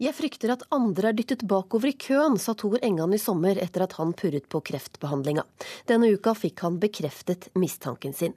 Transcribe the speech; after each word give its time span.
Jeg 0.00 0.16
frykter 0.16 0.54
at 0.54 0.62
andre 0.72 1.10
er 1.10 1.16
dyttet 1.18 1.42
bakover 1.44 1.90
i 1.90 1.98
køen, 2.00 2.38
sa 2.40 2.54
Tor 2.56 2.78
Engan 2.80 3.12
i 3.12 3.18
sommer 3.20 3.58
etter 3.60 3.84
at 3.84 3.98
han 3.98 4.14
purret 4.16 4.46
på 4.48 4.62
kreftbehandlinga. 4.64 5.44
Denne 5.90 6.08
uka 6.14 6.32
fikk 6.32 6.62
han 6.64 6.78
bekreftet 6.80 7.50
mistanken 7.52 8.16
sin. 8.16 8.32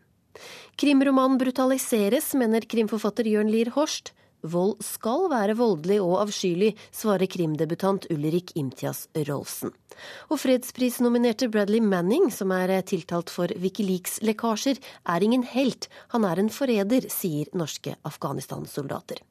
Krimromanen 0.75 1.37
brutaliseres, 1.39 2.33
mener 2.35 2.67
krimforfatter 2.67 3.29
Jørn 3.31 3.51
Lier 3.53 3.71
Horst. 3.77 4.11
Vold 4.43 4.81
skal 4.83 5.29
være 5.31 5.55
voldelig 5.55 6.01
og 6.03 6.17
avskyelig, 6.25 6.73
svarer 6.91 7.29
krimdebutant 7.31 8.09
Ulrik 8.11 8.51
Imtias 8.59 9.05
Rolfsen. 9.15 9.71
Og 10.33 10.39
fredsprisnominerte 10.41 11.47
Bradley 11.53 11.79
Manning, 11.79 12.27
som 12.33 12.51
er 12.51 12.73
tiltalt 12.89 13.31
for 13.31 13.53
Wikileaks-lekkasjer, 13.63 14.81
er 15.07 15.23
ingen 15.23 15.45
helt, 15.53 15.87
han 16.11 16.27
er 16.27 16.41
en 16.41 16.51
forræder, 16.51 17.07
sier 17.13 17.47
norske 17.55 17.95
Afghanistan-soldater. 18.03 19.21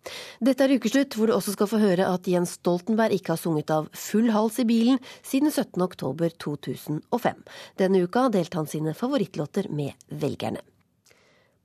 Dette 0.40 0.64
er 0.64 0.76
ukeslutt, 0.78 1.18
hvor 1.18 1.28
du 1.28 1.36
også 1.36 1.56
skal 1.58 1.70
få 1.74 1.82
høre 1.82 2.08
at 2.08 2.28
Jens 2.30 2.56
Stoltenberg 2.60 3.18
ikke 3.18 3.34
har 3.34 3.42
sunget 3.42 3.74
av 3.74 3.90
full 3.92 4.32
hals 4.32 4.60
i 4.62 4.68
bilen 4.68 5.00
siden 5.20 5.52
17.10.2005. 5.52 7.46
Denne 7.82 8.04
uka 8.06 8.28
delte 8.32 8.62
han 8.62 8.70
sine 8.70 8.96
favorittlåter 8.96 9.68
med 9.68 9.92
velgerne. 10.08 10.62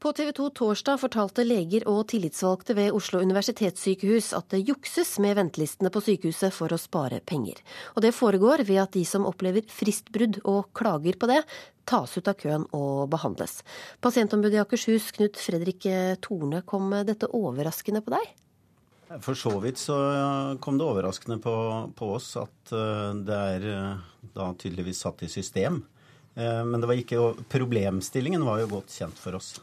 På 0.07 0.13
TV 0.13 0.31
2 0.31 0.49
torsdag 0.55 1.01
fortalte 1.01 1.43
leger 1.43 1.83
og 1.91 2.05
tillitsvalgte 2.07 2.71
ved 2.77 2.95
Oslo 2.95 3.19
universitetssykehus 3.19 4.29
at 4.37 4.53
det 4.53 4.61
jukses 4.69 5.09
med 5.19 5.35
ventelistene 5.35 5.91
på 5.91 5.99
sykehuset 6.05 6.55
for 6.55 6.71
å 6.71 6.77
spare 6.79 7.19
penger. 7.27 7.59
Og 7.91 8.05
det 8.05 8.13
foregår 8.15 8.63
ved 8.69 8.79
at 8.85 8.95
de 8.95 9.03
som 9.03 9.27
opplever 9.27 9.67
fristbrudd 9.67 10.39
og 10.47 10.69
klager 10.79 11.19
på 11.19 11.27
det, 11.27 11.41
tas 11.83 12.15
ut 12.15 12.31
av 12.31 12.39
køen 12.39 12.63
og 12.71 13.11
behandles. 13.11 13.57
Pasientombudet 13.99 14.55
i 14.55 14.63
Akershus, 14.63 15.11
Knut 15.19 15.43
Fredrik 15.43 15.89
Torne, 16.23 16.63
kom 16.63 16.95
dette 17.03 17.27
overraskende 17.27 18.05
på 18.07 18.15
deg? 18.15 18.31
For 19.27 19.35
så 19.35 19.57
vidt 19.59 19.83
så 19.83 19.99
kom 20.63 20.79
det 20.79 20.87
overraskende 20.87 21.41
på, 21.43 21.59
på 21.99 22.13
oss 22.15 22.31
at 22.39 22.71
eh, 22.71 23.11
det 23.27 23.45
er 23.59 23.71
eh, 23.75 24.09
da 24.39 24.53
tydeligvis 24.55 25.03
satt 25.03 25.27
i 25.27 25.33
system. 25.35 25.83
Eh, 26.39 26.63
men 26.63 26.79
det 26.79 26.87
var 26.87 26.95
ikke, 26.95 27.33
problemstillingen 27.51 28.47
var 28.47 28.63
jo 28.63 28.77
godt 28.79 29.01
kjent 29.01 29.19
for 29.19 29.35
oss. 29.35 29.57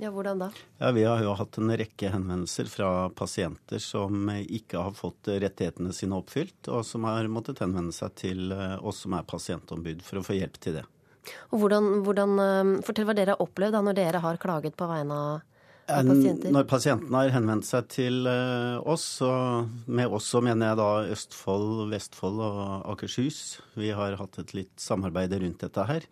Ja, 0.00 0.08
Hvordan 0.10 0.38
da? 0.40 0.48
Ja, 0.78 0.90
Vi 0.96 1.02
har 1.04 1.20
jo 1.20 1.34
hatt 1.36 1.58
en 1.60 1.72
rekke 1.76 2.08
henvendelser 2.08 2.70
fra 2.72 3.10
pasienter 3.12 3.82
som 3.84 4.30
ikke 4.32 4.80
har 4.80 4.94
fått 4.96 5.28
rettighetene 5.28 5.92
sine 5.92 6.16
oppfylt, 6.16 6.70
og 6.72 6.86
som 6.88 7.04
har 7.04 7.28
måttet 7.28 7.60
henvende 7.60 7.92
seg 7.92 8.14
til 8.16 8.54
eh, 8.56 8.78
oss 8.80 9.02
som 9.04 9.18
er 9.18 9.28
pasientombud 9.28 10.00
for 10.06 10.22
å 10.22 10.24
få 10.24 10.38
hjelp 10.38 10.56
til 10.64 10.78
det. 10.78 10.86
Og 11.52 11.60
hvordan, 11.60 11.90
hvordan, 12.06 12.32
eh, 12.40 12.72
Fortell 12.86 13.08
hva 13.10 13.16
dere 13.18 13.36
har 13.36 13.44
opplevd 13.44 13.76
da 13.76 13.82
når 13.84 13.98
dere 13.98 14.22
har 14.24 14.40
klaget 14.40 14.78
på 14.80 14.88
vegne 14.88 15.20
av 15.20 15.46
Pasienter. 15.90 16.52
Når 16.54 16.66
pasientene 16.70 17.18
har 17.18 17.32
henvendt 17.34 17.66
seg 17.66 17.88
til 17.90 18.28
eh, 18.30 18.76
oss, 18.88 19.04
og 19.26 19.90
med 19.90 20.12
oss 20.14 20.28
så 20.30 20.38
mener 20.44 20.70
jeg 20.70 20.78
da 20.78 20.90
Østfold, 21.16 21.88
Vestfold 21.90 22.38
og 22.46 22.60
Akershus. 22.92 23.58
Vi 23.74 23.90
har 23.96 24.14
hatt 24.20 24.38
et 24.38 24.54
litt 24.54 24.76
samarbeid 24.78 25.34
rundt 25.42 25.64
dette 25.64 25.86
her. 25.88 26.06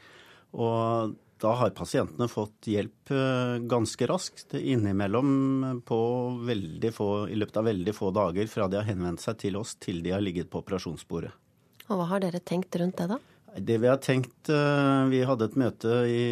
Og 0.50 1.14
da 1.41 1.55
har 1.61 1.75
pasientene 1.77 2.28
fått 2.31 2.69
hjelp 2.70 3.12
eh, 3.14 3.56
ganske 3.70 4.06
raskt, 4.11 4.55
innimellom 4.58 5.83
på 5.86 6.00
veldig 6.48 6.92
få, 6.95 7.11
i 7.30 7.39
løpet 7.39 7.61
av 7.61 7.69
veldig 7.70 7.95
få 7.95 8.11
dager 8.17 8.50
fra 8.50 8.69
de 8.69 8.80
har 8.80 8.89
henvendt 8.89 9.22
seg 9.25 9.39
til 9.45 9.58
oss 9.61 9.77
til 9.80 10.03
de 10.05 10.14
har 10.17 10.25
ligget 10.25 10.50
på 10.50 10.62
operasjonsbordet. 10.62 11.33
Og 11.89 12.00
Hva 12.00 12.08
har 12.12 12.25
dere 12.25 12.42
tenkt 12.45 12.77
rundt 12.80 12.98
det, 13.00 13.08
da? 13.14 13.19
Det 13.58 13.78
Vi 13.80 13.89
har 13.89 13.97
tenkt, 13.97 14.50
eh, 14.53 15.05
vi 15.08 15.22
hadde 15.25 15.48
et 15.48 15.56
møte 15.56 15.95
i 16.06 16.28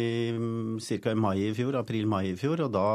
ca. 0.79 1.11
i 1.11 1.15
mai 1.15 1.37
i 1.47 1.53
fjor, 1.53 1.79
april-mai 1.79 2.33
i 2.33 2.35
fjor. 2.35 2.61
og 2.67 2.71
da 2.71 2.87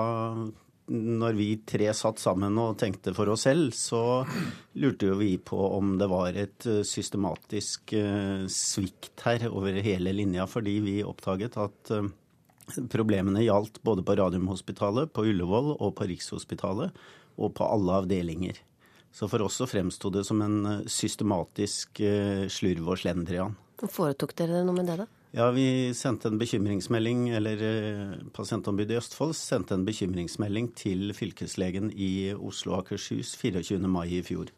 når 0.91 1.37
vi 1.39 1.49
tre 1.69 1.87
satt 1.95 2.19
sammen 2.19 2.57
og 2.59 2.75
tenkte 2.81 3.15
for 3.15 3.31
oss 3.33 3.45
selv, 3.47 3.71
så 3.77 4.25
lurte 4.83 5.13
jo 5.13 5.19
vi 5.21 5.37
på 5.39 5.59
om 5.77 5.95
det 6.01 6.09
var 6.11 6.35
et 6.39 6.67
eh, 6.67 6.83
systematisk 6.87 7.95
eh, 7.95 8.49
svikt 8.51 9.23
her 9.27 9.47
over 9.53 9.79
hele 9.85 10.15
linja, 10.17 10.49
fordi 10.51 10.79
vi 10.83 10.97
oppdaget 11.07 11.59
at 11.63 11.95
eh, 11.95 12.11
problemene 12.91 13.45
gjaldt 13.45 13.83
både 13.87 14.05
på 14.07 14.19
Radiumhospitalet, 14.19 15.15
på 15.15 15.27
Ullevål 15.31 15.77
og 15.79 15.95
på 15.99 16.11
Rikshospitalet, 16.11 17.01
og 17.39 17.55
på 17.57 17.67
alle 17.67 18.03
avdelinger. 18.03 18.59
Så 19.13 19.29
for 19.29 19.45
oss 19.45 19.61
så 19.61 19.69
fremsto 19.69 20.11
det 20.13 20.25
som 20.25 20.41
en 20.45 20.85
systematisk 20.89 22.01
slurv 22.53 22.87
og 22.95 23.01
slendrian. 23.01 23.59
Foretok 23.93 24.33
dere 24.39 24.63
noe 24.65 24.77
med 24.77 24.89
det, 24.89 25.03
da? 25.03 25.09
Ja, 25.33 25.47
vi 25.51 25.95
sendte 25.97 26.29
en 26.29 26.37
bekymringsmelding, 26.37 27.31
eller 27.33 27.63
eh, 27.65 28.17
Pasientombudet 28.37 28.93
i 28.93 28.99
Østfold 29.01 29.33
sendte 29.33 29.79
en 29.79 29.87
bekymringsmelding 29.87 30.67
til 30.77 31.15
fylkeslegen 31.17 31.89
i 31.97 32.35
Oslo 32.37 32.75
og 32.75 32.83
Akershus 32.83 33.31
24. 33.41 33.81
mai 33.89 34.19
i 34.19 34.21
fjor. 34.27 34.53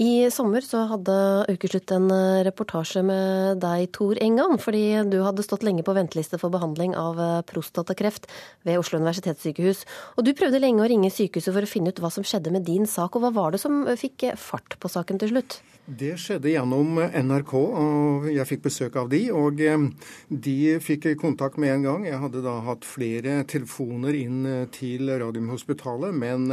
I 0.00 0.30
sommer 0.32 0.64
så 0.64 0.86
hadde 0.88 1.14
Ukeslutt 1.52 1.90
en 1.92 2.06
eh, 2.10 2.40
reportasje 2.46 3.02
med 3.04 3.58
deg, 3.60 3.90
Tor 3.92 4.16
Engan, 4.24 4.56
fordi 4.56 5.02
du 5.12 5.18
hadde 5.20 5.44
stått 5.44 5.66
lenge 5.66 5.84
på 5.84 5.92
venteliste 5.92 6.38
for 6.40 6.52
behandling 6.54 6.94
av 6.96 7.20
eh, 7.20 7.42
prostatakreft 7.44 8.24
ved 8.64 8.80
Oslo 8.80 9.02
universitetssykehus. 9.02 9.82
Og 10.16 10.24
du 10.24 10.32
prøvde 10.38 10.62
lenge 10.62 10.80
å 10.80 10.88
ringe 10.88 11.12
sykehuset 11.12 11.52
for 11.52 11.66
å 11.66 11.68
finne 11.68 11.92
ut 11.92 12.00
hva 12.00 12.08
som 12.14 12.24
skjedde 12.24 12.54
med 12.54 12.64
din 12.64 12.88
sak, 12.88 13.18
og 13.18 13.26
hva 13.26 13.34
var 13.36 13.52
det 13.52 13.60
som 13.60 13.84
fikk 14.00 14.30
fart 14.40 14.78
på 14.80 14.88
saken 14.88 15.20
til 15.20 15.34
slutt? 15.34 15.58
Det 15.82 16.14
skjedde 16.22 16.54
gjennom 16.54 16.96
NRK, 17.02 17.52
og 17.58 18.30
jeg 18.32 18.48
fikk 18.48 18.64
besøk 18.70 18.96
av 18.96 19.12
de. 19.12 19.26
Og 19.36 19.60
eh, 19.60 19.86
de 20.32 20.56
fikk 20.80 21.10
kontakt 21.20 21.60
med 21.60 21.76
en 21.76 21.86
gang. 21.90 22.08
Jeg 22.08 22.22
hadde 22.22 22.44
da 22.48 22.56
hatt 22.64 22.88
flere 22.88 23.42
telefoner 23.44 24.16
inn 24.16 24.40
til 24.72 25.12
Radiumhospitalet, 25.20 26.16
men 26.16 26.48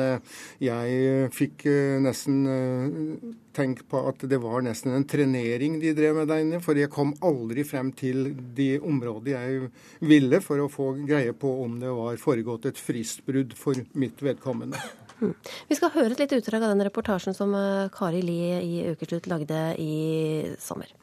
jeg 0.60 1.32
fikk 1.32 1.64
nesten 2.04 3.29
tenk 3.56 3.82
på 3.92 4.02
at 4.10 4.24
det 4.30 4.40
var 4.42 4.64
nesten 4.66 4.94
en 4.96 5.06
trenering 5.10 5.80
de 5.82 5.94
drev 5.98 6.20
med 6.20 6.30
der 6.32 6.44
inne. 6.44 6.62
For 6.64 6.78
jeg 6.78 6.92
kom 6.94 7.14
aldri 7.26 7.66
frem 7.68 7.92
til 7.98 8.32
de 8.56 8.72
områdene 8.80 9.36
jeg 9.36 9.70
ville 10.12 10.42
for 10.46 10.64
å 10.64 10.70
få 10.72 10.92
greie 11.04 11.36
på 11.38 11.52
om 11.66 11.78
det 11.82 11.92
var 11.96 12.20
foregått 12.22 12.70
et 12.72 12.82
fristbrudd 12.82 13.56
for 13.58 13.80
mitt 14.00 14.24
vedkommende. 14.24 14.80
Vi 15.70 15.76
skal 15.76 15.92
høre 15.96 16.14
et 16.16 16.24
lite 16.24 16.40
utdrag 16.40 16.64
av 16.64 16.74
den 16.74 16.86
reportasjen 16.88 17.36
som 17.36 17.52
eh, 17.58 17.90
Kari 17.92 18.22
Lie 18.24 18.62
i 18.64 18.76
Ukeslutt 18.94 19.28
lagde 19.28 19.60
i 19.82 20.56
sommer. 20.62 20.94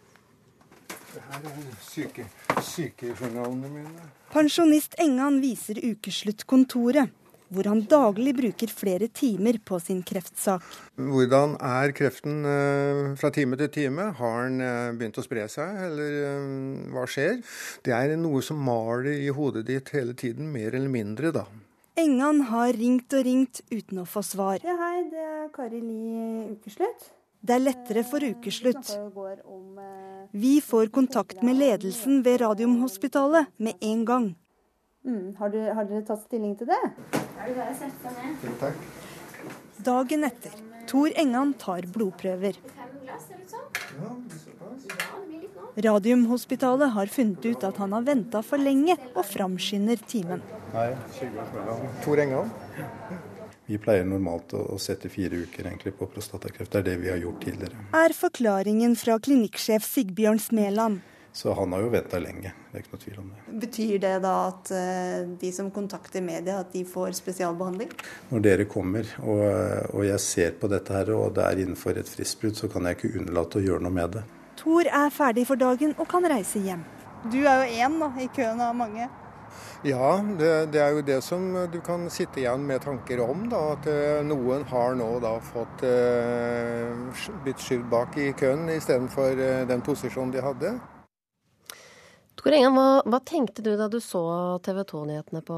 Det 1.16 1.22
her 1.30 1.44
er 1.48 1.68
syke, 1.80 2.24
sykejournalene 2.64 3.70
mine. 3.72 4.08
Pensjonist 4.32 4.96
Engan 5.00 5.38
viser 5.44 5.80
Ukeslutt-kontoret 5.80 7.12
hvor 7.52 7.68
han 7.70 7.82
daglig 7.88 8.34
bruker 8.36 8.72
flere 8.72 9.08
timer 9.12 9.58
på 9.64 9.78
sin 9.82 10.02
kreftsak. 10.06 10.64
Hvordan 10.96 11.56
er 11.62 11.94
kreften 11.96 12.40
eh, 12.48 13.02
fra 13.20 13.30
time 13.34 13.58
til 13.60 13.70
time? 13.74 14.08
Har 14.18 14.48
den 14.48 14.62
eh, 14.64 14.94
begynt 14.96 15.20
å 15.20 15.24
spre 15.26 15.46
seg, 15.52 15.82
eller 15.88 16.16
eh, 16.30 16.48
hva 16.94 17.06
skjer? 17.10 17.42
Det 17.86 17.94
er 17.94 18.16
noe 18.20 18.42
som 18.44 18.58
maler 18.62 19.12
i 19.14 19.30
hodet 19.34 19.66
ditt 19.70 19.92
hele 19.94 20.16
tiden, 20.18 20.50
mer 20.54 20.74
eller 20.74 20.90
mindre, 20.92 21.32
da. 21.34 21.46
Engan 21.96 22.42
har 22.50 22.74
ringt 22.76 23.14
og 23.16 23.22
ringt 23.24 23.62
uten 23.72 24.02
å 24.02 24.08
få 24.08 24.20
svar. 24.26 24.60
Ja, 24.66 24.74
hei, 24.82 25.06
det 25.08 25.22
er 25.22 25.46
Kari 25.54 25.80
Li 25.80 26.50
Ukeslutt. 26.52 27.12
Det 27.46 27.54
er 27.54 27.62
lettere 27.62 28.02
for 28.04 28.24
ukeslutt. 28.24 28.90
Vi 30.34 30.56
får 30.64 30.90
kontakt 30.92 31.44
med 31.46 31.60
ledelsen 31.60 32.24
ved 32.26 32.40
Radiumhospitalet 32.42 33.52
med 33.62 33.78
en 33.80 34.04
gang. 34.08 34.26
Mm. 35.06 35.36
Har, 35.38 35.50
du, 35.50 35.60
har, 35.70 35.84
dere 35.86 36.02
tatt 36.02 36.24
stilling 36.26 36.56
til 36.58 36.66
det? 36.66 36.82
Ja, 37.14 37.66
seg 37.78 37.92
ned. 38.16 38.46
Takk. 38.58 38.80
Dagen 39.86 40.26
etter. 40.26 40.56
Tor 40.90 41.14
Engan 41.14 41.52
tar 41.58 41.86
blodprøver. 41.94 42.58
Radiumhospitalet 45.86 46.90
har 46.96 47.06
funnet 47.12 47.46
ut 47.46 47.64
at 47.68 47.78
han 47.82 47.94
har 47.94 48.04
venta 48.06 48.42
for 48.42 48.58
lenge 48.58 48.96
og 49.12 49.22
framskynder 49.28 50.02
timen. 50.08 50.42
Hei, 50.72 50.90
Tor 52.02 52.22
Engan. 52.22 52.50
Vi 53.66 53.78
pleier 53.82 54.06
normalt 54.06 54.54
å 54.58 54.78
sette 54.78 55.10
fire 55.10 55.42
uker 55.42 55.66
egentlig 55.66 55.92
på 55.98 56.06
prostatakreft. 56.10 56.72
Det 56.72 56.80
er 56.82 56.86
det 56.86 56.96
vi 57.02 57.10
har 57.10 57.18
gjort 57.22 57.42
tidligere. 57.42 57.86
Er 57.98 58.14
forklaringen 58.14 58.94
fra 58.98 59.18
klinikksjef 59.22 59.86
Sigbjørn 59.86 60.42
Smeland. 60.42 61.02
Så 61.36 61.52
han 61.52 61.72
har 61.72 61.82
jo 61.84 61.88
venta 61.92 62.16
lenge. 62.16 62.48
Det 62.70 62.78
er 62.78 62.80
ikke 62.80 62.94
noe 62.94 63.02
tvil 63.02 63.16
om 63.20 63.26
det. 63.28 63.42
Betyr 63.66 63.98
det 64.00 64.12
da 64.24 64.30
at 64.46 64.70
uh, 64.72 65.34
de 65.36 65.50
som 65.52 65.68
kontakter 65.74 66.24
media, 66.24 66.62
at 66.62 66.70
de 66.72 66.80
får 66.88 67.12
spesialbehandling? 67.18 67.92
Når 68.30 68.46
dere 68.46 68.64
kommer 68.72 69.10
og, 69.20 69.42
og, 69.90 70.00
jeg 70.08 70.22
ser 70.24 70.56
på 70.56 70.70
dette 70.72 70.96
her, 70.96 71.12
og 71.12 71.34
det 71.36 71.44
er 71.44 71.60
innenfor 71.66 72.00
et 72.00 72.08
fristbrudd, 72.08 72.56
så 72.56 72.72
kan 72.72 72.88
jeg 72.88 72.96
ikke 72.96 73.12
unnlate 73.20 73.60
å 73.60 73.66
gjøre 73.66 73.84
noe 73.84 73.98
med 73.98 74.16
det. 74.16 74.24
Tor 74.56 74.88
er 74.88 75.12
ferdig 75.12 75.44
for 75.50 75.60
dagen 75.60 75.92
og 75.98 76.08
kan 76.08 76.24
reise 76.32 76.64
hjem. 76.64 76.88
Du 77.28 77.42
er 77.44 77.66
jo 77.66 77.84
én 77.84 78.00
i 78.24 78.30
køen 78.32 78.64
av 78.64 78.72
mange. 78.80 79.12
Ja, 79.84 80.16
det, 80.40 80.72
det, 80.72 80.80
er 80.80 80.96
jo 80.96 81.04
det 81.04 81.20
som 81.20 81.46
du 81.68 81.78
kan 81.84 82.08
sitte 82.10 82.40
igjen 82.40 82.64
med 82.64 82.80
tanker 82.88 83.20
om. 83.28 83.44
Da, 83.52 83.60
at 83.76 83.92
uh, 83.92 84.24
noen 84.24 84.64
har 84.72 84.96
nå 84.96 85.12
da 85.20 85.36
fått 85.52 85.84
uh, 85.84 87.24
blitt 87.44 87.60
skyvd 87.60 87.88
bak 87.92 88.16
i 88.24 88.30
køen 88.40 88.70
istedenfor 88.72 89.36
uh, 89.36 89.64
den 89.68 89.84
posisjonen 89.84 90.32
de 90.32 90.48
hadde. 90.48 90.78
Tor 92.46 92.54
Engan, 92.54 92.76
hva, 92.78 93.00
hva, 93.10 93.18
tenkte 93.26 93.58
du 93.58 93.72
da 93.74 93.88
du 93.90 93.96
så 93.98 94.20
TV 94.62 94.84
2-nyhetene 94.86 95.40
på, 95.42 95.56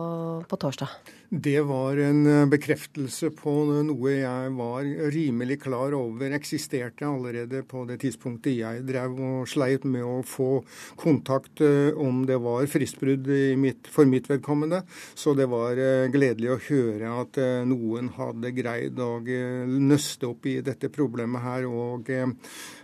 på, 0.49 0.57
torsdag? 0.57 0.89
Det 1.31 1.61
var 1.61 1.97
en 1.97 2.27
eh, 2.27 2.47
bekreftelse 2.49 3.29
på 3.37 3.53
noe 3.85 4.13
jeg 4.15 4.53
var 4.57 4.87
rimelig 5.13 5.59
klar 5.61 5.93
over 5.93 6.33
eksisterte 6.33 7.05
allerede 7.05 7.61
på 7.69 7.83
det 7.85 7.99
tidspunktet 8.01 8.57
jeg 8.57 8.87
drev 8.89 9.19
og 9.21 9.51
sleit 9.53 9.85
med 9.85 10.07
å 10.09 10.23
få 10.25 10.63
kontakt 10.97 11.61
eh, 11.61 11.93
om 11.93 12.23
det 12.25 12.41
var 12.41 12.65
fristbrudd 12.73 13.29
mitt, 13.61 13.93
for 13.93 14.09
mitt 14.09 14.31
vedkommende. 14.33 14.81
Så 15.13 15.37
det 15.37 15.51
var 15.53 15.77
eh, 15.77 16.09
gledelig 16.09 16.55
å 16.55 16.61
høre 16.71 17.13
at 17.27 17.43
noen 17.69 18.09
hadde 18.17 18.57
greid 18.57 18.97
å 18.97 19.21
nøste 19.69 20.33
opp 20.33 20.49
i 20.49 20.63
dette 20.65 20.89
problemet 20.89 21.45
her. 21.45 21.69
og 21.69 22.09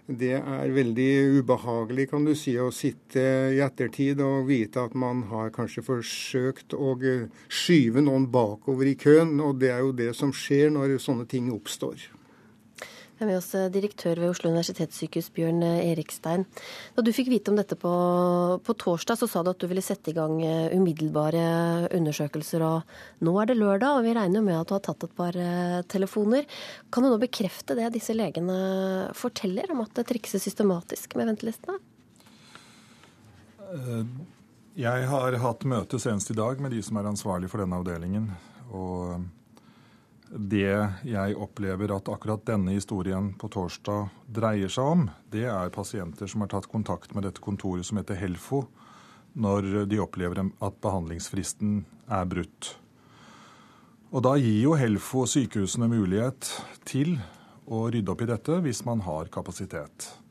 det 0.05 0.35
er 0.37 0.69
veldig 0.69 1.41
ubehagelig 1.41 2.11
kan 2.11 2.27
du 2.27 2.35
si, 2.37 2.53
å 2.61 2.69
sitte 2.75 3.23
i 3.57 3.61
ettertid 3.65 4.21
og 4.21 4.51
vite 4.51 4.83
at 4.85 4.93
man 5.01 5.23
har 5.31 5.49
kanskje 5.55 5.85
forsøkt 5.87 6.77
å 6.77 6.93
skyve 7.49 8.05
noen 8.05 8.27
bakover 8.35 8.91
i 8.91 8.99
køen. 8.99 9.39
Og 9.45 9.63
det 9.63 9.71
er 9.75 9.87
jo 9.87 9.95
det 9.97 10.11
som 10.19 10.35
skjer 10.35 10.75
når 10.75 10.99
sånne 11.03 11.29
ting 11.31 11.53
oppstår. 11.55 12.11
Jeg 13.15 13.23
er 13.23 13.29
med 13.31 13.39
oss 13.39 13.53
eh, 13.55 13.69
direktør 13.71 14.19
ved 14.19 14.33
Oslo 14.33 14.51
universitetssykehus, 14.51 15.29
Bjørn 15.37 15.63
eh, 15.63 15.85
Erikstein. 15.93 16.43
Da 16.97 17.05
du 17.07 17.13
fikk 17.15 17.29
vite 17.31 17.53
om 17.53 17.59
dette 17.61 17.77
på, 17.79 17.93
på, 18.67 18.75
torsdag, 18.83 19.21
så 19.21 19.29
sa 19.31 19.45
du 19.47 19.53
at 19.53 19.61
du 19.63 19.69
ville 19.71 19.85
sette 19.87 20.11
i 20.11 20.17
gang 20.17 20.41
eh, 20.43 20.75
umiddelbare 20.75 21.45
undersøkelser. 21.95 22.67
og 22.67 23.23
Nå 23.23 23.37
er 23.39 23.53
det 23.53 23.59
lørdag, 23.61 24.01
og 24.01 24.09
vi 24.09 24.17
regner 24.19 24.43
med 24.43 24.59
at 24.59 24.67
du 24.67 24.75
har 24.75 24.83
tatt 24.83 25.07
et 25.07 25.15
par 25.15 25.39
telefoner. 25.95 26.51
Kan 26.91 27.07
du 27.07 27.13
nå 27.13 27.23
bekrefte 27.23 27.79
det 27.79 27.93
disse 27.95 28.19
legene 28.19 28.59
forteller, 29.15 29.71
om 29.71 29.87
at 29.87 29.95
det 29.95 30.09
trikses 30.11 30.43
systematisk 30.51 31.15
med 31.15 31.31
ventelistene? 31.31 31.79
Jeg 34.75 35.07
har 35.07 35.37
hatt 35.39 35.63
møte 35.71 36.01
senest 36.03 36.33
i 36.33 36.35
dag 36.35 36.59
med 36.59 36.73
de 36.75 36.81
som 36.83 36.97
er 36.99 37.07
ansvarlig 37.07 37.47
for 37.53 37.63
denne 37.63 37.79
avdelingen. 37.79 38.33
og 38.75 39.23
det 40.35 40.91
jeg 41.07 41.37
opplever 41.39 41.93
at 41.95 42.09
akkurat 42.11 42.43
denne 42.43 42.73
historien 42.75 43.29
på 43.39 43.47
torsdag 43.55 44.09
dreier 44.27 44.69
seg 44.69 44.85
om, 44.85 45.05
det 45.31 45.45
er 45.47 45.71
pasienter 45.71 46.27
som 46.27 46.43
har 46.43 46.51
tatt 46.51 46.67
kontakt 46.67 47.15
med 47.15 47.23
dette 47.23 47.39
kontoret 47.45 47.87
som 47.87 48.01
heter 48.01 48.19
Helfo, 48.19 48.65
når 49.35 49.87
de 49.87 50.01
opplever 50.03 50.43
at 50.43 50.81
behandlingsfristen 50.83 51.85
er 52.11 52.27
brutt. 52.27 52.75
Og 54.11 54.23
Da 54.27 54.35
gir 54.35 54.59
jo 54.59 54.75
Helfo 54.75 55.23
sykehusene 55.27 55.87
mulighet 55.87 56.51
til 56.85 57.15
å 57.71 57.87
rydde 57.95 58.11
opp 58.11 58.27
i 58.27 58.31
dette 58.35 58.59
hvis 58.67 58.83
man 58.85 59.07
har 59.07 59.31
kapasitet. 59.31 60.24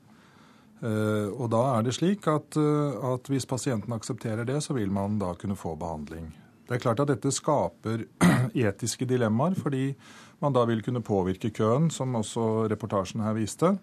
Eh, 0.84 1.30
og 1.32 1.48
da 1.54 1.62
er 1.78 1.86
det 1.86 1.96
slik 1.96 2.28
at, 2.28 2.58
eh, 2.60 2.96
at 3.14 3.30
hvis 3.32 3.48
pasienten 3.48 3.96
aksepterer 3.96 4.44
det, 4.48 4.60
så 4.66 4.76
vil 4.76 4.92
man 4.92 5.16
da 5.22 5.32
kunne 5.40 5.56
få 5.56 5.78
behandling. 5.80 6.28
Det 6.68 6.76
er 6.76 6.84
klart 6.84 7.00
at 7.04 7.12
dette 7.14 7.32
skaper 7.32 8.06
etiske 8.68 9.08
dilemmaer, 9.08 9.56
fordi 9.56 9.94
man 10.44 10.56
da 10.56 10.66
vil 10.68 10.84
kunne 10.84 11.04
påvirke 11.04 11.54
køen, 11.56 11.90
som 11.92 12.16
også 12.20 12.68
reportasjen 12.72 13.24
her 13.24 13.36
viste. 13.38 13.78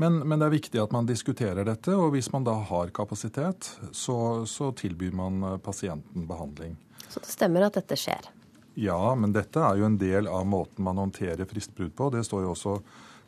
Men, 0.00 0.22
men, 0.22 0.38
det 0.38 0.46
er 0.46 0.54
viktig 0.54 0.80
at 0.80 0.94
man 0.94 1.08
diskuterer 1.08 1.66
dette, 1.66 1.92
og 1.92 2.14
hvis 2.14 2.30
man 2.32 2.46
da 2.46 2.54
har 2.70 2.94
kapasitet, 2.94 3.72
så, 3.92 4.46
så 4.46 4.70
tilbyr 4.72 5.16
man 5.18 5.42
eh, 5.42 5.58
pasienten 5.58 6.30
behandling. 6.30 6.78
Så 7.10 7.20
det 7.20 7.34
stemmer 7.34 7.66
at 7.66 7.74
dette 7.76 7.98
skjer? 7.98 8.30
Ja, 8.78 9.02
men 9.18 9.34
dette 9.34 9.60
er 9.60 9.82
jo 9.82 9.88
en 9.88 9.98
del 9.98 10.30
av 10.30 10.46
måten 10.46 10.86
man 10.86 11.02
håndterer 11.02 11.42
fristbrudd 11.50 11.96
på. 11.98 12.12
Det 12.14 12.22
står 12.24 12.46
jo 12.46 12.54
også 12.54 12.78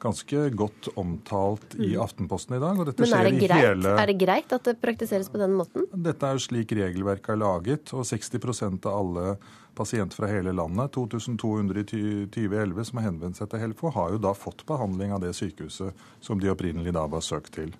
ganske 0.02 0.44
godt 0.58 0.88
omtalt 0.98 1.76
i 1.78 1.92
mm. 1.94 2.02
Aftenposten 2.02 2.56
i 2.56 2.60
dag. 2.62 2.78
og 2.78 2.88
dette 2.88 3.04
Men 3.04 3.14
er 3.18 3.28
det, 3.28 3.34
greit, 3.40 3.62
hele... 3.62 3.94
er 4.02 4.10
det 4.10 4.18
greit 4.20 4.54
at 4.54 4.68
det 4.68 4.76
praktiseres 4.82 5.30
på 5.32 5.40
den 5.40 5.54
måten? 5.58 5.86
Dette 5.92 6.28
er 6.28 6.38
jo 6.38 6.42
slik 6.42 6.74
regelverket 6.76 7.34
er 7.36 7.42
laget. 7.42 7.92
Og 7.94 8.06
60% 8.08 8.88
av 8.90 8.98
alle 8.98 9.36
pasienter 9.78 10.18
fra 10.18 10.28
hele 10.28 10.52
landet, 10.52 10.92
2200 10.92 11.80
i 11.96 12.02
2011 12.34 12.90
som 12.90 13.00
har 13.00 13.08
henvendt 13.08 13.40
seg 13.40 13.48
til 13.52 13.62
Helfo, 13.62 13.92
har 13.94 14.12
jo 14.12 14.20
da 14.20 14.34
fått 14.36 14.66
behandling 14.68 15.14
av 15.14 15.22
det 15.24 15.32
sykehuset 15.38 16.04
som 16.20 16.42
de 16.42 16.50
opprinnelig 16.52 16.92
da 16.92 17.06
var 17.08 17.24
søkt 17.24 17.54
til. 17.56 17.72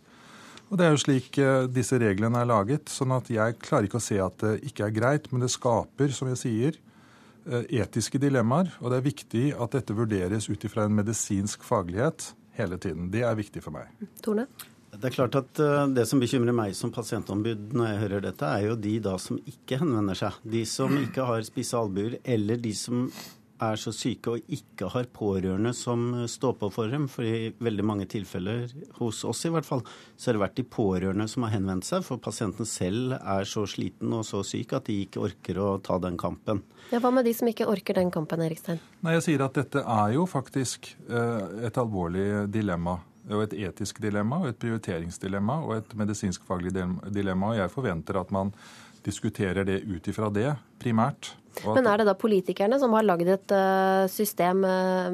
Og 0.73 0.79
Det 0.81 0.87
er 0.87 0.95
jo 0.95 1.03
slik 1.03 1.37
eh, 1.37 1.67
disse 1.69 1.99
reglene 2.01 2.41
er 2.41 2.49
laget. 2.49 2.89
sånn 2.89 3.13
at 3.13 3.29
jeg 3.29 3.59
klarer 3.61 3.91
ikke 3.91 4.01
å 4.01 4.07
se 4.07 4.17
at 4.25 4.39
det 4.41 4.55
ikke 4.71 4.87
er 4.89 4.97
greit, 4.97 5.29
men 5.33 5.45
det 5.45 5.53
skaper, 5.53 6.15
som 6.17 6.31
jeg 6.33 6.41
sier, 6.41 6.79
etiske 7.47 8.21
dilemmaer, 8.23 8.71
og 8.81 8.93
det 8.93 9.01
er 9.01 9.09
viktig 9.09 9.47
at 9.59 9.75
dette 9.75 9.97
vurderes 9.97 10.47
ut 10.51 10.65
ifra 10.69 10.87
en 10.87 10.95
medisinsk 10.95 11.65
faglighet 11.67 12.33
hele 12.59 12.79
tiden. 12.79 13.11
Det 13.13 13.25
er 13.27 13.39
viktig 13.39 13.63
for 13.65 13.75
meg. 13.75 13.91
Torne? 14.23 14.47
Det 14.93 15.09
er 15.09 15.15
klart 15.15 15.37
at 15.39 15.61
eh, 15.63 15.87
Det 15.97 16.05
som 16.09 16.21
bekymrer 16.21 16.53
meg 16.53 16.75
som 16.77 16.93
pasientombud 16.93 17.73
når 17.73 17.87
jeg 17.89 18.01
hører 18.03 18.25
dette, 18.27 18.49
er 18.49 18.67
jo 18.69 18.75
de 18.77 18.99
da 19.05 19.15
som 19.21 19.39
ikke 19.49 19.79
henvender 19.81 20.19
seg. 20.19 20.37
De 20.45 20.65
som 20.69 20.93
ikke 21.01 21.25
har 21.29 21.47
spisse 21.49 21.79
albuer, 21.79 22.19
eller 22.25 22.61
de 22.61 22.75
som 22.77 23.07
er 23.63 23.79
så 23.81 23.93
syke 23.95 24.35
og 24.35 24.53
ikke 24.53 24.89
har 24.93 25.09
pårørende 25.15 25.73
som 25.77 26.05
står 26.31 26.57
på 26.61 26.71
for 26.75 26.93
dem. 26.93 27.07
For 27.11 27.27
i 27.27 27.53
veldig 27.63 27.85
mange 27.87 28.07
tilfeller, 28.11 28.67
hos 28.99 29.23
oss 29.29 29.45
i 29.47 29.53
hvert 29.53 29.67
fall, 29.69 29.85
så 30.17 30.31
har 30.31 30.39
det 30.39 30.43
vært 30.45 30.59
de 30.59 30.67
pårørende 30.77 31.29
som 31.31 31.47
har 31.47 31.55
henvendt 31.55 31.89
seg. 31.89 32.05
For 32.07 32.23
pasienten 32.23 32.69
selv 32.69 33.17
er 33.19 33.49
så 33.49 33.65
sliten 33.71 34.13
og 34.17 34.27
så 34.29 34.43
syk 34.47 34.75
at 34.79 34.91
de 34.91 34.99
ikke 35.05 35.23
orker 35.29 35.63
å 35.63 35.71
ta 35.85 35.99
den 36.03 36.19
kampen. 36.21 36.65
Ja, 36.91 37.01
Hva 37.03 37.13
med 37.15 37.27
de 37.29 37.35
som 37.37 37.49
ikke 37.51 37.69
orker 37.71 37.97
den 37.99 38.13
kampen, 38.15 38.43
Erikstein? 38.45 38.83
Nei, 39.03 39.17
Jeg 39.19 39.27
sier 39.29 39.47
at 39.47 39.57
dette 39.59 39.83
er 39.83 40.15
jo 40.17 40.27
faktisk 40.29 40.93
eh, 41.09 41.67
et 41.69 41.81
alvorlig 41.81 42.47
dilemma. 42.53 42.99
Og 43.31 43.45
et 43.45 43.53
etisk 43.69 44.01
dilemma, 44.03 44.41
og 44.43 44.49
et 44.51 44.59
prioriteringsdilemma 44.59 45.61
og 45.63 45.77
et 45.77 45.93
medisinskfaglig 45.95 46.73
dilemma. 47.15 47.53
Og 47.53 47.61
jeg 47.61 47.71
forventer 47.71 48.19
at 48.19 48.33
man 48.35 48.51
diskuterer 49.05 49.67
det 49.67 49.81
ut 49.85 50.09
ifra 50.09 50.31
det, 50.33 50.55
primært. 50.83 51.35
Men 51.63 51.87
er 51.87 52.01
det 52.01 52.07
da 52.09 52.15
politikerne 52.17 52.79
som 52.81 52.95
har 52.97 53.05
lagd 53.05 53.29
et 53.29 53.53
eh, 53.55 54.07
system 54.11 54.65
eh, 54.65 55.11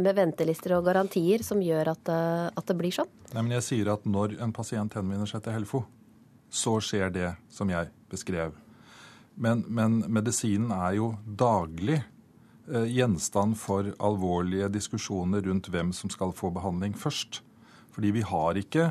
med 0.00 0.16
ventelister 0.16 0.76
og 0.78 0.86
garantier 0.86 1.44
som 1.44 1.60
gjør 1.62 1.92
at, 1.92 2.10
eh, 2.10 2.46
at, 2.48 2.64
det 2.70 2.76
blir 2.78 2.94
sånn? 2.94 3.10
Nei, 3.34 3.42
men 3.42 3.56
jeg 3.58 3.66
sier 3.68 3.92
at 3.92 4.06
når 4.08 4.38
en 4.42 4.54
pasient 4.56 4.96
henvender 4.96 5.28
seg 5.28 5.44
til 5.44 5.56
Helfo, 5.58 5.84
så 6.48 6.78
skjer 6.82 7.12
det 7.12 7.30
som 7.52 7.70
jeg 7.70 7.90
beskrev. 8.10 8.54
Men, 9.34 9.64
men 9.68 10.02
medisinen 10.08 10.72
er 10.72 10.96
jo 11.00 11.14
daglig 11.26 12.00
gjenstand 12.64 13.58
for 13.60 13.90
alvorlige 14.00 14.70
diskusjoner 14.72 15.42
rundt 15.44 15.66
hvem 15.68 15.90
som 15.92 16.08
skal 16.08 16.30
få 16.32 16.48
behandling 16.54 16.94
først. 16.96 17.42
Fordi 17.92 18.12
vi 18.14 18.22
har 18.24 18.56
ikke 18.56 18.86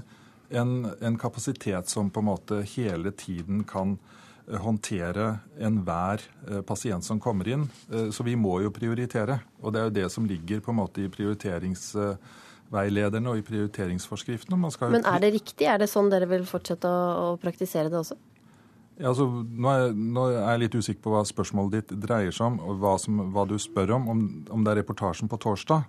en, 0.54 0.92
en 1.02 1.18
kapasitet 1.18 1.90
som 1.90 2.12
på 2.14 2.22
en 2.22 2.28
måte 2.28 2.60
hele 2.76 3.12
tiden 3.18 3.64
kan 3.66 3.98
håndtere 4.48 5.40
enhver 5.60 6.22
eh, 6.50 6.62
pasient 6.62 7.06
som 7.06 7.20
kommer 7.20 7.48
inn. 7.48 7.70
Eh, 7.92 8.10
så 8.12 8.24
vi 8.24 8.36
må 8.36 8.62
jo 8.64 8.72
prioritere. 8.76 9.40
Og 9.62 9.74
det 9.74 9.80
er 9.80 9.84
jo 9.88 9.98
det 10.00 10.12
som 10.12 10.26
ligger 10.28 10.60
på 10.64 10.72
en 10.74 10.78
måte 10.82 11.02
i 11.04 11.10
prioriteringsveilederne 11.12 13.30
og 13.32 13.38
i 13.40 13.48
prioriteringsforskriften. 13.48 14.60
Men 14.60 15.06
er 15.06 15.20
det 15.24 15.32
riktig? 15.38 15.66
Er 15.68 15.78
det 15.80 15.90
sånn 15.92 16.10
dere 16.12 16.28
vil 16.32 16.46
fortsette 16.50 16.88
å, 16.88 17.38
praktisere 17.42 17.90
det 17.90 17.98
også? 18.02 18.16
Ja, 19.00 19.08
altså, 19.10 19.26
nå, 19.26 19.70
er, 19.72 19.94
nå, 19.98 20.22
er, 20.30 20.52
jeg 20.52 20.60
litt 20.68 20.78
usikker 20.78 21.02
på 21.06 21.12
hva 21.16 21.24
spørsmålet 21.26 21.74
ditt 21.80 21.92
dreier 22.04 22.34
seg 22.36 22.46
om, 22.52 22.58
og 22.62 22.74
hva, 22.84 22.94
som, 23.02 23.14
hva 23.34 23.44
du 23.50 23.58
spør 23.62 23.90
om. 23.96 24.04
om. 24.12 24.18
om. 24.54 24.60
det 24.66 24.72
er 24.74 24.80
reportasjen 24.84 25.28
på 25.32 25.38
torsdag, 25.42 25.82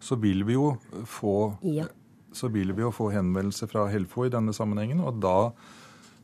så 0.00 0.14
vil 0.22 0.40
vi 0.48 0.54
jo 0.54 0.66
få, 1.04 1.36
ja. 1.66 1.86
så 2.32 2.48
vil 2.54 2.72
vi 2.72 2.82
jo 2.86 2.90
få 2.94 3.06
henvendelse 3.12 3.66
fra 3.68 3.82
Helfo 3.92 4.24
i 4.24 4.32
denne 4.32 4.52
sammenhengen. 4.56 5.00
og 5.04 5.12
da 5.20 5.52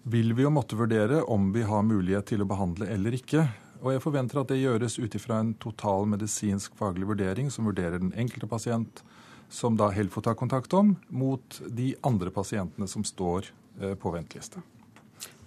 vil 0.05 0.35
vi 0.37 0.45
jo 0.45 0.53
måtte 0.53 0.77
vurdere 0.77 1.23
om 1.23 1.53
vi 1.53 1.63
har 1.65 1.83
mulighet 1.83 2.29
til 2.29 2.45
å 2.45 2.49
behandle 2.49 2.89
eller 2.93 3.17
ikke. 3.17 3.47
Og 3.81 3.95
jeg 3.95 4.03
forventer 4.05 4.41
at 4.41 4.51
det 4.53 4.61
gjøres 4.61 4.99
ut 5.01 5.17
ifra 5.17 5.41
en 5.41 5.55
total 5.61 6.07
medisinsk 6.09 6.77
faglig 6.77 7.09
vurdering 7.09 7.51
som 7.53 7.69
vurderer 7.69 8.01
den 8.01 8.13
enkelte 8.17 8.49
pasient, 8.49 9.01
som 9.49 9.79
da 9.81 9.91
Helfo 9.93 10.21
tar 10.25 10.37
kontakt 10.37 10.73
om, 10.77 10.95
mot 11.09 11.61
de 11.69 11.95
andre 12.05 12.33
pasientene 12.35 12.89
som 12.89 13.05
står 13.05 13.49
eh, 13.81 13.97
på 13.97 14.13
venteliste. 14.13 14.61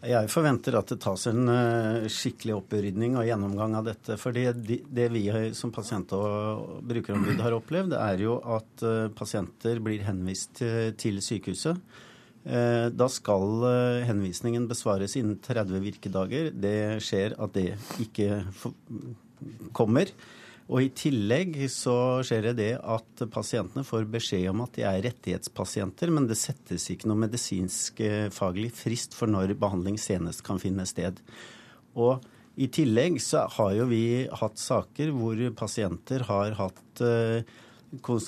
Jeg 0.08 0.30
forventer 0.30 0.78
at 0.78 0.90
det 0.94 1.00
tas 1.02 1.26
en 1.30 1.50
eh, 1.50 2.10
skikkelig 2.14 2.60
opprydning 2.60 3.18
og 3.18 3.26
gjennomgang 3.30 3.78
av 3.78 3.88
dette. 3.90 4.18
For 4.22 4.34
det, 4.34 4.54
vi 5.14 5.24
som 5.58 5.74
pasient- 5.74 6.14
og 6.18 6.82
brukerombud 6.86 7.42
har 7.46 7.58
opplevd, 7.58 7.98
er 7.98 8.26
jo 8.26 8.38
at 8.58 8.86
eh, 8.86 9.08
pasienter 9.18 9.82
blir 9.86 10.06
henvist 10.06 10.62
til 11.02 11.22
sykehuset 11.26 11.78
Eh, 11.78 12.06
da 12.48 13.10
skal 13.12 13.64
eh, 13.68 14.06
henvisningen 14.08 14.70
besvares 14.70 15.18
innen 15.20 15.40
30 15.44 15.82
virkedager. 15.84 16.52
Det 16.56 17.02
skjer 17.04 17.36
at 17.44 17.56
det 17.58 17.74
ikke 18.00 18.44
kommer. 19.76 20.14
Og 20.68 20.84
i 20.84 20.90
tillegg 20.96 21.58
så 21.72 22.24
skjer 22.28 22.50
det 22.50 22.56
det 22.60 22.72
at 22.80 23.24
pasientene 23.32 23.84
får 23.88 24.08
beskjed 24.12 24.50
om 24.52 24.64
at 24.66 24.76
de 24.76 24.86
er 24.88 25.04
rettighetspasienter, 25.06 26.12
men 26.12 26.28
det 26.28 26.40
settes 26.40 26.90
ikke 26.92 27.12
noe 27.12 27.24
medisinsk 27.26 28.00
eh, 28.04 28.32
frist 28.32 29.16
for 29.16 29.32
når 29.32 29.56
behandling 29.60 30.00
senest 30.00 30.44
kan 30.48 30.60
finne 30.60 30.88
sted. 30.88 31.20
Og 32.00 32.24
i 32.60 32.72
tillegg 32.74 33.20
så 33.24 33.46
har 33.60 33.76
jo 33.76 33.92
vi 33.92 34.28
hatt 34.40 34.60
saker 34.60 35.12
hvor 35.16 35.44
pasienter 35.56 36.24
har 36.32 36.56
hatt 36.58 37.04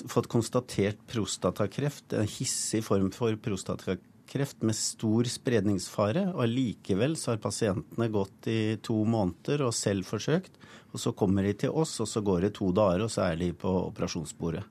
fått 0.08 0.28
konstatert 0.30 1.00
prostatakreft, 1.10 2.14
en 2.14 2.28
hissig 2.30 2.84
form 2.86 3.10
for 3.12 3.34
prostatakreft 3.42 4.09
kreft 4.30 4.62
med 4.62 4.76
stor 4.78 5.28
spredningsfare. 5.28 6.28
og 6.34 6.44
Allikevel 6.46 7.16
så 7.18 7.34
har 7.34 7.42
pasientene 7.42 8.10
gått 8.12 8.50
i 8.50 8.76
to 8.82 9.02
måneder 9.04 9.66
og 9.66 9.74
selv 9.76 10.06
forsøkt. 10.06 10.58
Og 10.94 11.02
så 11.02 11.12
kommer 11.14 11.46
de 11.46 11.54
til 11.64 11.70
oss, 11.74 11.98
og 12.02 12.08
så 12.10 12.22
går 12.22 12.46
det 12.46 12.56
to 12.58 12.70
dager, 12.74 13.04
og 13.06 13.10
så 13.10 13.28
er 13.30 13.40
de 13.40 13.52
på 13.54 13.70
operasjonsbordet. 13.90 14.64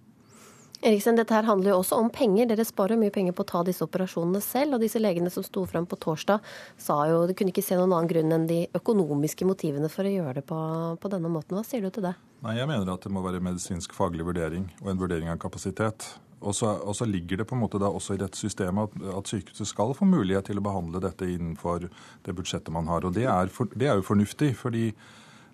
Eriksen, 0.80 1.18
dette 1.20 1.36
her 1.36 1.44
handler 1.44 1.74
jo 1.74 1.80
også 1.82 1.98
om 2.00 2.08
penger. 2.08 2.48
Dere 2.48 2.64
sparer 2.64 3.00
mye 3.00 3.12
penger 3.12 3.34
på 3.36 3.44
å 3.44 3.50
ta 3.50 3.66
disse 3.68 3.84
operasjonene 3.84 4.40
selv. 4.44 4.78
Og 4.78 4.84
disse 4.86 5.02
legene 5.02 5.32
som 5.34 5.44
sto 5.44 5.66
fram 5.68 5.84
på 5.90 6.00
torsdag, 6.00 6.46
sa 6.80 7.02
jo 7.10 7.26
de 7.28 7.36
kunne 7.36 7.52
ikke 7.52 7.66
se 7.66 7.76
noen 7.76 7.92
annen 7.92 8.08
grunn 8.08 8.32
enn 8.36 8.48
de 8.48 8.62
økonomiske 8.80 9.48
motivene 9.48 9.92
for 9.92 10.08
å 10.08 10.14
gjøre 10.14 10.38
det 10.40 10.46
på, 10.48 10.62
på 11.04 11.12
denne 11.12 11.32
måten. 11.34 11.60
Hva 11.60 11.66
sier 11.68 11.84
du 11.84 11.92
til 11.92 12.08
det? 12.08 12.16
Nei, 12.46 12.56
Jeg 12.62 12.72
mener 12.72 12.94
at 12.94 13.04
det 13.04 13.12
må 13.12 13.26
være 13.26 13.44
medisinsk 13.44 13.92
faglig 13.98 14.24
vurdering 14.24 14.70
og 14.80 14.94
en 14.94 15.04
vurdering 15.04 15.28
av 15.28 15.42
kapasitet. 15.44 16.14
Og 16.40 16.56
så, 16.56 16.72
og 16.72 16.96
så 16.96 17.06
ligger 17.06 17.42
det 17.42 17.48
på 17.50 17.56
en 17.58 17.64
måte 17.66 17.80
da 17.82 17.90
også 17.92 18.16
i 18.16 18.22
dette 18.22 18.40
systemet 18.40 18.88
at, 18.88 19.08
at, 19.18 19.32
sykehuset 19.32 19.68
skal 19.68 19.92
få 19.98 20.08
mulighet 20.08 20.48
til 20.48 20.62
å 20.62 20.64
behandle 20.64 21.02
dette 21.04 21.28
innenfor 21.28 21.90
det 22.26 22.36
budsjettet 22.36 22.72
man 22.74 22.88
har. 22.88 23.08
Og 23.08 23.16
det 23.18 23.26
er, 23.28 23.52
for, 23.52 23.72
det 23.76 23.90
er 23.90 24.00
jo 24.00 24.08
fornuftig. 24.08 24.54
fordi 24.58 24.92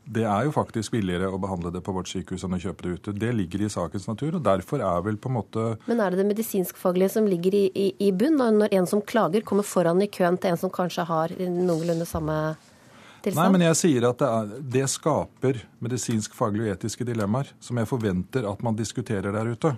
det 0.06 0.22
er 0.30 0.46
jo 0.46 0.52
faktisk 0.54 0.94
billigere 0.94 1.32
å 1.34 1.40
behandle 1.42 1.72
det 1.74 1.82
på 1.82 1.94
vårt 1.96 2.10
sykehus 2.12 2.44
enn 2.46 2.54
å 2.54 2.60
kjøpe 2.62 2.86
det 2.86 2.92
ute. 2.94 3.14
Det 3.18 3.32
ligger 3.34 3.64
i 3.66 3.70
sakens 3.74 4.06
natur, 4.06 4.38
og 4.38 4.44
derfor 4.46 4.84
er 4.86 5.02
vel 5.02 5.18
på 5.18 5.32
en 5.32 5.38
måte 5.40 5.64
Men 5.90 6.04
er 6.04 6.14
det 6.14 6.22
det 6.22 6.28
medisinskfaglige 6.30 7.16
som 7.16 7.26
ligger 7.30 7.58
i, 7.58 7.64
i, 7.74 7.88
i 8.06 8.12
bunn, 8.14 8.38
når 8.38 8.76
en 8.78 8.90
som 8.90 9.02
klager, 9.02 9.42
kommer 9.42 9.66
foran 9.66 10.04
i 10.06 10.10
køen 10.12 10.38
til 10.38 10.54
en 10.54 10.62
som 10.62 10.74
kanskje 10.74 11.08
har 11.10 11.34
noenlunde 11.42 12.06
samme 12.06 12.38
tilstand? 13.26 13.42
Nei, 13.42 13.50
men 13.58 13.66
jeg 13.66 13.80
sier 13.82 14.08
at 14.12 14.22
det, 14.22 14.30
er, 14.30 14.54
det 14.78 14.86
skaper 14.94 15.64
medisinsk-faglige 15.82 16.70
og 16.70 16.78
etiske 16.78 17.10
dilemmaer 17.10 17.50
som 17.58 17.82
jeg 17.82 17.90
forventer 17.90 18.46
at 18.52 18.62
man 18.66 18.78
diskuterer 18.78 19.34
der 19.34 19.54
ute. 19.58 19.74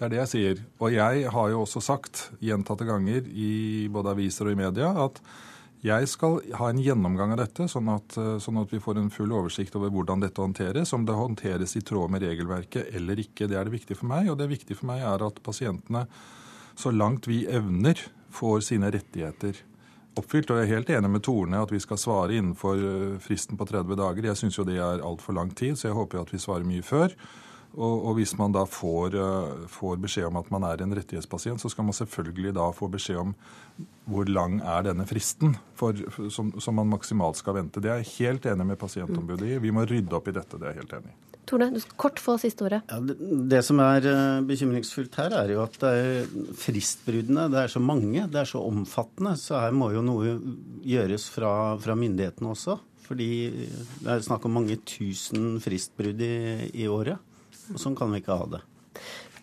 Det 0.00 0.06
er 0.06 0.12
det 0.14 0.20
jeg 0.22 0.28
sier. 0.30 0.60
Og 0.80 0.94
jeg 0.94 1.28
har 1.28 1.48
jo 1.52 1.60
også 1.60 1.82
sagt 1.84 2.30
gjentatte 2.40 2.86
ganger 2.88 3.26
i 3.28 3.84
både 3.92 4.14
aviser 4.14 4.48
og 4.48 4.54
i 4.56 4.60
media 4.62 4.94
at 4.96 5.20
jeg 5.84 6.08
skal 6.08 6.38
ha 6.56 6.70
en 6.70 6.80
gjennomgang 6.80 7.34
av 7.34 7.42
dette, 7.42 7.66
sånn 7.68 7.88
at, 7.92 8.16
sånn 8.16 8.62
at, 8.62 8.72
vi 8.72 8.80
får 8.80 8.96
en 8.96 9.10
full 9.12 9.32
oversikt 9.36 9.76
over 9.76 9.92
hvordan 9.92 10.24
dette 10.24 10.40
håndteres. 10.40 10.94
Om 10.96 11.04
det 11.04 11.16
håndteres 11.16 11.76
i 11.76 11.82
tråd 11.84 12.12
med 12.12 12.24
regelverket 12.24 12.94
eller 12.96 13.20
ikke. 13.20 13.48
Det 13.48 13.60
er 13.60 13.68
det 13.68 13.74
viktige 13.74 14.00
for 14.00 14.08
meg. 14.08 14.28
Og 14.32 14.38
det 14.40 14.48
viktige 14.48 14.80
for 14.80 14.88
meg 14.88 15.04
er 15.04 15.24
at 15.24 15.42
pasientene, 15.44 16.06
så 16.80 16.92
langt 16.92 17.28
vi 17.28 17.42
evner, 17.48 18.00
får 18.32 18.64
sine 18.70 18.88
rettigheter 18.94 19.60
oppfylt. 20.16 20.48
Og 20.48 20.62
jeg 20.62 20.68
er 20.68 20.74
helt 20.78 20.94
enig 20.96 21.12
med 21.12 21.24
Torne 21.28 21.60
at 21.60 21.72
vi 21.76 21.80
skal 21.82 22.00
svare 22.00 22.40
innenfor 22.40 22.80
eh, 22.80 23.20
fristen 23.20 23.60
på 23.60 23.68
30 23.68 24.00
dager. 24.00 24.32
Jeg 24.32 24.40
syns 24.40 24.56
jo 24.56 24.64
det 24.68 24.80
er 24.80 25.04
altfor 25.04 25.36
lang 25.36 25.52
tid, 25.52 25.76
så 25.76 25.90
jeg 25.90 25.98
håper 26.00 26.20
jo 26.20 26.24
at 26.24 26.32
vi 26.32 26.40
svarer 26.40 26.68
mye 26.68 26.84
før. 26.86 27.16
Og, 27.78 28.04
og, 28.08 28.16
hvis 28.18 28.32
man 28.34 28.54
da 28.54 28.64
får, 28.66 29.14
uh, 29.14 29.66
får, 29.70 30.00
beskjed 30.02 30.26
om 30.26 30.40
at 30.40 30.48
man 30.50 30.66
er 30.66 30.82
en 30.82 30.94
rettighetspasient, 30.98 31.62
så 31.62 31.70
skal 31.70 31.86
man 31.86 31.94
selvfølgelig 31.94 32.54
da 32.56 32.66
få 32.74 32.88
beskjed 32.90 33.20
om 33.22 33.34
hvor 34.10 34.26
lang 34.26 34.58
er 34.58 34.88
denne 34.88 35.06
fristen 35.06 35.54
for, 35.78 35.94
som, 36.34 36.50
som, 36.58 36.74
man 36.80 36.90
maksimalt 36.90 37.38
skal 37.38 37.60
vente. 37.60 37.82
Det 37.82 37.92
er 37.92 38.02
jeg 38.02 38.14
helt 38.16 38.48
enig 38.50 38.66
med 38.72 38.80
pasientombudet 38.80 39.52
i. 39.52 39.60
Vi 39.62 39.74
må 39.74 39.86
rydde 39.86 40.18
opp 40.18 40.32
i 40.32 40.34
dette, 40.34 40.58
det 40.58 40.66
er 40.66 40.74
jeg 40.74 40.82
helt 40.82 40.96
enig 40.98 41.14
i. 41.14 41.18
Torne, 41.50 41.70
du 41.72 41.80
skal 41.82 41.96
kort 41.98 42.20
få 42.22 42.36
siste 42.42 42.66
ordet. 42.66 42.82
Ja, 42.90 42.98
det, 43.06 43.16
det, 43.54 43.62
som 43.66 43.78
er 43.86 44.10
uh, 44.10 44.42
bekymringsfullt 44.50 45.22
her, 45.22 45.38
er 45.38 45.54
jo 45.54 45.62
at 45.62 45.78
det 45.78 45.94
er 46.02 46.52
fristbruddene 46.58 47.46
det 47.54 47.64
er 47.64 47.72
så 47.72 47.82
mange, 47.82 48.26
det 48.26 48.42
er 48.42 48.50
så 48.50 48.66
omfattende. 48.66 49.38
Så 49.38 49.62
her 49.62 49.74
må 49.78 49.92
jo 49.94 50.02
noe 50.02 50.36
gjøres 50.82 51.30
fra, 51.30 51.54
fra 51.78 51.98
myndighetene 51.98 52.50
også. 52.50 52.80
Fordi 53.06 53.32
det 54.02 54.10
er 54.10 54.22
snakk 54.22 54.44
om 54.46 54.58
mange 54.58 54.76
tusen 54.86 55.56
fristbrudd 55.62 56.22
i, 56.22 56.34
i 56.82 56.90
året. 56.90 57.29
Og 57.74 57.80
sånn 57.82 57.96
kan 57.98 58.12
vi 58.12 58.22
ikke 58.22 58.38
ha 58.40 58.48
det. 58.56 58.62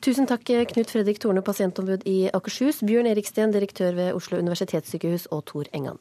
Tusen 0.03 0.27
takk, 0.29 0.45
Knut 0.69 0.91
Fredrik 0.93 1.17
Torne, 1.19 1.41
pasientombud 1.41 2.03
i 2.07 2.27
Akershus, 2.35 2.83
Bjørn 2.85 3.09
Eriksten, 3.09 3.51
direktør 3.55 3.95
ved 3.97 4.13
Oslo 4.17 4.37
universitetssykehus, 4.37 5.25
og 5.33 5.47
Tor 5.49 5.69
Engan. 5.75 5.97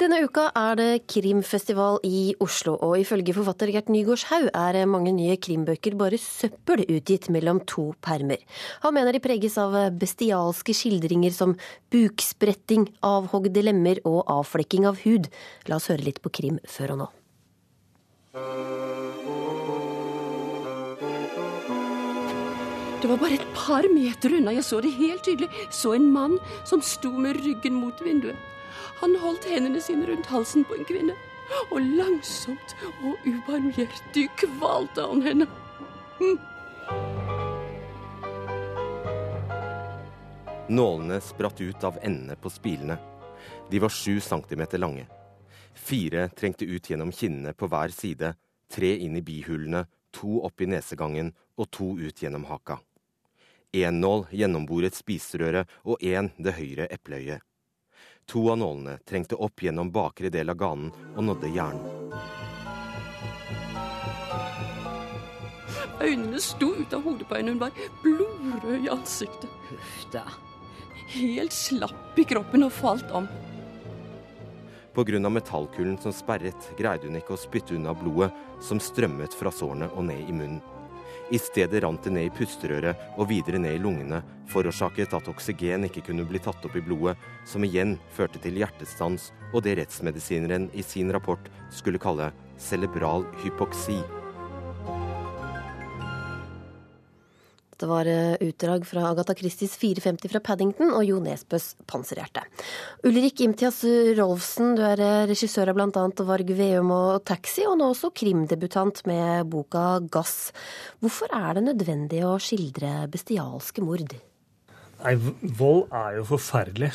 Denne 0.00 0.18
uka 0.24 0.48
er 0.58 0.78
det 0.80 1.04
krimfestival 1.06 2.00
i 2.08 2.32
Oslo, 2.42 2.72
og 2.82 2.96
ifølge 2.98 3.34
forfatter 3.36 3.70
Gert 3.70 3.92
Nygårdshaug 3.92 4.48
er 4.50 4.80
mange 4.90 5.12
nye 5.14 5.36
krimbøker 5.38 5.94
bare 6.00 6.18
søppel 6.18 6.82
utgitt 6.88 7.28
mellom 7.30 7.60
to 7.70 7.92
permer. 8.02 8.42
Han 8.82 8.96
mener 8.96 9.14
de 9.14 9.22
preges 9.22 9.60
av 9.62 9.76
bestialske 10.00 10.74
skildringer 10.74 11.36
som 11.36 11.54
bukspretting, 11.94 12.88
avhogde 13.06 13.62
lemmer 13.62 14.02
og 14.08 14.24
avflekking 14.32 14.88
av 14.90 15.04
hud. 15.04 15.30
La 15.70 15.78
oss 15.78 15.92
høre 15.92 16.08
litt 16.08 16.22
på 16.24 16.34
krim 16.40 16.58
før 16.66 16.96
og 16.96 17.02
nå. 17.04 17.12
Det 23.02 23.08
var 23.10 23.18
bare 23.18 23.34
et 23.34 23.48
par 23.50 23.82
meter 23.90 24.36
unna, 24.38 24.52
jeg 24.54 24.62
så 24.62 24.78
det 24.78 24.92
helt 24.94 25.24
tydelig, 25.26 25.48
så 25.74 25.96
en 25.96 26.04
mann 26.14 26.36
som 26.62 26.78
sto 26.86 27.08
med 27.10 27.40
ryggen 27.42 27.74
mot 27.74 27.98
vinduet. 27.98 28.36
Han 29.00 29.16
holdt 29.18 29.48
hendene 29.50 29.80
sine 29.82 30.06
rundt 30.06 30.28
halsen 30.30 30.62
på 30.62 30.76
en 30.76 30.86
kvinne, 30.86 31.16
og 31.74 31.80
langsomt 31.98 32.76
og 33.02 33.24
ubarmhjertig 33.26 34.28
kvalte 34.38 35.02
han 35.08 35.24
henne. 35.26 35.48
Hm. 36.20 36.38
Nålene 40.70 41.18
spratt 41.26 41.58
ut 41.58 41.88
av 41.90 41.98
endene 42.06 42.38
på 42.38 42.54
spilene. 42.54 43.00
De 43.66 43.82
var 43.82 43.90
sju 43.90 44.20
centimeter 44.22 44.78
lange. 44.78 45.08
Fire 45.74 46.28
trengte 46.38 46.70
ut 46.70 46.86
gjennom 46.86 47.10
kinnene 47.10 47.50
på 47.50 47.66
hver 47.66 47.90
side, 47.98 48.36
tre 48.70 48.94
inn 49.02 49.18
i 49.18 49.26
bihulene, 49.26 49.88
to 50.14 50.38
opp 50.46 50.62
i 50.62 50.70
nesegangen 50.70 51.34
og 51.58 51.70
to 51.74 51.96
ut 51.98 52.22
gjennom 52.22 52.46
haka 52.46 52.78
én 53.72 54.00
nål 54.00 54.26
gjennomboret 54.30 54.96
spiserøret 54.96 55.70
og 55.88 56.02
én 56.04 56.28
det 56.36 56.52
høyre 56.58 56.88
epleøyet. 56.92 57.40
To 58.30 58.44
av 58.52 58.60
nålene 58.60 58.98
trengte 59.08 59.38
opp 59.40 59.64
gjennom 59.64 59.90
bakre 59.92 60.30
del 60.30 60.52
av 60.52 60.58
ganen 60.60 60.92
og 61.16 61.24
nådde 61.26 61.50
hjernen. 61.56 62.02
Øynene 66.02 66.40
sto 66.42 66.72
ut 66.74 66.94
av 66.94 67.04
hodet 67.06 67.28
på 67.30 67.38
henne, 67.38 67.54
hun 67.54 67.62
var 67.62 67.74
blodrød 68.02 68.86
i 68.86 68.90
ansiktet. 68.90 69.50
Huff 69.70 70.04
da. 70.12 70.24
Helt 71.12 71.54
slapp 71.54 72.18
i 72.18 72.26
kroppen 72.26 72.66
og 72.66 72.72
falt 72.74 73.10
om. 73.14 73.28
Pga. 74.92 75.28
metallkulen 75.28 75.96
som 75.98 76.12
sperret, 76.12 76.72
greide 76.76 77.08
hun 77.08 77.16
ikke 77.16 77.36
å 77.36 77.40
spytte 77.40 77.74
unna 77.74 77.94
blodet 77.96 78.32
som 78.60 78.80
strømmet 78.80 79.32
fra 79.32 79.50
sårene 79.50 79.88
og 79.96 80.04
ned 80.04 80.28
i 80.28 80.32
munnen. 80.36 80.60
I 81.32 81.38
stedet 81.40 81.80
rant 81.80 82.04
det 82.04 82.10
ned 82.12 82.26
i 82.28 82.32
pusterøret 82.36 83.16
og 83.16 83.30
videre 83.30 83.56
ned 83.62 83.78
i 83.78 83.80
lungene, 83.80 84.18
forårsaket 84.52 85.14
at 85.16 85.30
oksygen 85.32 85.88
ikke 85.88 86.04
kunne 86.10 86.26
bli 86.28 86.42
tatt 86.44 86.60
opp 86.68 86.76
i 86.76 86.84
blodet, 86.84 87.16
som 87.48 87.64
igjen 87.64 87.96
førte 88.12 88.42
til 88.44 88.60
hjertestans 88.60 89.30
og 89.52 89.62
det 89.64 89.78
rettsmedisineren 89.80 90.68
i 90.76 90.84
sin 90.84 91.12
rapport 91.14 91.48
skulle 91.72 92.02
kalle 92.02 92.34
cerebral 92.60 93.24
hypoksi. 93.40 94.02
Det 97.80 97.88
var 97.90 98.08
eh, 98.08 98.34
utdrag 98.44 98.84
fra 98.86 99.08
Agatha 99.10 99.34
Christies 99.38 99.76
450 99.80 100.32
fra 100.32 100.40
Paddington 100.44 100.92
og 100.94 101.04
Jo 101.06 101.18
Nesbøs 101.22 101.72
Panserhjerte. 101.88 102.44
Ulrik 103.08 103.42
Imtias 103.44 103.82
Rolfsen, 104.18 104.74
du 104.78 104.84
er 104.86 105.02
eh, 105.02 105.22
regissør 105.30 105.72
av 105.72 105.78
bl.a. 105.78 106.04
Varg 106.28 106.52
Veum 106.58 106.92
og 106.94 107.24
Taxi, 107.28 107.64
og 107.68 107.78
nå 107.80 107.92
også 107.94 108.12
krimdebutant 108.14 109.02
med 109.10 109.48
boka 109.52 109.86
Gass. 110.12 110.52
Hvorfor 111.02 111.32
er 111.34 111.58
det 111.58 111.66
nødvendig 111.70 112.22
å 112.28 112.36
skildre 112.42 113.08
bestialske 113.12 113.84
mord? 113.84 114.14
Nei, 115.02 115.16
vold 115.58 115.88
er 115.90 116.20
jo 116.20 116.28
forferdelig. 116.34 116.92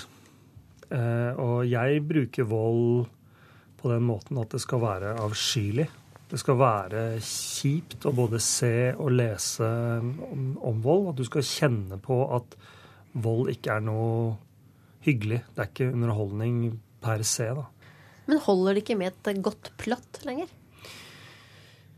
Eh, 0.87 1.31
og 1.43 1.67
jeg 1.67 2.03
bruker 2.07 2.47
vold 2.47 3.07
på 3.77 3.91
den 3.91 4.05
måten 4.07 4.39
at 4.39 4.53
det 4.53 4.61
skal 4.63 4.81
være 4.83 5.17
avskyelig. 5.21 5.87
Det 6.27 6.39
skal 6.41 6.57
være 6.59 7.03
kjipt 7.23 8.03
å 8.07 8.11
både 8.15 8.39
se 8.43 8.91
og 8.99 9.13
lese 9.15 9.67
om, 10.27 10.49
om, 10.59 10.81
vold. 10.83 11.13
At 11.13 11.21
du 11.21 11.23
skal 11.27 11.45
kjenne 11.47 11.99
på 12.03 12.19
at 12.35 12.57
vold 13.15 13.53
ikke 13.53 13.77
er 13.77 13.85
noe 13.87 14.35
hyggelig. 15.07 15.39
Det 15.55 15.63
er 15.63 15.71
ikke 15.71 15.89
underholdning 15.93 16.59
per 17.03 17.23
se. 17.27 17.47
da. 17.55 17.63
Men 18.27 18.43
holder 18.43 18.75
det 18.75 18.83
ikke 18.83 18.99
med 18.99 19.15
et 19.15 19.41
godt 19.45 19.71
plott 19.79 20.19
lenger? 20.27 20.51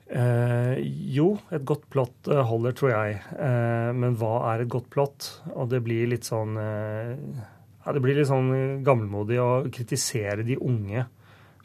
Eh, 0.09 0.77
jo, 1.13 1.31
et 1.53 1.65
godt 1.69 1.89
plott 1.93 2.29
eh, 2.29 2.45
holder, 2.45 2.77
tror 2.77 2.93
jeg. 2.93 3.19
Eh, 3.33 3.89
men 3.97 4.17
hva 4.17 4.35
er 4.53 4.63
et 4.63 4.71
godt 4.71 4.89
plott? 4.93 5.33
Og 5.55 5.69
det 5.73 5.81
blir 5.85 6.09
litt 6.09 6.29
sånn 6.29 6.57
eh, 6.57 7.13
ja, 7.17 7.93
Det 7.93 8.01
blir 8.01 8.17
litt 8.17 8.29
sånn 8.29 8.81
gammelmodig 8.85 9.41
å 9.41 9.51
kritisere 9.73 10.45
de 10.45 10.57
unge 10.61 11.05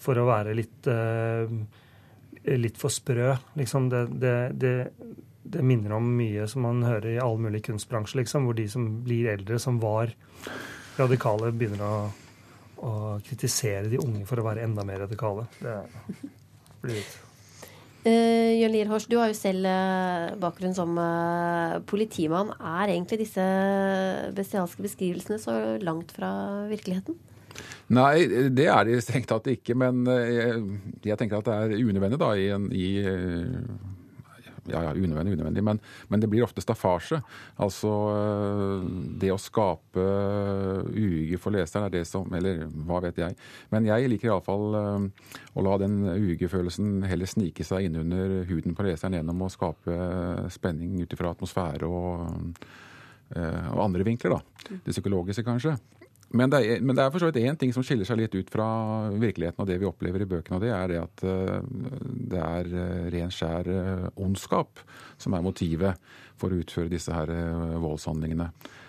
for 0.00 0.16
å 0.20 0.28
være 0.28 0.56
litt 0.56 0.88
eh, 0.88 1.56
litt 2.44 2.78
for 2.80 2.92
sprø. 2.92 3.34
Liksom 3.58 3.88
det, 3.92 4.04
det, 4.20 4.34
det, 4.60 4.74
det, 5.42 5.64
minner 5.64 5.96
om 5.98 6.08
mye 6.18 6.46
som 6.50 6.66
man 6.66 6.84
hører 6.86 7.14
i 7.14 7.20
all 7.22 7.38
mulig 7.40 7.64
kunstbransje, 7.68 8.20
liksom, 8.22 8.48
hvor 8.48 8.58
de 8.58 8.68
som 8.70 8.88
blir 9.06 9.32
eldre, 9.34 9.58
som 9.62 9.80
var 9.82 10.12
radikale, 10.98 11.52
begynner 11.56 11.84
å, 11.84 12.00
å 12.84 12.94
kritisere 13.24 13.88
de 13.92 14.02
unge 14.02 14.24
for 14.28 14.40
å 14.40 14.48
være 14.48 14.66
enda 14.66 14.86
mer 14.86 15.06
radikale. 15.06 15.48
Det 15.60 15.78
blir 16.82 17.00
litt 17.00 17.20
Uh, 18.04 18.52
Jørn 18.60 18.74
Lier 18.74 18.90
du 19.08 19.14
har 19.16 19.30
jo 19.30 19.36
selv 19.38 19.64
uh, 19.64 20.34
bakgrunn 20.36 20.74
som 20.76 20.90
uh, 21.00 21.80
politimann. 21.88 22.50
Er 22.60 22.92
egentlig 22.92 23.22
disse 23.22 23.44
bestialske 24.36 24.84
beskrivelsene 24.84 25.38
så 25.40 25.54
langt 25.80 26.12
fra 26.12 26.28
virkeligheten? 26.68 27.16
Nei, 27.92 28.48
det 28.56 28.68
er 28.72 28.86
de 28.88 29.00
strengt 29.04 29.28
tatt 29.28 29.50
ikke. 29.52 29.76
Men 29.76 30.06
jeg, 30.08 30.62
jeg, 31.04 31.18
tenker 31.20 31.42
at 31.42 31.50
det 31.50 31.58
er 31.58 31.84
unødvendig 31.84 32.20
da, 32.20 32.30
i, 32.38 32.48
en, 32.54 32.70
i 32.72 32.88
ja, 34.66 34.82
ja, 34.82 34.92
unødvendig, 34.92 35.32
unødvendig, 35.32 35.64
men, 35.64 35.80
men, 36.08 36.20
det 36.20 36.28
blir 36.30 36.44
ofte 36.44 36.62
staffasje. 36.64 37.20
Altså 37.60 37.90
eh, 38.14 38.86
det 39.20 39.32
å 39.34 39.40
skape 39.40 40.04
uge 40.94 41.38
for 41.40 41.54
leseren 41.54 41.88
er 41.88 41.92
det 41.98 42.04
som 42.08 42.32
Eller 42.34 42.64
hva 42.86 43.02
vet 43.04 43.20
jeg. 43.20 43.36
Men 43.74 43.88
jeg 43.88 44.08
liker 44.10 44.30
iallfall 44.30 44.78
å 44.78 45.64
la 45.66 45.76
den 45.82 46.00
uhyggefølelsen 46.14 47.04
heller 47.08 47.28
snike 47.28 47.66
seg 47.66 47.90
innunder 47.90 48.40
huden 48.48 48.76
på 48.76 48.86
leseren 48.88 49.18
gjennom 49.18 49.44
å 49.44 49.52
skape 49.52 49.98
spenning 50.54 51.02
ut 51.02 51.12
ifra 51.12 51.34
atmosfære 51.34 51.88
og, 51.88 52.64
og 53.34 53.84
andre 53.84 54.06
vinkler, 54.06 54.38
da. 54.38 54.78
Det 54.84 54.94
psykologiske, 54.94 55.44
kanskje. 55.46 55.76
Men 56.34 56.50
det, 56.50 56.60
er, 56.66 56.80
men 56.82 56.96
det 56.96 57.04
er 57.04 57.12
for 57.14 57.22
så 57.22 57.30
vidt 57.30 57.44
én 57.46 57.58
ting 57.58 57.70
som 57.74 57.84
skiller 57.86 58.08
seg 58.08 58.18
litt 58.18 58.34
ut 58.34 58.48
fra 58.50 58.66
virkeligheten 59.14 59.62
og 59.62 59.68
det 59.70 59.78
vi 59.78 59.86
opplever 59.86 60.24
i 60.24 60.28
bøkene, 60.28 60.58
og 60.58 60.64
det 60.64 60.72
er 60.74 60.90
det 60.90 61.00
at 61.02 61.24
uh, 61.30 61.58
det 62.34 62.40
er 62.42 62.70
uh, 62.74 63.04
ren, 63.14 63.34
skjær 63.34 63.70
uh, 63.70 64.08
ondskap 64.18 64.82
som 65.20 65.36
er 65.36 65.44
motivet 65.46 66.08
for 66.34 66.50
å 66.50 66.58
utføre 66.58 66.90
disse 66.90 67.14
her 67.14 67.30
voldshandlingene. 67.78 68.48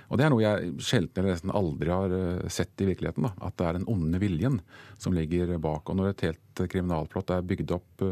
Og 0.10 0.18
det 0.18 0.26
er 0.26 0.32
noe 0.34 0.42
jeg 0.42 0.72
sjelden 0.86 1.22
eller 1.22 1.36
nesten 1.36 1.54
aldri 1.54 1.92
har 1.94 2.14
sett 2.54 2.82
i 2.82 2.88
virkeligheten. 2.90 3.28
Da. 3.28 3.32
At 3.46 3.56
det 3.58 3.68
er 3.68 3.78
den 3.78 3.86
onde 3.90 4.20
viljen 4.22 4.58
som 5.02 5.14
ligger 5.14 5.54
bak. 5.62 5.90
Og 5.90 5.98
når 5.98 6.12
et 6.12 6.24
helt 6.28 6.64
kriminalplott 6.74 7.34
er 7.34 7.46
bygd 7.46 7.74
opp 7.78 8.06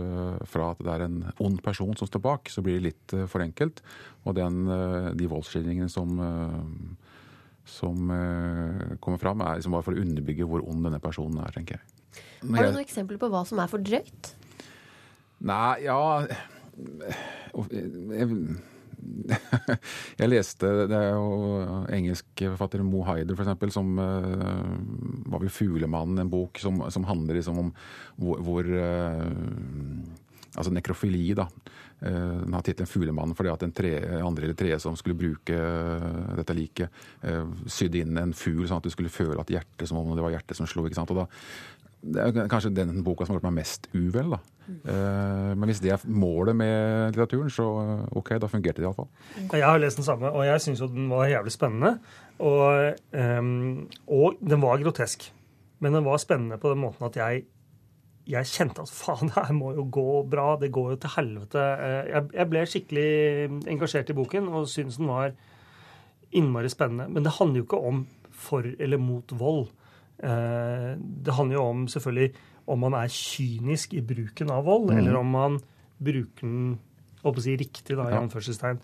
fra 0.50 0.70
at 0.74 0.82
det 0.86 0.94
er 0.94 1.06
en 1.08 1.20
ond 1.42 1.60
person 1.66 1.98
som 1.98 2.10
står 2.10 2.24
bak, 2.26 2.54
så 2.54 2.62
blir 2.66 2.78
det 2.78 2.88
litt 2.92 3.16
for 3.30 3.46
enkelt. 3.46 3.82
Og 4.26 4.38
den, 4.38 4.64
de 5.18 5.30
voldsskildringene 5.34 5.90
som 5.94 6.18
som 7.66 8.10
uh, 8.12 8.96
kommer 9.04 9.22
fram, 9.22 9.42
er 9.42 9.60
liksom 9.60 9.76
bare 9.76 9.86
for 9.86 9.96
å 9.96 10.04
underbygge 10.04 10.48
hvor 10.50 10.66
ond 10.68 10.84
denne 10.86 11.00
personen 11.04 11.40
er, 11.44 11.54
tenker 11.56 11.80
jeg. 11.80 11.84
Men 12.44 12.60
Har 12.60 12.70
du 12.70 12.78
noen 12.78 12.86
eksempler 12.86 13.20
på 13.22 13.30
hva 13.32 13.44
som 13.48 13.62
er 13.64 13.72
for 13.72 13.84
drøyt? 13.84 14.34
Nei, 15.44 15.84
ja 15.86 15.98
jeg, 16.24 16.38
jeg 20.20 20.30
leste 20.30 20.70
Det 20.88 20.96
er 20.96 21.10
jo 21.12 21.58
engelsk 21.92 22.44
forfatter 22.54 22.84
Mo 22.88 23.02
Haider, 23.08 23.36
f.eks., 23.36 23.74
som 23.76 23.92
var 23.98 25.42
vel 25.42 25.52
'Fuglemannen', 25.52 26.22
en 26.24 26.32
bok 26.32 26.62
som, 26.62 26.80
som 26.94 27.08
handler 27.10 27.40
liksom 27.40 27.60
om 27.66 27.74
hvor, 28.16 28.40
hvor 28.46 28.70
Altså 30.54 30.70
nekrofili, 30.70 31.34
da. 31.34 31.48
Eh, 32.04 32.40
den 32.44 32.54
har 32.54 32.62
tittelen 32.62 32.88
'Fuglemannen' 32.88 33.36
fordi 33.36 33.52
at 33.54 33.64
en 33.64 33.72
tre, 33.72 33.92
andre 34.20 34.44
eller 34.44 34.58
tredje 34.60 34.80
som 34.80 34.96
skulle 35.00 35.16
bruke 35.16 35.56
eh, 35.56 36.36
dette 36.36 36.56
liket, 36.58 36.90
eh, 37.24 37.46
sydde 37.68 38.02
inn 38.04 38.18
en 38.20 38.34
fugl 38.34 38.68
sånn 38.68 38.82
at 38.82 38.88
du 38.90 38.92
skulle 38.92 39.14
føle 39.14 39.40
at 39.40 39.54
hjertet 39.54 39.88
som 39.88 40.02
om 40.02 40.16
det 40.16 40.26
var 40.26 40.36
hjertet 40.36 40.60
som 40.60 40.68
slo. 40.68 40.84
ikke 40.86 41.00
sant? 41.00 41.12
Og 41.12 41.24
da, 41.24 41.28
det 42.04 42.26
er 42.44 42.50
kanskje 42.52 42.74
den 42.76 43.04
boka 43.04 43.26
som 43.26 43.34
har 43.34 43.40
gjort 43.40 43.52
meg 43.52 43.62
mest 43.62 43.88
uvel. 43.94 44.36
da. 44.36 44.42
Men 44.64 45.68
hvis 45.68 45.82
det 45.84 45.92
er 45.92 46.04
målet 46.08 46.56
med 46.56 47.12
litteraturen, 47.12 47.52
så 47.52 47.66
ok, 48.16 48.36
da 48.40 48.48
fungerte 48.48 48.80
det 48.80 48.88
iallfall. 48.88 49.10
Jeg 49.52 49.64
har 49.64 49.80
lest 49.80 50.00
den 50.00 50.08
samme, 50.08 50.32
og 50.32 50.46
jeg 50.48 50.62
syns 50.64 50.84
jo 50.84 50.88
den 50.92 51.10
var 51.12 51.28
jævlig 51.28 51.52
spennende. 51.52 51.98
Og, 52.40 53.00
um, 53.12 53.90
og 54.08 54.40
den 54.40 54.64
var 54.64 54.84
grotesk. 54.84 55.32
Men 55.80 55.96
den 55.96 56.06
var 56.08 56.20
spennende 56.20 56.60
på 56.60 56.72
den 56.72 56.80
måten 56.80 57.08
at 57.08 57.20
jeg 57.20 57.44
jeg 58.30 58.48
kjente 58.48 58.84
at 58.86 58.92
faen, 58.92 59.28
det 59.28 59.36
her 59.36 59.56
må 59.58 59.74
jo 59.76 59.86
gå 59.92 60.08
bra. 60.32 60.54
Det 60.60 60.72
går 60.74 60.94
jo 60.94 61.00
til 61.04 61.16
helvete. 61.18 61.64
Eh, 61.88 62.12
jeg, 62.14 62.48
ble 62.52 62.64
skikkelig 62.70 63.10
engasjert 63.74 64.14
i 64.14 64.18
boken 64.18 64.48
og 64.52 64.70
syntes 64.72 65.00
den 65.02 65.12
var 65.12 65.34
innmari 66.34 66.72
spennende. 66.72 67.10
Men 67.12 67.26
det 67.28 67.36
handler 67.40 67.62
jo 67.62 67.68
ikke 67.68 67.82
om 67.92 68.06
for 68.44 68.66
eller 68.66 69.02
mot 69.02 69.36
vold. 69.40 69.68
Eh, 70.24 70.94
det 70.98 71.36
handler 71.36 71.60
jo 71.60 71.68
om 71.68 71.86
selvfølgelig 71.92 72.32
om 72.72 72.80
man 72.80 72.96
er 72.96 73.12
kynisk 73.12 73.94
i 73.98 74.06
bruken 74.08 74.52
av 74.56 74.64
vold, 74.70 74.94
mm. 74.94 74.98
eller 74.98 75.20
om 75.20 75.34
man 75.36 75.60
bruker 76.04 76.48
den 76.48 76.78
å 77.24 77.32
si, 77.40 77.56
riktig, 77.60 77.96
da, 78.00 78.08
i 78.12 78.20
anførselstegn. 78.20 78.80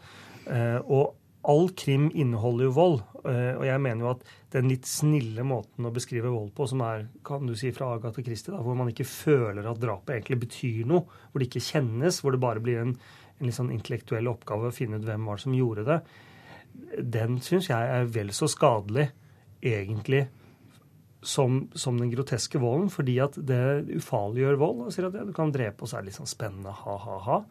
Eh, 0.52 0.80
og 0.84 1.16
all 1.50 1.72
krim 1.78 2.10
inneholder 2.14 2.70
jo 2.70 2.76
vold. 2.76 3.00
Eh, 3.24 3.54
og 3.58 3.66
jeg 3.68 3.82
mener 3.84 4.06
jo 4.06 4.12
at 4.14 4.24
den 4.54 4.70
litt 4.72 4.88
snille 4.90 5.46
måten 5.48 5.88
å 5.88 5.94
beskrive 5.94 6.32
vold 6.32 6.54
på, 6.58 6.68
som 6.70 6.84
er 6.86 7.08
kan 7.26 7.46
du 7.50 7.56
si, 7.58 7.72
fra 7.76 7.92
Agatha 7.96 8.24
Christie, 8.26 8.54
hvor 8.54 8.78
man 8.78 8.92
ikke 8.92 9.08
føler 9.08 9.66
at 9.66 9.82
drapet 9.82 10.16
egentlig 10.16 10.40
betyr 10.46 10.90
noe, 10.90 11.06
hvor 11.30 11.42
det 11.42 11.50
ikke 11.50 11.66
kjennes, 11.72 12.22
hvor 12.24 12.36
det 12.36 12.44
bare 12.44 12.64
blir 12.64 12.82
en, 12.84 12.96
en 13.40 13.48
litt 13.48 13.58
sånn 13.58 13.74
intellektuell 13.76 14.30
oppgave 14.32 14.70
å 14.70 14.76
finne 14.76 15.00
ut 15.00 15.08
hvem 15.08 15.30
var 15.30 15.40
det 15.40 15.48
som 15.48 15.58
gjorde 15.58 15.88
det, 15.90 16.02
den 17.18 17.40
syns 17.44 17.70
jeg 17.70 17.94
er 17.96 18.12
vel 18.14 18.32
så 18.36 18.48
skadelig, 18.50 19.10
egentlig, 19.66 20.28
som, 21.22 21.66
som, 21.76 21.98
den 22.00 22.12
groteske 22.14 22.62
volden, 22.62 22.88
fordi 22.94 23.18
at 23.20 23.36
det 23.36 23.90
ufarliggjør 23.98 24.60
vold. 24.62 24.86
og 24.86 24.94
sier 24.96 25.10
at 25.10 25.18
Du 25.28 25.34
kan 25.36 25.52
drepe, 25.52 25.84
og 25.84 25.92
så 25.92 25.98
er 25.98 26.06
det 26.06 26.12
litt 26.12 26.20
sånn 26.20 26.30
spennende 26.30 26.72
ha-ha-ha. 26.84 27.42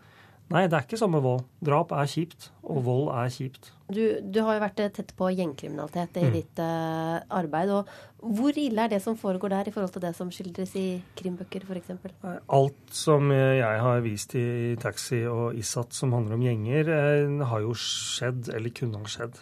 Nei, 0.49 0.63
det 0.65 0.79
er 0.79 0.85
ikke 0.87 0.99
samme 1.01 1.21
vold. 1.21 1.43
Drap 1.65 1.91
er 1.93 2.09
kjipt, 2.09 2.49
og 2.65 2.81
vold 2.87 3.11
er 3.13 3.29
kjipt. 3.33 3.69
Du, 3.93 4.01
du 4.21 4.39
har 4.45 4.57
jo 4.57 4.63
vært 4.63 4.81
eh, 4.81 4.93
tett 4.97 5.13
på 5.17 5.29
gjengkriminalitet 5.33 6.17
i 6.21 6.25
mm. 6.25 6.33
ditt 6.33 6.63
uh, 6.65 7.19
arbeid. 7.37 7.73
og 7.73 7.91
Hvor 8.39 8.57
ille 8.61 8.87
er 8.87 8.93
det 8.95 9.03
som 9.05 9.17
foregår 9.21 9.53
der, 9.53 9.69
i 9.69 9.75
forhold 9.75 9.93
til 9.93 10.05
det 10.07 10.15
som 10.17 10.33
skildres 10.33 10.73
i 10.81 10.87
krimbøker 11.21 11.69
f.eks.? 11.69 11.93
Alt 12.25 12.97
som 12.97 13.33
jeg 13.33 13.85
har 13.85 14.01
vist 14.05 14.37
i 14.41 14.77
Taxi 14.81 15.21
og 15.29 15.57
Isat 15.59 15.97
som 15.97 16.17
handler 16.17 16.39
om 16.39 16.49
gjenger, 16.49 16.93
eh, 16.97 17.47
har 17.53 17.65
jo 17.65 17.77
skjedd, 17.77 18.49
eller 18.57 18.77
kunne 18.77 19.05
ha 19.05 19.17
skjedd 19.17 19.37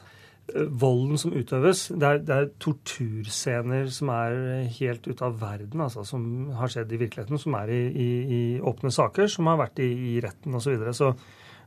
volden 0.55 1.19
som 1.19 1.35
utøves. 1.35 1.89
Det 1.91 2.07
er, 2.07 2.21
det 2.23 2.35
er, 2.35 2.51
torturscener 2.63 3.89
som 3.93 4.13
er 4.15 4.37
helt 4.79 5.09
ute 5.09 5.27
av 5.27 5.41
verden, 5.41 5.83
altså, 5.83 6.05
som 6.07 6.53
har 6.57 6.71
skjedd 6.73 6.93
i 6.95 7.01
virkeligheten, 7.01 7.41
som 7.43 7.57
er 7.59 7.73
i, 7.75 7.81
i, 7.91 8.11
i 8.37 8.43
åpne 8.63 8.93
saker, 8.95 9.31
som 9.33 9.51
har 9.51 9.59
vært 9.65 9.83
i, 9.83 9.91
i 10.15 10.21
retten 10.23 10.55
osv. 10.55 10.69
Så 10.69 10.77
videre. 10.77 10.95
så, 10.97 11.13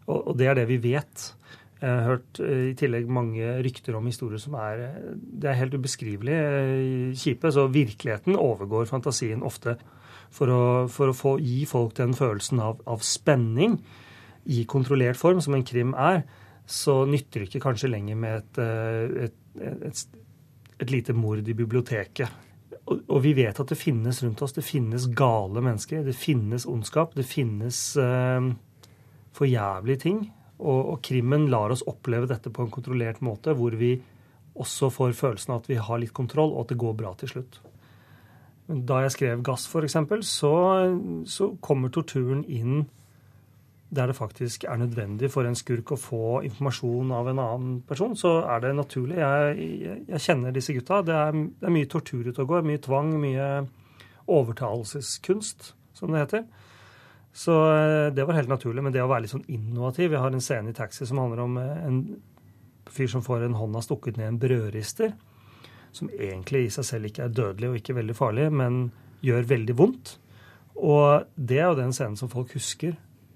og, 0.08 0.18
og 0.32 0.40
det 0.40 0.50
er 0.50 0.60
det 0.60 0.68
vi 0.72 0.80
vet. 0.90 1.30
Jeg 1.80 1.92
har 1.96 2.08
hørt 2.10 2.42
eh, 2.44 2.66
i 2.72 2.76
tillegg 2.80 3.08
mange 3.12 3.54
rykter 3.64 3.96
om 3.96 4.08
historier 4.10 4.42
som 4.42 4.58
er 4.60 4.82
det 5.12 5.48
er 5.48 5.60
helt 5.62 5.78
ubeskrivelig 5.80 6.36
eh, 6.36 7.16
kjipe. 7.20 7.52
Så 7.56 7.70
virkeligheten 7.72 8.40
overgår 8.40 8.90
fantasien 8.90 9.46
ofte. 9.48 9.78
For 10.36 10.52
å, 10.54 10.64
for 10.92 11.10
å 11.10 11.16
få, 11.16 11.38
gi 11.42 11.64
folk 11.66 11.96
den 11.98 12.12
følelsen 12.14 12.60
av, 12.62 12.84
av 12.86 13.02
spenning 13.02 13.80
i 14.50 14.62
kontrollert 14.70 15.18
form, 15.18 15.40
som 15.42 15.56
en 15.58 15.66
krim 15.66 15.96
er, 15.98 16.22
så 16.70 17.02
nytter 17.10 17.42
det 17.42 17.50
ikke 17.50 17.64
kanskje 17.64 17.90
lenger 17.90 18.18
med 18.20 18.44
et, 18.44 18.60
eh, 18.62 19.26
et, 19.26 19.38
et, 19.90 20.04
et 20.80 20.94
lite 20.94 21.16
mord 21.18 21.42
i 21.42 21.56
biblioteket. 21.58 22.46
Og, 22.90 23.02
og, 23.08 23.20
vi 23.26 23.34
vet 23.38 23.60
at 23.62 23.72
det 23.72 23.78
finnes 23.78 24.22
rundt 24.24 24.42
oss. 24.46 24.54
Det 24.54 24.66
finnes 24.66 25.08
gale 25.18 25.64
mennesker. 25.66 26.04
Det 26.06 26.18
finnes 26.18 26.68
ondskap. 26.70 27.16
Det 27.18 27.26
finnes 27.26 27.80
eh, 28.02 28.52
forjævlige 29.38 30.04
ting. 30.06 30.22
Og, 30.60 30.80
og, 30.94 31.02
krimmen 31.06 31.48
lar 31.50 31.74
oss 31.74 31.86
oppleve 31.90 32.30
dette 32.30 32.52
på 32.54 32.66
en 32.66 32.74
kontrollert 32.74 33.22
måte, 33.26 33.56
hvor 33.58 33.74
vi 33.80 33.96
også 34.60 34.90
får 34.92 35.16
følelsen 35.16 35.56
av 35.56 35.64
at 35.64 35.70
vi 35.72 35.80
har 35.80 36.02
litt 36.02 36.14
kontroll, 36.14 36.52
og 36.52 36.66
at 36.66 36.74
det 36.74 36.82
går 36.82 36.98
bra 37.00 37.14
til 37.18 37.32
slutt. 37.32 37.62
Da 38.70 39.00
jeg 39.02 39.14
skrev 39.16 39.42
'Gass', 39.42 39.66
f.eks., 39.72 39.96
så, 40.28 40.54
så 41.26 41.54
kommer 41.64 41.90
torturen 41.90 42.44
inn 42.46 42.84
der 43.90 44.12
det 44.12 44.16
faktisk 44.16 44.64
er 44.70 44.78
nødvendig 44.78 45.32
for 45.34 45.48
en 45.50 45.58
skurk 45.58 45.96
å 45.96 45.98
få 45.98 46.42
informasjon 46.46 47.12
av 47.16 47.30
en 47.32 47.42
annen 47.42 47.78
person, 47.90 48.14
så 48.18 48.36
er 48.46 48.62
det 48.62 48.76
naturlig. 48.78 49.18
Jeg, 49.18 49.80
jeg, 50.06 50.22
kjenner 50.22 50.54
disse 50.54 50.76
gutta. 50.78 51.02
Det 51.06 51.16
er, 51.16 51.34
det 51.34 51.66
er, 51.66 51.74
mye 51.74 51.90
tortur 51.90 52.28
ute 52.30 52.44
og 52.44 52.52
går. 52.54 52.68
Mye 52.70 52.82
tvang, 52.86 53.16
mye 53.22 53.48
overtalelseskunst, 54.30 55.72
som 55.98 56.14
det 56.14 56.22
heter. 56.22 56.46
Så 57.34 57.58
eh, 57.72 58.12
det 58.14 58.28
var 58.30 58.38
helt 58.38 58.54
naturlig. 58.54 58.86
Men 58.86 58.94
det 58.94 59.02
å 59.02 59.10
være 59.10 59.26
litt 59.26 59.34
sånn 59.34 59.50
innovativ 59.50 60.14
Jeg 60.14 60.22
har 60.22 60.38
en 60.38 60.46
scene 60.46 60.70
i 60.70 60.78
Taxi 60.78 61.10
som 61.10 61.24
handler 61.24 61.44
om 61.48 61.58
eh, 61.62 61.84
en 61.90 62.00
fyr 62.90 63.10
som 63.10 63.26
får 63.26 63.48
en 63.48 63.58
hånda 63.58 63.82
stukket 63.86 64.22
ned 64.22 64.36
en 64.36 64.42
brødrister. 64.42 65.18
Som 65.98 66.14
egentlig 66.14 66.68
i 66.68 66.74
seg 66.78 66.86
selv 66.86 67.10
ikke 67.10 67.26
er 67.26 67.34
dødelig 67.34 67.72
og 67.72 67.82
ikke 67.82 67.98
veldig 67.98 68.18
farlig, 68.18 68.50
men 68.54 68.84
gjør 69.26 69.50
veldig 69.50 69.82
vondt. 69.82 70.18
Og 70.78 71.26
det 71.36 71.58
er 71.58 71.72
jo 71.72 71.80
den 71.82 71.96
scenen 71.96 72.20
som 72.20 72.30
folk 72.30 72.54
husker 72.54 72.94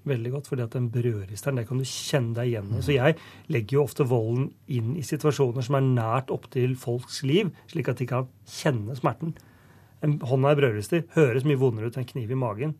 veldig 0.08 0.32
godt. 0.34 0.48
fordi 0.48 0.62
at 0.62 0.76
den 0.76 0.90
brødristeren, 0.92 1.56
det 1.56 1.66
kan 1.68 1.80
du 1.80 1.84
kjenne 1.88 2.34
deg 2.36 2.52
igjen 2.52 2.72
i. 2.76 2.82
Så 2.84 2.94
jeg 2.96 3.16
legger 3.52 3.78
jo 3.78 3.84
ofte 3.84 4.06
volden 4.08 4.50
inn 4.66 4.94
i 4.96 5.04
situasjoner 5.06 5.64
som 5.64 5.78
er 5.78 5.88
nært 5.88 6.32
opptil 6.34 6.76
folks 6.76 7.22
liv, 7.26 7.52
slik 7.70 7.88
at 7.88 8.00
de 8.00 8.08
kan 8.10 8.28
kjenne 8.48 8.96
smerten. 8.98 9.34
En 10.04 10.18
hånd 10.20 10.46
av 10.46 10.58
brødrister 10.60 11.06
høres 11.16 11.46
mye 11.48 11.60
vondere 11.60 11.88
ut 11.88 11.96
enn 12.00 12.08
kniv 12.08 12.34
i 12.34 12.38
magen. 12.38 12.76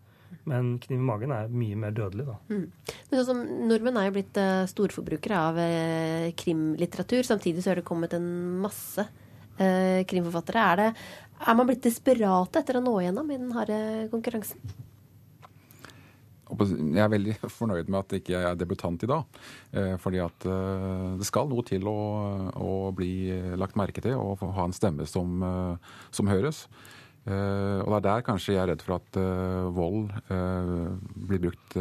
Men 0.50 0.74
kniv 0.82 0.98
i 0.98 1.08
magen 1.08 1.32
er 1.32 1.52
mye 1.52 1.76
mer 1.78 1.92
dødelig, 1.96 2.26
da. 2.28 2.36
Mm. 2.52 2.64
Men 3.08 3.18
sånn 3.18 3.28
som 3.28 3.68
Nordmenn 3.70 3.98
er 4.00 4.08
jo 4.08 4.16
blitt 4.18 4.40
uh, 4.40 4.64
storforbrukere 4.68 5.38
av 5.40 5.60
uh, 5.60 6.32
krimlitteratur. 6.36 7.24
Samtidig 7.24 7.64
så 7.64 7.72
har 7.72 7.80
det 7.80 7.86
kommet 7.88 8.16
en 8.16 8.26
masse 8.60 9.06
uh, 9.06 10.00
krimforfattere. 10.10 10.64
Er, 10.64 10.82
det, 10.82 10.90
er 11.40 11.56
man 11.56 11.70
blitt 11.70 11.86
desperate 11.86 12.60
etter 12.60 12.80
å 12.80 12.84
nå 12.84 12.98
igjennom 13.00 13.30
i 13.30 13.38
den 13.40 13.54
harde 13.56 13.78
konkurransen? 14.12 14.60
Jeg 16.62 17.02
er 17.04 17.12
veldig 17.12 17.36
fornøyd 17.58 17.90
med 17.90 18.00
at 18.00 18.16
ikke 18.20 18.34
jeg 18.34 18.48
er 18.48 18.58
debutant 18.58 19.04
i 19.04 19.10
dag. 19.10 19.38
Fordi 20.02 20.20
at 20.22 20.48
det 21.18 21.28
skal 21.28 21.48
noe 21.50 21.64
til 21.66 21.86
å, 21.90 21.98
å 22.54 22.72
bli 22.96 23.14
lagt 23.58 23.78
merke 23.80 24.04
til 24.04 24.18
og 24.20 24.44
ha 24.56 24.66
en 24.68 24.76
stemme 24.76 25.06
som, 25.10 25.42
som 26.14 26.30
høres. 26.30 26.64
Og 27.24 27.88
det 27.88 27.98
er 27.98 28.04
der 28.06 28.26
kanskje 28.26 28.54
jeg 28.54 28.62
er 28.62 28.70
redd 28.72 28.84
for 28.84 28.98
at 28.98 29.18
vold 29.74 30.12
blir 31.30 31.42
brukt 31.46 31.78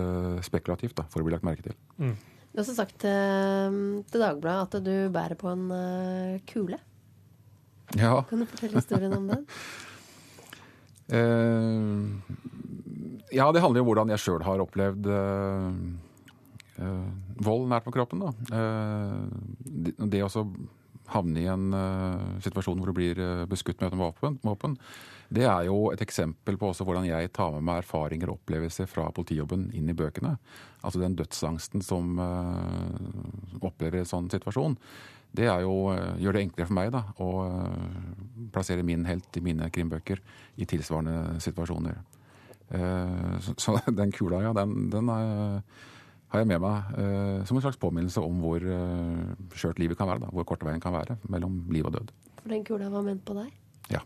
spekulativt 0.47 0.97
da, 0.99 1.05
for 1.11 1.21
å 1.21 1.27
bli 1.27 1.35
lagt 1.35 1.45
merke 1.47 1.67
til. 1.67 1.77
Mm. 1.99 2.15
Du 2.15 2.59
har 2.59 2.65
også 2.65 2.77
sagt 2.77 2.97
til 3.03 4.23
Dagbladet 4.23 4.79
at 4.79 4.85
du 4.87 4.95
bærer 5.13 5.37
på 5.39 5.51
en 5.53 5.69
kule. 6.49 6.81
Ja. 7.99 8.23
Kan 8.29 8.41
du 8.41 8.45
fortelle 8.49 8.79
historien 8.79 9.13
om 9.13 9.27
den? 9.29 9.45
Uh, 11.13 12.15
ja, 13.33 13.49
det 13.51 13.63
handler 13.63 13.81
jo 13.81 13.85
om 13.85 13.91
hvordan 13.91 14.13
jeg 14.13 14.23
sjøl 14.23 14.45
har 14.45 14.61
opplevd 14.63 15.09
øh, 15.09 15.67
øh, 16.83 17.09
vold 17.45 17.67
nært 17.71 17.87
på 17.87 17.93
kroppen. 17.95 18.23
da. 18.23 18.31
det, 19.63 19.97
det 20.13 20.23
å 20.25 20.47
havne 21.13 21.41
i 21.41 21.49
en 21.51 21.73
situasjon 22.41 22.79
hvor 22.79 22.89
du 22.89 22.95
blir 22.95 23.19
beskutt 23.51 23.81
med 23.81 23.91
et 23.91 23.99
våpen, 23.99 24.77
det 25.33 25.43
er 25.49 25.65
jo 25.67 25.89
et 25.91 26.01
eksempel 26.01 26.55
på 26.57 26.69
også 26.71 26.85
hvordan 26.87 27.09
jeg 27.09 27.33
tar 27.35 27.51
med 27.55 27.65
meg 27.67 27.81
erfaringer 27.81 28.31
og 28.31 28.39
opplevelser 28.39 28.87
fra 28.87 29.09
politijobben 29.11 29.67
inn 29.75 29.89
i 29.91 29.97
bøkene. 29.97 30.37
Altså 30.81 31.01
den 31.03 31.17
dødsangsten 31.19 31.83
som 31.83 32.15
opplever 33.59 33.99
en 33.99 34.09
sånn 34.09 34.31
situasjon 34.31 34.79
det 35.33 35.49
jo, 35.49 35.89
eh, 35.93 36.13
gjør 36.21 36.35
det 36.35 36.41
enklere 36.45 36.69
for 36.69 36.77
meg 36.77 36.91
da, 36.93 37.03
å 37.17 37.29
eh, 37.47 38.49
plassere 38.53 38.85
min 38.85 39.05
helt 39.09 39.37
i 39.37 39.41
mine 39.41 39.69
krimbøker 39.73 40.21
i 40.61 40.67
tilsvarende 40.69 41.39
situasjoner. 41.41 41.97
Eh, 42.73 43.49
så, 43.57 43.77
den 43.99 44.13
kula, 44.15 44.43
ja, 44.45 44.53
den, 44.57 44.87
den 44.93 45.11
er, 45.13 45.63
har 46.33 46.43
jeg 46.43 46.49
med 46.49 46.63
meg 46.63 46.95
som 47.45 47.59
en 47.59 47.61
slags 47.61 47.77
påminnelse 47.77 48.21
om 48.25 48.39
hvor 48.41 48.63
skjørt 49.53 49.77
livet 49.77 49.99
kan 49.99 50.09
være. 50.09 50.23
Da, 50.25 50.31
hvor 50.33 50.47
korte 50.49 50.65
veien 50.65 50.81
kan 50.81 50.95
være 50.95 51.19
mellom 51.29 51.59
liv 51.73 51.85
og 51.85 51.93
død. 51.93 52.09
For 52.39 52.55
den 52.55 52.63
kula 52.65 52.89
var 52.89 53.05
ment 53.05 53.21
på 53.27 53.35
deg? 53.37 53.51
Ja. 53.93 54.01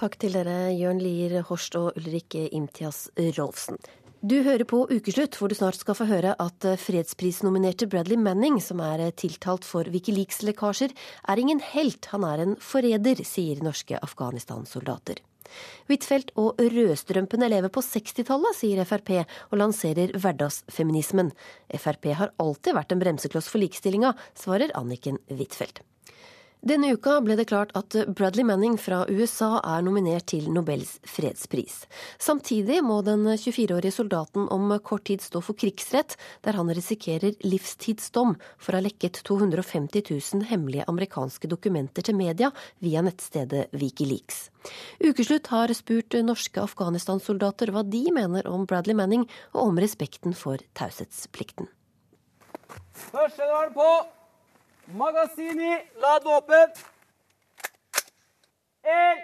Takk 0.00 0.16
til 0.22 0.32
dere, 0.38 0.72
Jørn 0.72 1.02
Lier 1.04 1.42
Horst 1.50 1.76
og 1.76 2.00
Ulrik 2.00 2.38
Imtias 2.48 3.04
Rolfsen. 3.36 3.76
Du 4.24 4.38
hører 4.40 4.64
på 4.64 4.78
Ukeslutt, 4.88 5.36
hvor 5.36 5.50
du 5.52 5.54
snart 5.58 5.76
skal 5.76 5.96
få 5.98 6.06
høre 6.08 6.30
at 6.40 6.64
eh, 6.64 6.78
fredsprisnominerte 6.80 7.84
Bradley 7.92 8.16
Manning, 8.16 8.54
som 8.56 8.80
er 8.80 9.02
eh, 9.04 9.12
tiltalt 9.12 9.66
for 9.68 9.84
Wikileaks-lekkasjer, 9.92 10.94
er 11.28 11.42
ingen 11.42 11.60
helt, 11.60 12.08
han 12.08 12.24
er 12.24 12.40
en 12.40 12.54
forræder, 12.56 13.20
sier 13.28 13.60
norske 13.60 14.00
Afghanistan-soldater. 14.00 15.20
Huitfeldt 15.90 16.34
og 16.40 16.60
rødstrømpene 16.60 17.50
lever 17.52 17.72
på 17.72 17.84
60-tallet, 17.84 18.58
sier 18.58 18.84
Frp, 18.88 19.16
og 19.50 19.60
lanserer 19.60 20.14
hverdagsfeminismen. 20.16 21.32
Frp 21.78 22.12
har 22.20 22.34
alltid 22.42 22.76
vært 22.76 22.94
en 22.94 23.02
bremsekloss 23.02 23.50
for 23.52 23.62
likestillinga, 23.62 24.14
svarer 24.38 24.74
Anniken 24.78 25.20
Huitfeldt. 25.32 25.84
Denne 26.64 26.94
uka 26.96 27.18
ble 27.20 27.34
det 27.36 27.44
klart 27.50 27.74
at 27.76 27.92
Bradley 28.16 28.44
Manning 28.48 28.78
fra 28.80 29.02
USA 29.12 29.58
er 29.68 29.82
nominert 29.84 30.30
til 30.32 30.46
Nobels 30.48 30.94
fredspris. 31.04 31.82
Samtidig 32.16 32.78
må 32.80 33.02
den 33.04 33.26
24-årige 33.28 33.92
soldaten 33.92 34.46
om 34.48 34.72
kort 34.80 35.04
tid 35.10 35.20
stå 35.20 35.42
for 35.44 35.58
krigsrett, 35.60 36.16
der 36.40 36.56
han 36.56 36.72
risikerer 36.72 37.36
livstidsdom 37.44 38.32
for 38.56 38.72
å 38.72 38.80
ha 38.80 38.86
lekket 38.88 39.20
250 39.28 40.08
000 40.08 40.48
hemmelige 40.48 40.88
amerikanske 40.88 41.52
dokumenter 41.52 42.08
til 42.08 42.16
media 42.16 42.48
via 42.80 43.04
nettstedet 43.04 43.68
Wikileaks. 43.76 44.48
Ukeslutt 45.04 45.52
har 45.52 45.76
spurt 45.76 46.16
norske 46.24 46.64
Afghanistan-soldater 46.64 47.76
hva 47.76 47.84
de 47.84 48.06
mener 48.08 48.48
om 48.48 48.64
Bradley 48.64 48.96
Manning, 48.96 49.28
og 49.52 49.68
om 49.68 49.84
respekten 49.84 50.32
for 50.32 50.64
taushetsplikten. 50.72 51.68
Førstegarden 53.12 53.76
på! 53.76 53.90
Magasini, 54.86 55.76
lad 56.00 56.24
våpen. 56.24 56.68
En. 58.82 59.18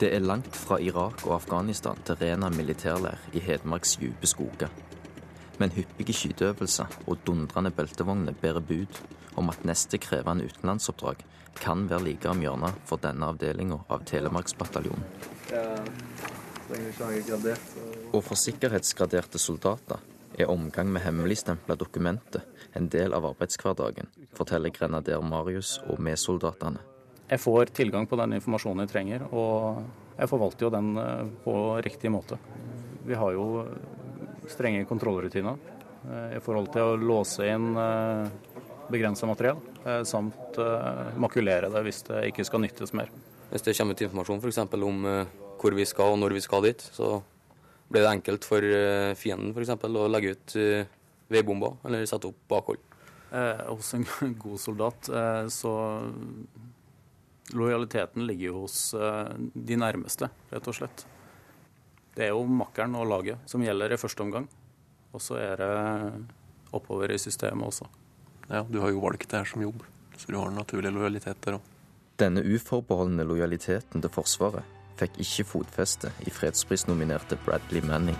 Det 0.00 0.14
er 0.16 0.20
langt 0.20 0.56
fra 0.56 0.78
Irak 0.80 1.26
og 1.26 1.34
Afghanistan 1.34 1.96
til 2.04 2.16
Rena 2.20 2.48
militærleir 2.48 3.16
i 3.32 3.40
Hedmarks 3.40 3.96
dype 3.96 4.26
skoger. 4.26 4.68
Men 5.58 5.72
hyppige 5.72 6.12
skyteøvelser 6.12 6.86
og 7.06 7.18
dundrende 7.26 7.70
beltevogner 7.70 8.32
bærer 8.32 8.60
bud 8.60 9.00
om 9.36 9.48
at 9.48 9.64
neste 9.64 9.98
krevende 9.98 10.44
utenlandsoppdrag 10.44 11.24
kan 11.60 11.88
være 11.90 12.04
like 12.04 12.28
om 12.28 12.40
hjørnet 12.40 12.76
for 12.84 13.00
denne 13.00 13.26
avdelinga 13.26 13.80
av 13.88 14.04
Telemarksbataljonen. 14.04 15.04
Og 18.12 18.24
for 18.24 18.34
sikkerhetsgraderte 18.34 19.38
soldater 19.38 20.09
er 20.40 20.50
omgang 20.50 20.90
med 20.92 21.04
hemmeligstempla 21.04 21.76
dokumenter 21.78 22.42
en 22.72 22.88
del 22.88 23.14
av 23.14 23.26
arbeidshverdagen, 23.32 24.08
forteller 24.36 24.72
grenader 24.74 25.22
Marius 25.22 25.78
og 25.88 26.00
medsoldatene. 26.02 26.82
Jeg 27.30 27.38
får 27.38 27.70
tilgang 27.78 28.08
på 28.10 28.18
den 28.18 28.34
informasjonen 28.40 28.84
jeg 28.84 28.90
trenger, 28.90 29.24
og 29.30 29.84
jeg 30.18 30.30
forvalter 30.30 30.66
jo 30.66 30.72
den 30.74 30.88
eh, 30.98 31.26
på 31.44 31.54
riktig 31.84 32.10
måte. 32.12 32.40
Vi 33.06 33.16
har 33.16 33.36
jo 33.36 33.64
strenge 34.50 34.86
kontrollrutiner 34.88 35.54
eh, 35.56 36.36
i 36.36 36.40
forhold 36.42 36.72
til 36.74 36.88
å 36.88 36.98
låse 36.98 37.46
inn 37.46 37.70
eh, 37.78 38.26
begrensa 38.90 39.28
materiell, 39.30 39.60
samt 40.02 40.58
makulere 41.22 41.68
det 41.70 41.80
hvis 41.86 42.02
det 42.08 42.24
ikke 42.32 42.42
skal 42.44 42.60
nyttes 42.64 42.90
mer. 42.98 43.06
Hvis 43.52 43.62
det 43.62 43.76
kommer 43.78 43.94
ut 43.94 44.02
informasjon 44.02 44.42
f.eks. 44.42 44.58
om 44.74 45.06
hvor 45.62 45.76
vi 45.78 45.86
skal 45.86 46.10
og 46.10 46.18
når 46.18 46.34
vi 46.34 46.42
skal 46.42 46.64
dit, 46.66 46.82
så 46.82 47.20
blir 47.90 48.06
det 48.06 48.12
enkelt 48.14 48.46
for 48.46 48.64
eh, 48.64 49.12
fienden 49.18 49.50
f.eks. 49.50 49.74
å 49.82 50.08
legge 50.10 50.34
ut 50.36 50.56
eh, 50.60 50.90
veibomber 51.30 51.78
eller 51.86 52.06
sette 52.06 52.30
opp 52.30 52.38
bakhold. 52.50 52.82
Eh, 53.34 53.62
hos 53.66 53.94
en 53.94 54.06
god 54.44 54.60
soldat 54.60 55.08
eh, 55.08 55.46
så 55.48 55.74
Lojaliteten 57.50 58.26
ligger 58.28 58.46
jo 58.46 58.60
hos 58.62 58.94
eh, 58.94 59.32
de 59.54 59.78
nærmeste, 59.78 60.28
rett 60.52 60.68
og 60.70 60.76
slett. 60.76 61.02
Det 62.14 62.28
er 62.28 62.30
jo 62.30 62.44
makkeren 62.46 62.94
og 62.94 63.08
laget 63.10 63.50
som 63.50 63.62
gjelder 63.64 63.90
i 63.90 63.98
første 63.98 64.22
omgang. 64.22 64.46
Og 65.10 65.22
så 65.22 65.34
er 65.42 65.58
det 65.58 65.70
oppover 66.70 67.10
i 67.10 67.18
systemet 67.18 67.66
også. 67.66 67.88
Ja, 68.50 68.62
du 68.62 68.78
har 68.82 68.94
jo 68.94 69.02
valgt 69.02 69.26
det 69.30 69.40
her 69.40 69.50
som 69.50 69.66
jobb, 69.66 69.82
så 70.14 70.30
du 70.30 70.38
har 70.38 70.50
en 70.50 70.60
naturlig 70.62 70.94
lojalitet 70.94 71.42
der 71.42 71.58
òg. 71.58 71.66
Denne 72.22 72.44
uforbeholdne 72.46 73.26
lojaliteten 73.26 74.02
til 74.04 74.14
Forsvaret 74.14 74.78
fikk 75.00 75.20
ikke 75.24 75.48
fotfeste 75.48 76.12
i 76.26 76.32
fredsprisnominerte 76.34 77.38
Bradley 77.46 77.82
Manning. 77.86 78.18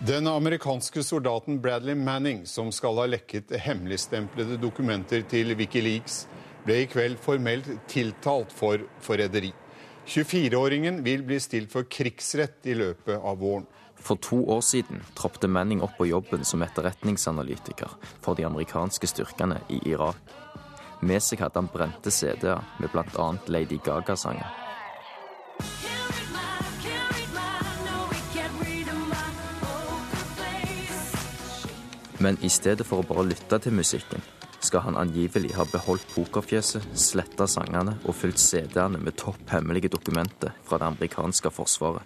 Den 0.00 0.26
amerikanske 0.26 1.02
soldaten 1.04 1.58
Bradley 1.60 1.94
Manning, 1.94 2.46
som 2.48 2.70
skal 2.72 2.96
ha 2.96 3.04
lekket 3.10 3.52
hemmeligstemplede 3.60 4.56
dokumenter 4.60 5.26
til 5.28 5.52
Wikileaks, 5.58 6.22
ble 6.64 6.82
i 6.84 6.86
kveld 6.88 7.18
formelt 7.20 7.68
tiltalt 7.88 8.52
for 8.52 8.80
forræderi. 9.04 9.52
24-åringen 10.08 11.02
vil 11.04 11.22
bli 11.28 11.36
stilt 11.40 11.70
for 11.72 11.84
krigsrett 11.84 12.64
i 12.66 12.74
løpet 12.80 13.20
av 13.20 13.38
våren. 13.40 13.68
For 14.00 14.16
to 14.16 14.40
år 14.48 14.62
siden 14.64 15.02
troppet 15.14 15.50
Manning 15.52 15.82
opp 15.84 15.98
på 15.98 16.08
jobben 16.08 16.48
som 16.48 16.64
etterretningsanalytiker 16.64 17.92
for 18.24 18.38
de 18.38 18.48
amerikanske 18.48 19.10
styrkene 19.12 19.60
i 19.68 19.82
Irak. 19.92 20.16
Med 21.00 21.22
seg 21.24 21.40
hadde 21.40 21.56
han 21.56 21.70
brente 21.72 22.12
CD-er 22.12 22.60
med 22.80 22.90
bl.a. 22.92 23.28
Lady 23.48 23.78
Gaga-sanger. 23.84 24.50
Men 32.20 32.36
i 32.44 32.50
stedet 32.52 32.84
for 32.84 33.00
å 33.00 33.06
bare 33.08 33.30
lytte 33.30 33.56
til 33.64 33.72
musikken, 33.72 34.20
skal 34.60 34.84
han 34.84 34.98
angivelig 35.00 35.54
ha 35.56 35.64
beholdt 35.64 36.04
pokerfjeset, 36.12 36.84
sletta 36.92 37.46
sangene 37.48 37.96
og 38.04 38.18
fylt 38.18 38.42
CD-ene 38.42 39.00
med 39.00 39.16
topp 39.16 39.40
hemmelige 39.54 39.88
dokumenter 39.96 40.52
fra 40.68 40.82
det 40.82 40.90
amerikanske 40.90 41.54
forsvaret. 41.56 42.04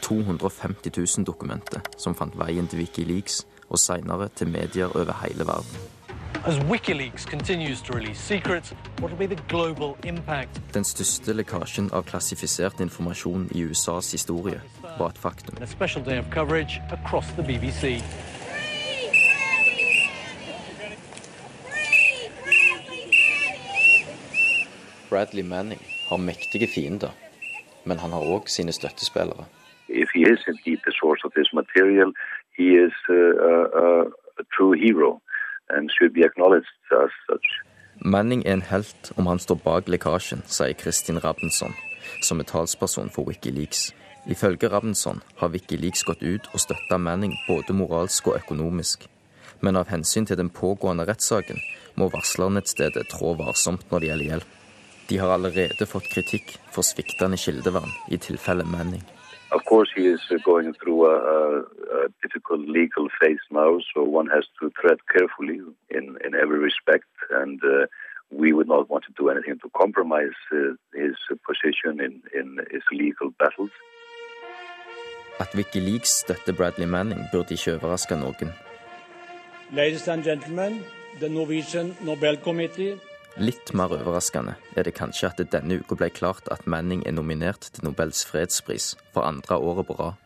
250 0.00 0.94
000 0.96 1.28
dokumenter 1.28 1.84
som 2.00 2.16
fant 2.16 2.32
veien 2.40 2.70
til 2.70 2.80
Wikileaks 2.86 3.42
og 3.68 3.82
seinere 3.82 4.30
til 4.32 4.48
medier 4.48 4.96
over 4.96 5.20
hele 5.20 5.44
verden. 5.44 5.97
As 6.46 6.56
WikiLeaks 6.60 7.26
continues 7.26 7.82
to 7.82 7.92
release 7.92 8.20
secrets, 8.20 8.72
what 9.00 9.10
will 9.10 9.18
be 9.18 9.26
the 9.26 9.42
global 9.48 9.96
impact? 10.04 10.60
Den 10.72 10.84
største 10.84 11.34
lekkasjen 11.34 11.90
av 11.92 12.04
klassifisert 12.06 12.78
informasjon 12.80 13.48
i 13.54 13.64
USAs 13.66 14.12
historie 14.14 14.60
var 15.00 15.10
et 15.10 15.18
faktum. 15.18 15.58
A 15.60 15.66
special 15.66 16.04
day 16.04 16.18
of 16.18 16.30
coverage 16.30 16.80
across 16.90 17.26
the 17.36 17.42
BBC. 17.42 18.02
Bradley 25.10 25.42
Manning 25.42 25.82
har 26.08 26.16
mektige 26.16 26.68
fiender, 26.74 27.10
men 27.84 27.98
han 27.98 28.12
har 28.12 28.22
òg 28.22 28.48
sine 28.48 28.72
støttespillere. 28.72 29.44
If 29.88 30.08
he 30.14 30.22
is 30.22 30.38
indeed 30.46 30.78
the 30.86 30.94
source 31.00 31.24
of 31.24 31.32
this 31.32 31.50
material, 31.52 32.12
he 32.56 32.76
is 32.86 32.94
uh, 33.10 33.16
uh, 33.82 34.04
a 34.38 34.44
true 34.54 34.72
hero 34.78 35.20
and. 35.70 35.90
Manning 38.00 38.46
er 38.46 38.52
en 38.52 38.62
helt 38.62 39.12
om 39.16 39.26
han 39.26 39.38
står 39.38 39.58
bak 39.64 39.88
lekkasjen, 39.88 40.42
sier 40.46 40.76
Kristin 40.78 41.18
Rabensson, 41.18 41.74
som 42.22 42.40
er 42.40 42.46
talsperson 42.46 43.10
for 43.10 43.26
Wikileaks. 43.26 43.92
Ifølge 44.26 44.70
Rabensson 44.70 45.22
har 45.40 45.50
Wikileaks 45.50 46.04
gått 46.04 46.22
ut 46.22 46.46
og 46.52 46.62
støtta 46.62 46.98
Manning 46.98 47.34
både 47.48 47.74
moralsk 47.74 48.28
og 48.28 48.38
økonomisk. 48.38 49.08
Men 49.60 49.76
av 49.76 49.90
hensyn 49.90 50.26
til 50.26 50.38
den 50.38 50.50
pågående 50.54 51.08
rettssaken 51.08 51.58
må 51.98 52.10
varslernettstedet 52.12 53.08
trå 53.10 53.34
varsomt 53.40 53.90
når 53.90 54.00
det 54.00 54.10
gjelder 54.12 54.30
hjelp. 54.32 54.56
De 55.08 55.18
har 55.18 55.34
allerede 55.34 55.86
fått 55.88 56.10
kritikk 56.12 56.58
for 56.70 56.86
sviktende 56.86 57.40
kildevern 57.40 57.90
i 58.12 58.20
tilfelle 58.20 58.66
Manning. 58.68 59.02
Of 59.50 59.64
course, 59.64 59.90
he 59.96 60.06
is 60.06 60.20
going 60.44 60.74
through 60.74 61.06
a, 61.06 61.60
a 61.60 62.08
difficult 62.22 62.68
legal 62.68 63.08
phase 63.18 63.44
now, 63.50 63.78
so 63.94 64.02
one 64.02 64.26
has 64.26 64.44
to 64.60 64.70
tread 64.80 64.98
carefully 65.14 65.60
in, 65.88 66.18
in 66.24 66.34
every 66.34 66.58
respect. 66.58 67.08
And 67.30 67.58
uh, 67.64 67.86
we 68.30 68.52
would 68.52 68.68
not 68.68 68.90
want 68.90 69.04
to 69.04 69.12
do 69.16 69.30
anything 69.30 69.58
to 69.62 69.70
compromise 69.74 70.36
uh, 70.52 70.76
his 70.92 71.16
position 71.48 71.98
in, 71.98 72.22
in 72.38 72.58
his 72.70 72.82
legal 72.92 73.30
battles. 73.38 73.70
At 75.40 75.52
Wikileaks 75.52 76.12
støtter 76.22 76.52
Bradley 76.52 76.86
Manning, 76.86 77.24
burde 77.32 77.54
ikke 77.54 77.74
overraske 77.78 78.16
noen. 78.16 78.52
Ladies 79.72 80.08
and 80.08 80.24
gentlemen, 80.24 80.84
the 81.20 81.28
Norwegian 81.28 81.96
Nobel 82.00 82.36
Committee 82.36 82.98
Litt 83.36 83.74
mer 83.76 83.92
overraskende 83.92 84.56
er 84.74 84.86
det 84.88 84.96
kanskje 84.96 85.28
at 85.28 85.38
det 85.38 85.50
denne 85.52 85.76
uka 85.78 85.98
ble 85.98 86.08
klart 86.10 86.48
at 86.50 86.64
Manning 86.66 87.04
er 87.06 87.14
nominert 87.14 87.68
til 87.74 87.84
Nobels 87.86 88.24
fredspris 88.26 88.94
for 89.12 89.28
andre 89.28 89.58
året 89.60 89.86
på 89.86 89.98
rad. 89.98 90.16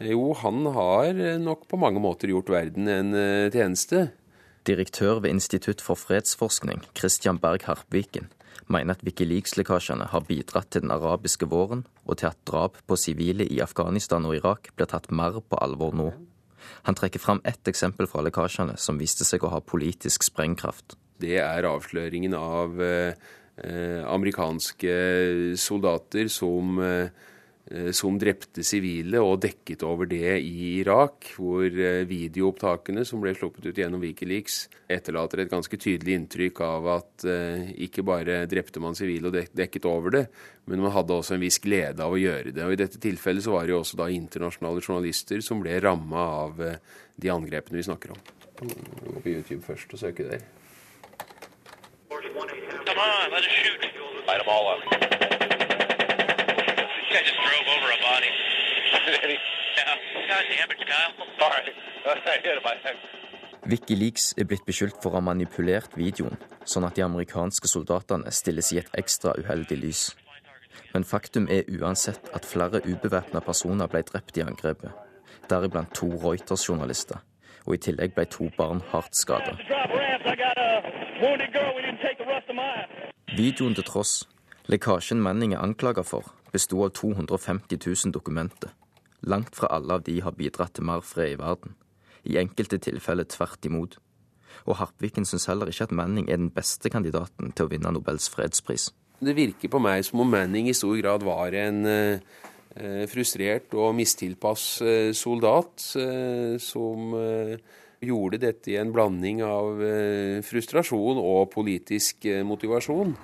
Jo, 0.00 0.30
han 0.40 0.64
har 0.72 1.12
nok 1.42 1.66
på 1.68 1.76
mange 1.76 2.00
måter 2.00 2.30
gjort 2.32 2.48
verden 2.48 2.88
en 2.88 3.12
eh, 3.12 3.50
tjeneste. 3.52 4.06
Direktør 4.64 5.20
ved 5.20 5.34
Institutt 5.34 5.82
for 5.84 6.00
fredsforskning, 6.00 6.80
Christian 6.96 7.40
Berg 7.42 7.66
Harpviken, 7.66 8.30
mener 8.72 8.96
at 8.96 9.04
Wikileaks-lekkasjene 9.04 10.08
har 10.14 10.24
bidratt 10.28 10.70
til 10.72 10.86
den 10.86 10.94
arabiske 10.94 11.50
våren, 11.50 11.84
og 12.06 12.22
til 12.22 12.30
at 12.30 12.40
drap 12.48 12.78
på 12.86 12.96
sivile 12.96 13.44
i 13.44 13.60
Afghanistan 13.60 14.24
og 14.24 14.38
Irak 14.38 14.72
blir 14.76 14.88
tatt 14.88 15.10
mer 15.10 15.42
på 15.42 15.60
alvor 15.60 15.92
nå. 15.98 16.12
Han 16.86 16.96
trekker 16.96 17.20
fram 17.20 17.42
ett 17.44 17.68
eksempel 17.68 18.08
fra 18.08 18.22
lekkasjene 18.24 18.78
som 18.78 19.02
viste 19.02 19.26
seg 19.28 19.44
å 19.44 19.52
ha 19.52 19.60
politisk 19.60 20.24
sprengkraft 20.24 20.96
det 21.22 21.38
er 21.42 21.68
avsløringen 21.68 22.34
av 22.36 22.80
eh, 22.82 24.02
amerikanske 24.08 24.94
soldater 25.60 26.30
som, 26.32 26.78
eh, 26.82 27.90
som 27.94 28.18
drepte 28.20 28.64
sivile 28.66 29.20
og 29.22 29.40
dekket 29.44 29.84
over 29.86 30.08
det 30.10 30.38
i 30.40 30.78
Irak, 30.80 31.34
hvor 31.36 31.66
eh, 31.66 32.02
videoopptakene 32.08 33.04
som 33.08 33.22
ble 33.22 33.34
sluppet 33.36 33.68
ut 33.70 33.78
gjennom 33.78 34.02
Wikileaks, 34.02 34.64
etterlater 34.90 35.44
et 35.44 35.52
ganske 35.52 35.78
tydelig 35.78 36.18
inntrykk 36.18 36.62
av 36.66 36.88
at 36.98 37.26
ikke 37.80 38.04
bare 38.04 38.42
drepte 38.50 38.82
man 38.82 38.98
sivile 38.98 39.30
og 39.30 39.38
dekket 39.56 39.86
over 39.88 40.16
det, 40.18 40.24
men 40.68 40.82
man 40.84 40.92
hadde 40.94 41.16
også 41.16 41.36
en 41.36 41.44
viss 41.44 41.60
glede 41.62 42.02
av 42.02 42.12
å 42.12 42.20
gjøre 42.20 42.52
det. 42.52 42.66
Og 42.66 42.74
I 42.74 42.82
dette 42.82 43.00
tilfellet 43.02 43.46
så 43.46 43.54
var 43.54 43.64
det 43.64 43.76
jo 43.76 43.80
også 43.80 44.00
da 44.02 44.10
internasjonale 44.12 44.84
journalister 44.84 45.40
som 45.44 45.62
ble 45.64 45.78
ramma 45.80 46.26
av 46.42 46.60
de 46.62 47.32
angrepene 47.32 47.80
vi 47.80 47.86
snakker 47.88 48.12
om. 48.12 48.26
Gå 48.62 49.22
på 49.22 49.32
YouTube 49.32 49.62
først 49.64 49.96
og 49.96 50.02
søke 50.02 50.28
der. 50.28 50.44
Come 52.22 52.98
on, 52.98 53.30
let 53.32 53.40
us 53.40 53.50
shoot. 53.50 53.80
Light 54.26 54.38
them 54.38 54.48
all 54.48 54.74
up. 54.74 54.80
This 54.90 55.08
guy 57.10 57.22
just 57.26 57.40
drove 57.42 57.66
over 57.74 57.88
a 57.90 57.98
body. 57.98 58.30
yeah. 59.76 59.96
God 60.28 60.44
damn 60.48 60.70
it, 60.70 60.78
Kyle. 60.86 61.12
All 61.42 61.50
right. 61.50 61.68
I 62.06 62.38
hit 62.42 62.56
him, 62.56 62.62
I. 62.64 62.76
Wikileaks 63.66 64.34
er 64.38 64.46
blitt 64.50 64.64
beskyldt 64.66 64.98
for 65.02 65.12
å 65.12 65.18
ha 65.18 65.22
manipulert 65.22 65.94
videoen, 65.94 66.38
sånn 66.66 66.86
at 66.86 66.96
de 66.98 67.04
amerikanske 67.06 67.70
soldatene 67.70 68.30
stilles 68.34 68.72
i 68.74 68.80
et 68.82 68.90
ekstra 68.98 69.34
uheldig 69.38 69.78
lys. 69.78 70.02
Men 70.94 71.06
faktum 71.06 71.46
er 71.50 71.70
uansett 71.70 72.30
at 72.34 72.46
flere 72.46 72.82
ubevæpna 72.82 73.42
personer 73.46 73.90
ble 73.90 74.02
drept 74.08 74.38
i 74.38 74.42
angrepet, 74.46 74.90
deriblant 75.50 75.94
to 75.94 76.10
Reuters-journalister, 76.10 77.22
og 77.66 77.78
i 77.78 77.82
tillegg 77.86 78.18
ble 78.18 78.26
to 78.34 78.50
barn 78.58 78.82
hardt 78.90 79.14
skada. 79.14 79.54
Videoen 83.36 83.76
til 83.78 83.84
tross, 83.86 84.12
lekkasjen 84.66 85.20
Manning 85.22 85.52
er 85.54 85.60
anklaget 85.62 86.08
for, 86.08 86.32
besto 86.50 86.80
av 86.82 86.90
250 86.98 87.78
000 87.78 88.10
dokumenter. 88.16 88.72
Langt 89.22 89.54
fra 89.54 89.70
alle 89.70 90.00
av 90.00 90.02
de 90.02 90.16
har 90.18 90.34
bidratt 90.34 90.74
til 90.74 90.88
mer 90.88 91.04
fred 91.06 91.36
i 91.36 91.38
verden. 91.38 91.76
I 92.26 92.40
enkelte 92.42 92.80
tilfeller 92.82 93.28
tvert 93.30 93.68
imot. 93.70 93.94
Og 94.66 94.80
Harpviken 94.80 95.28
syns 95.28 95.46
heller 95.46 95.70
ikke 95.70 95.86
at 95.86 95.94
Manning 95.94 96.26
er 96.26 96.40
den 96.42 96.50
beste 96.50 96.90
kandidaten 96.90 97.54
til 97.54 97.68
å 97.68 97.70
vinne 97.70 97.92
Nobels 97.94 98.26
fredspris. 98.32 98.88
Det 99.22 99.36
virker 99.38 99.70
på 99.70 99.78
meg 99.78 100.02
som 100.08 100.24
om 100.24 100.34
Manning 100.34 100.72
i 100.72 100.74
stor 100.74 100.96
grad 100.98 101.22
var 101.22 101.54
en 101.54 101.86
eh, 101.86 103.06
frustrert 103.14 103.78
og 103.78 103.94
mistilpass 103.94 104.66
eh, 104.82 105.12
soldat 105.14 105.86
eh, 106.02 106.58
som 106.58 107.14
eh, 107.14 107.78
gjorde 108.02 108.40
dette 108.42 108.72
i 108.72 108.78
en 108.80 108.92
blanding 108.94 109.42
av 109.46 109.82
eh, 109.82 110.40
frustrasjon 110.46 111.20
og 111.22 111.50
politisk 111.54 112.26
eh, 112.30 112.42
motivasjon. 112.46 113.14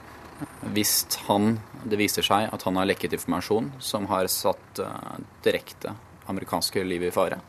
Hvis 0.75 0.93
han, 1.27 1.57
det 1.83 1.99
viser 1.99 2.27
seg 2.27 2.53
at 2.55 2.67
han 2.69 2.79
har 2.79 2.87
lekket 2.87 3.17
informasjon 3.19 3.73
som 3.83 4.07
har 4.07 4.29
satt 4.31 4.79
uh, 4.79 5.17
direkte 5.43 5.97
amerikanske 6.31 6.85
liv 6.87 7.09
i 7.09 7.11
fare, 7.11 7.41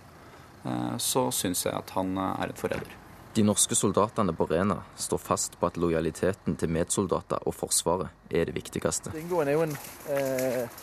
så 0.97 1.27
syns 1.29 1.67
jeg 1.67 1.75
at 1.77 1.93
han 1.93 2.17
er 2.17 2.49
en 2.49 2.57
forræder. 2.57 2.97
De 3.33 3.43
norske 3.43 3.75
soldatene 3.75 4.33
på 4.33 4.45
Rena 4.45 4.81
står 4.97 5.17
fast 5.17 5.59
på 5.59 5.67
at 5.69 5.77
lojaliteten 5.77 6.55
til 6.57 6.71
medsoldater 6.73 7.43
og 7.45 7.53
Forsvaret 7.53 8.33
er 8.33 8.49
det 8.49 8.55
viktigste. 8.57 9.13
Dingoen 9.13 9.47
er 9.47 9.55
jo 9.55 9.65
en 9.67 9.75
eh, 10.09 10.79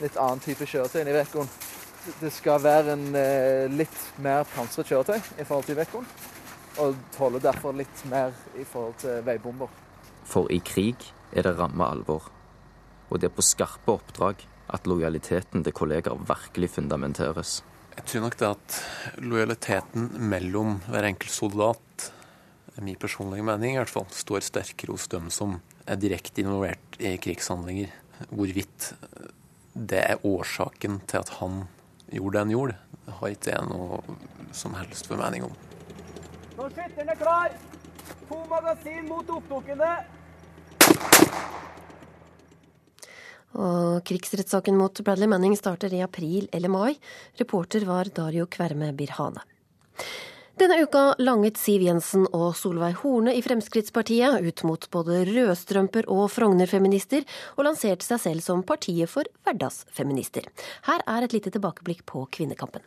litt 0.00 0.16
annen 0.16 0.42
type 0.44 0.68
kjøretøy 0.68 1.00
enn 1.02 1.10
i 1.10 1.16
Vekkon 1.16 1.50
det 2.20 2.30
skal 2.34 2.62
være 2.62 2.94
en 2.94 3.06
eh, 3.18 3.66
litt 3.72 3.98
mer 4.22 4.46
pansret 4.54 4.88
kjøretøy 4.90 5.18
i 5.18 5.46
forhold 5.46 5.68
til 5.68 5.78
Vekon. 5.78 6.08
Og 6.82 6.96
tåler 7.16 7.42
derfor 7.42 7.76
litt 7.76 8.02
mer 8.10 8.34
i 8.58 8.64
forhold 8.68 8.98
til 9.00 9.22
veibomber. 9.26 9.70
For 10.28 10.50
i 10.52 10.58
krig 10.60 11.08
er 11.32 11.46
det 11.46 11.54
ramme 11.58 11.86
alvor. 11.86 12.28
Og 13.08 13.20
det 13.20 13.30
er 13.30 13.36
på 13.36 13.44
skarpe 13.44 13.94
oppdrag 13.96 14.42
at 14.74 14.88
lojaliteten 14.90 15.64
til 15.64 15.74
kollegaer 15.76 16.20
virkelig 16.28 16.72
fundamenteres. 16.74 17.60
Jeg 17.96 18.04
tror 18.10 18.26
nok 18.26 18.36
det 18.40 18.48
at 18.50 18.78
lojaliteten 19.24 20.10
mellom 20.28 20.80
hver 20.90 21.06
enkelt 21.08 21.32
soldat, 21.32 22.10
er 22.76 22.84
min 22.84 22.98
personlige 23.00 23.46
mening 23.46 23.72
i 23.72 23.80
hvert 23.80 23.92
fall, 23.92 24.08
står 24.12 24.44
sterkere 24.44 24.92
hos 24.92 25.06
dem 25.08 25.30
som 25.32 25.56
er 25.88 25.96
direkte 25.96 26.42
involvert 26.42 26.98
i 27.00 27.14
krigshandlinger. 27.22 27.94
Hvorvidt 28.28 28.90
det 29.76 30.02
er 30.02 30.26
årsaken 30.26 31.00
til 31.08 31.22
at 31.22 31.32
han 31.38 31.64
gjorde 32.12 32.36
det 32.36 32.44
han 32.44 32.52
gjorde, 32.54 32.76
har 33.20 33.32
ikke 33.34 33.54
jeg 33.54 33.70
noe 33.70 34.00
som 34.56 34.76
helst 34.78 35.08
formening 35.10 35.46
om. 35.46 35.56
Nå 36.56 36.68
skytteren 36.72 37.10
er 37.12 37.18
klar! 37.20 37.56
To 38.26 38.38
magasin 38.50 39.06
mot 39.06 39.28
oppdukkende. 39.30 39.90
Og 43.56 44.02
krigsrettssaken 44.04 44.76
mot 44.76 45.00
Bradley 45.04 45.30
Manning 45.30 45.54
starter 45.56 45.94
i 45.94 46.02
april 46.04 46.48
eller 46.52 46.72
mai. 46.72 46.96
Reporter 47.40 47.86
var 47.88 48.10
Dario 48.12 48.48
Kverme 48.50 48.90
Birhane. 48.96 49.44
Denne 50.56 50.78
uka 50.80 51.14
langet 51.20 51.58
Siv 51.60 51.82
Jensen 51.84 52.22
og 52.32 52.54
Solveig 52.56 52.94
Horne 53.02 53.34
i 53.36 53.42
Fremskrittspartiet 53.44 54.40
ut 54.40 54.62
mot 54.64 54.86
både 54.88 55.18
rødstrømper 55.28 56.08
og 56.08 56.30
Frogner-feminister, 56.32 57.28
og 57.60 57.68
lanserte 57.68 58.08
seg 58.08 58.22
selv 58.22 58.46
som 58.46 58.64
partiet 58.64 59.12
for 59.12 59.28
hverdagsfeminister. 59.44 60.48
Her 60.88 61.04
er 61.04 61.26
et 61.28 61.36
lite 61.36 61.52
tilbakeblikk 61.52 62.06
på 62.08 62.24
kvinnekampen. 62.32 62.80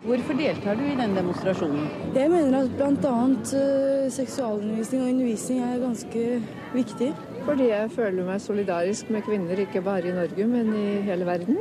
Hvorfor 0.00 0.32
deltar 0.32 0.78
du 0.78 0.84
i 0.88 0.94
denne 0.96 1.12
demonstrasjonen? 1.12 1.82
Jeg 2.16 2.30
mener 2.32 2.62
at 2.62 2.70
bl.a. 2.72 3.10
Uh, 3.28 4.06
seksualundervisning 4.08 5.02
og 5.02 5.10
undervisning 5.10 5.58
er 5.60 5.82
ganske 5.82 6.22
viktig. 6.72 7.08
Fordi 7.44 7.66
jeg 7.68 7.90
føler 7.92 8.24
meg 8.24 8.40
solidarisk 8.40 9.10
med 9.12 9.26
kvinner, 9.28 9.60
ikke 9.60 9.82
bare 9.84 10.08
i 10.08 10.14
Norge, 10.16 10.46
men 10.48 10.72
i 10.72 10.86
hele 11.04 11.28
verden. 11.28 11.60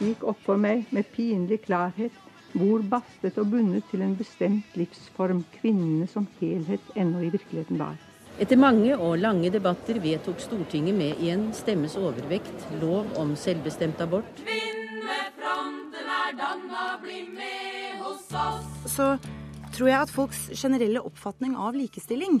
Det 0.00 0.08
gikk 0.14 0.24
opp 0.32 0.40
for 0.48 0.56
meg 0.56 0.88
med 0.96 1.12
pinlig 1.12 1.60
klarhet 1.68 2.16
hvor 2.56 2.80
bastet 2.88 3.36
og 3.36 3.52
bundet 3.52 3.84
til 3.92 4.00
en 4.00 4.16
bestemt 4.16 4.80
livsform 4.80 5.44
kvinnene 5.60 6.08
som 6.08 6.24
helhet 6.40 6.96
ennå 6.96 7.20
i 7.28 7.34
virkeligheten 7.36 7.84
var. 7.84 8.00
Etter 8.40 8.56
mange 8.56 8.94
og 8.96 9.18
lange 9.20 9.50
debatter 9.52 9.98
vedtok 10.00 10.38
Stortinget 10.40 10.96
med 10.96 11.18
i 11.20 11.28
en 11.28 11.50
stemmes 11.52 11.92
overvekt 12.00 12.62
lov 12.80 13.10
om 13.20 13.34
selvbestemt 13.36 14.00
abort. 14.00 14.30
Kvinnefronten 14.40 16.08
er 16.14 16.38
danna, 16.38 16.86
bli 17.02 17.20
med 17.28 18.00
hos 18.00 18.30
oss. 18.32 18.94
så 18.94 19.10
tror 19.76 19.92
jeg 19.92 20.00
at 20.06 20.14
folks 20.14 20.40
generelle 20.56 21.04
oppfatning 21.04 21.52
av 21.52 21.76
likestilling 21.76 22.40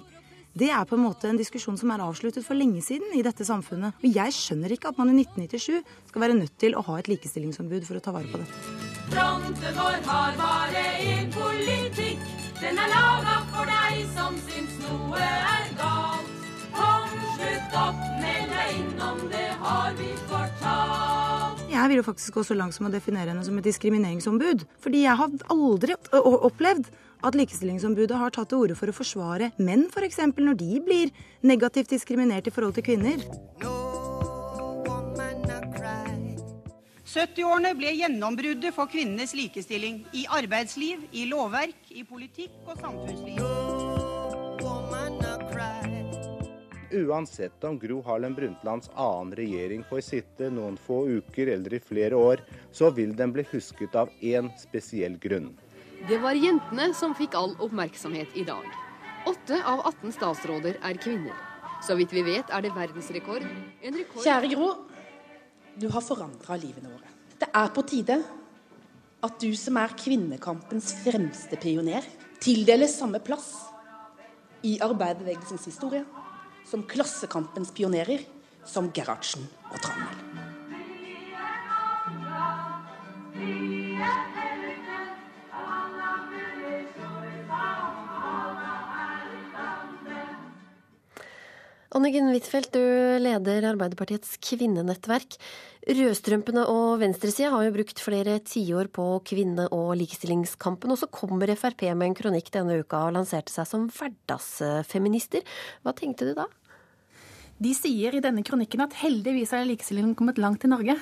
det 0.56 0.70
er 0.74 0.88
på 0.88 0.96
en 0.96 1.04
måte 1.04 1.28
en 1.28 1.38
diskusjon 1.38 1.76
som 1.78 1.92
er 1.92 2.02
avsluttet 2.02 2.42
for 2.48 2.58
lenge 2.58 2.80
siden 2.82 3.12
i 3.14 3.22
dette 3.22 3.44
samfunnet. 3.46 4.00
Og 4.02 4.16
jeg 4.16 4.34
skjønner 4.34 4.72
ikke 4.74 4.90
at 4.90 4.98
man 4.98 5.12
i 5.12 5.20
1997 5.20 5.84
skal 6.08 6.24
være 6.24 6.40
nødt 6.40 6.56
til 6.58 6.74
å 6.74 6.82
ha 6.88 6.96
et 6.98 7.12
likestillingsombud 7.12 7.86
for 7.86 8.00
å 8.00 8.02
ta 8.02 8.16
vare 8.16 8.32
på 8.32 8.40
dette. 8.40 8.74
Fronten 9.12 9.78
vår 9.78 10.02
har 10.08 10.34
bare 10.40 10.84
én 11.04 11.30
politikk. 11.36 12.26
Den 12.58 12.82
er 12.82 12.90
laga 12.90 13.38
for 13.44 13.49
deg 14.00 14.12
som 14.16 14.36
syns 14.46 14.76
noe 14.80 15.20
er 15.20 15.66
galt. 15.76 16.46
Kom, 16.72 17.10
slutt 17.36 17.76
opp, 17.76 18.00
meld 18.22 18.54
deg 18.54 18.78
innom, 18.78 19.20
det 19.32 19.48
har 19.60 19.92
vi 19.98 20.08
fortalt. 20.30 21.60
Jeg 21.70 21.92
vil 21.92 22.00
jo 22.00 22.06
faktisk 22.06 22.38
gå 22.38 22.44
så 22.46 22.56
langt 22.56 22.76
som 22.76 22.88
å 22.88 22.92
definere 22.92 23.32
henne 23.32 23.44
som 23.44 23.58
et 23.60 23.68
diskrimineringsombud. 23.68 24.64
Fordi 24.80 25.04
jeg 25.04 25.20
har 25.20 25.36
aldri 25.52 25.96
opplevd 26.16 26.90
at 27.20 27.36
Likestillingsombudet 27.36 28.16
har 28.16 28.32
tatt 28.32 28.48
til 28.52 28.64
orde 28.64 28.78
for 28.78 28.88
å 28.88 28.96
forsvare 28.96 29.52
menn, 29.60 29.86
f.eks. 29.92 30.22
når 30.40 30.56
de 30.62 30.80
blir 30.86 31.12
negativt 31.44 31.92
diskriminert 31.92 32.48
i 32.48 32.54
forhold 32.54 32.78
til 32.78 32.88
kvinner. 32.88 33.20
70-årene 37.10 37.72
ble 37.74 37.90
gjennombruddet 37.98 38.74
for 38.76 38.90
kvinnenes 38.90 39.34
likestilling 39.34 40.04
i 40.14 40.28
arbeidsliv, 40.30 41.08
i 41.10 41.26
lovverk, 41.26 41.90
i 41.90 42.06
politikk 42.06 42.54
og 42.68 42.78
samfunnsliv. 42.78 43.59
Uansett 46.90 47.64
om 47.64 47.78
Gro 47.78 48.02
Harlem 48.02 48.34
Brundtlands 48.34 48.90
annen 48.94 49.36
regjering 49.36 49.84
får 49.86 50.00
sitte 50.00 50.48
noen 50.50 50.74
få 50.76 51.04
uker 51.08 51.46
eller 51.46 51.74
i 51.74 51.80
flere 51.80 52.18
år, 52.18 52.42
så 52.72 52.90
vil 52.90 53.12
den 53.16 53.30
bli 53.32 53.44
husket 53.52 53.94
av 53.94 54.10
én 54.20 54.50
spesiell 54.58 55.14
grunn. 55.22 55.52
Det 56.08 56.18
var 56.18 56.34
jentene 56.34 56.88
som 56.96 57.14
fikk 57.14 57.36
all 57.38 57.54
oppmerksomhet 57.62 58.34
i 58.34 58.42
dag. 58.48 58.66
Åtte 59.30 59.60
av 59.62 59.84
18 59.92 60.16
statsråder 60.16 60.80
er 60.82 60.98
kvinner. 60.98 61.36
Så 61.86 61.94
vidt 61.96 62.12
vi 62.12 62.24
vet 62.26 62.50
er 62.50 62.64
det 62.64 62.72
verdensrekord. 62.74 63.44
rekord 63.84 64.24
Kjære 64.24 64.50
Gro. 64.54 64.70
Du 65.78 65.88
har 65.94 66.02
forandra 66.02 66.56
livene 66.58 66.90
våre. 66.90 67.14
Det 67.38 67.48
er 67.54 67.70
på 67.72 67.84
tide 67.86 68.18
at 69.22 69.36
du 69.40 69.52
som 69.56 69.76
er 69.78 69.94
kvinnekampens 69.94 70.90
fremste 71.04 71.56
pioner, 71.60 72.02
tildeles 72.40 72.96
samme 72.98 73.20
plass 73.22 73.52
i 74.64 74.78
arbeiderbevegelsens 74.82 75.68
historie 75.68 76.02
som 76.70 76.86
Klassekampens 76.86 77.72
pionerer, 77.74 78.22
som 78.64 78.92
Gerhardsen 78.94 79.48
og 79.72 79.82
Tranmæl. 79.82 80.48
Anniken 91.90 92.30
Huitfeldt, 92.30 92.70
du 92.70 93.18
leder 93.18 93.64
Arbeiderpartiets 93.72 94.36
kvinnenettverk. 94.46 95.34
Rødstrømpene 95.90 96.62
og 96.70 97.00
venstresida 97.00 97.50
har 97.50 97.64
jo 97.66 97.72
brukt 97.74 97.98
flere 97.98 98.36
tiår 98.46 98.92
på 98.94 99.06
kvinne- 99.26 99.66
og 99.74 99.96
likestillingskampen. 99.98 100.94
Og 100.94 101.00
så 101.00 101.10
kommer 101.10 101.50
Frp 101.58 101.88
med 101.98 102.06
en 102.06 102.14
kronikk 102.14 102.52
denne 102.54 102.78
uka 102.78 103.08
og 103.08 103.16
lanserte 103.18 103.50
seg 103.50 103.66
som 103.66 103.90
hverdagsfeminister. 103.90 105.42
Hva 105.82 105.96
tenkte 105.98 106.30
du 106.30 106.34
da? 106.38 106.46
De 107.60 107.72
sier 107.76 108.14
i 108.16 108.22
denne 108.24 108.40
kronikken 108.46 108.80
at 108.80 108.94
heldigvis 109.02 109.50
har 109.52 109.66
likestillingen 109.68 110.14
kommet 110.16 110.38
langt 110.40 110.64
i 110.64 110.70
Norge. 110.70 110.94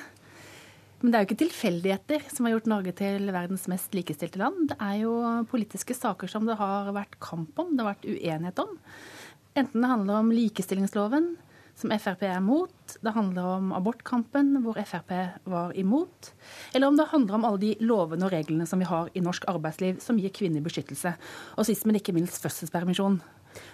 Men 0.99 1.13
det 1.13 1.15
er 1.15 1.23
jo 1.23 1.29
ikke 1.29 1.43
tilfeldigheter 1.45 2.25
som 2.27 2.43
har 2.43 2.57
gjort 2.57 2.67
Norge 2.67 2.93
til 2.99 3.29
verdens 3.31 3.69
mest 3.71 3.93
likestilte 3.95 4.41
land. 4.41 4.65
Det 4.73 4.79
er 4.83 4.97
jo 5.05 5.13
politiske 5.47 5.95
saker 5.95 6.27
som 6.27 6.49
det 6.49 6.57
har 6.59 6.91
vært 6.95 7.15
kamp 7.23 7.61
om, 7.63 7.71
det 7.71 7.85
har 7.85 7.93
vært 7.93 8.09
uenighet 8.11 8.59
om. 8.65 8.73
Enten 9.55 9.85
det 9.85 9.91
handler 9.93 10.19
om 10.19 10.33
likestillingsloven, 10.35 11.31
som 11.79 11.93
Frp 11.95 12.25
er 12.27 12.41
mot, 12.43 12.95
det 12.99 13.15
handler 13.15 13.45
om 13.55 13.71
abortkampen, 13.77 14.57
hvor 14.65 14.75
Frp 14.83 15.13
var 15.47 15.71
imot, 15.79 16.33
eller 16.75 16.91
om 16.91 16.99
det 16.99 17.07
handler 17.13 17.37
om 17.37 17.47
alle 17.47 17.61
de 17.63 17.73
lovene 17.79 18.27
og 18.27 18.33
reglene 18.35 18.67
som 18.67 18.83
vi 18.83 18.89
har 18.89 19.07
i 19.15 19.23
norsk 19.23 19.47
arbeidsliv 19.47 20.01
som 20.03 20.19
gir 20.19 20.35
kvinner 20.35 20.65
beskyttelse, 20.65 21.15
og 21.55 21.69
sist, 21.69 21.87
men 21.87 22.01
ikke 22.01 22.15
minst 22.17 22.43
fødselspermisjon. 22.43 23.21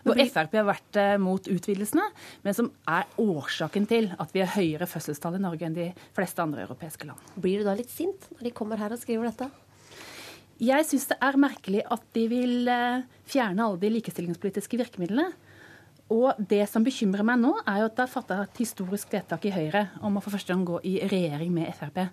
Hvor 0.06 0.19
Frp 0.21 0.58
har 0.60 0.67
vært 0.67 1.00
eh, 1.02 1.15
mot 1.21 1.50
utvidelsene, 1.52 2.08
men 2.45 2.58
som 2.58 2.71
er 2.89 3.10
årsaken 3.21 3.88
til 3.89 4.12
at 4.17 4.34
vi 4.36 4.43
har 4.43 4.54
høyere 4.56 4.89
fødselstall 4.89 5.39
i 5.39 5.43
Norge 5.43 5.67
enn 5.67 5.78
de 5.78 5.91
fleste 6.17 6.43
andre 6.43 6.65
europeiske 6.67 7.08
land. 7.10 7.32
Blir 7.36 7.62
du 7.62 7.69
da 7.69 7.76
litt 7.78 7.93
sint 7.93 8.30
når 8.36 8.50
de 8.50 8.56
kommer 8.56 8.82
her 8.82 8.93
og 8.93 9.02
skriver 9.02 9.32
dette? 9.32 9.50
Jeg 10.62 10.86
syns 10.88 11.10
det 11.10 11.17
er 11.19 11.36
merkelig 11.36 11.82
at 11.91 12.04
de 12.15 12.30
vil 12.32 12.69
eh, 12.71 13.04
fjerne 13.28 13.65
alle 13.65 13.82
de 13.82 13.91
likestillingspolitiske 13.98 14.80
virkemidlene. 14.80 15.34
Og 16.13 16.38
det 16.38 16.62
som 16.69 16.84
bekymrer 16.86 17.26
meg 17.26 17.39
nå, 17.41 17.52
er 17.65 17.82
jo 17.82 17.89
at 17.89 17.95
det 17.98 18.04
er 18.06 18.12
fatta 18.13 18.38
et 18.43 18.62
historisk 18.62 19.12
vedtak 19.12 19.48
i 19.50 19.54
Høyre 19.56 19.88
om 20.06 20.15
å 20.15 20.21
for 20.24 20.36
første 20.36 20.54
gang 20.54 20.62
gå 20.67 20.78
i 20.86 21.00
regjering 21.02 21.50
med 21.52 21.74
Frp. 21.76 22.06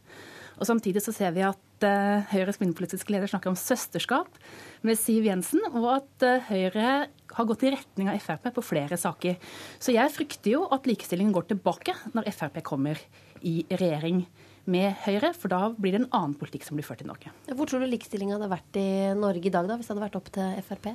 Og 0.57 0.69
Samtidig 0.69 1.03
så 1.05 1.13
ser 1.13 1.35
vi 1.37 1.45
at 1.45 1.85
uh, 1.85 2.25
Høyres 2.33 2.57
kvinnepolitiske 2.61 3.13
leder 3.13 3.29
snakker 3.29 3.53
om 3.53 3.59
søsterskap 3.59 4.41
med 4.87 4.97
Siv 5.01 5.27
Jensen, 5.29 5.61
og 5.75 5.91
at 5.99 6.27
Høyre 6.49 7.11
har 7.37 7.49
gått 7.49 7.65
i 7.67 7.73
retning 7.75 8.11
av 8.13 8.21
Frp 8.23 8.49
på 8.55 8.65
flere 8.65 8.99
saker. 9.01 9.37
Så 9.83 9.95
jeg 9.95 10.15
frykter 10.15 10.55
jo 10.55 10.65
at 10.75 10.89
likestillingen 10.89 11.35
går 11.35 11.51
tilbake 11.53 11.97
når 12.13 12.31
Frp 12.35 12.63
kommer 12.67 13.01
i 13.43 13.63
regjering 13.71 14.25
med 14.71 14.95
Høyre, 15.03 15.33
for 15.35 15.51
da 15.51 15.73
blir 15.75 15.95
det 15.95 16.05
en 16.05 16.13
annen 16.15 16.37
politikk 16.39 16.67
som 16.67 16.79
blir 16.79 16.87
ført 16.87 17.03
i 17.03 17.09
Norge. 17.09 17.33
Hvor 17.51 17.67
tror 17.67 17.83
du 17.83 17.89
likestillinga 17.91 18.37
hadde 18.37 18.53
vært 18.53 18.79
i 18.79 18.91
Norge 19.19 19.49
i 19.49 19.55
dag, 19.55 19.67
da, 19.67 19.79
hvis 19.79 19.89
det 19.89 19.97
hadde 19.97 20.05
vært 20.07 20.21
opp 20.21 20.31
til 20.35 20.61
Frp? 20.69 20.93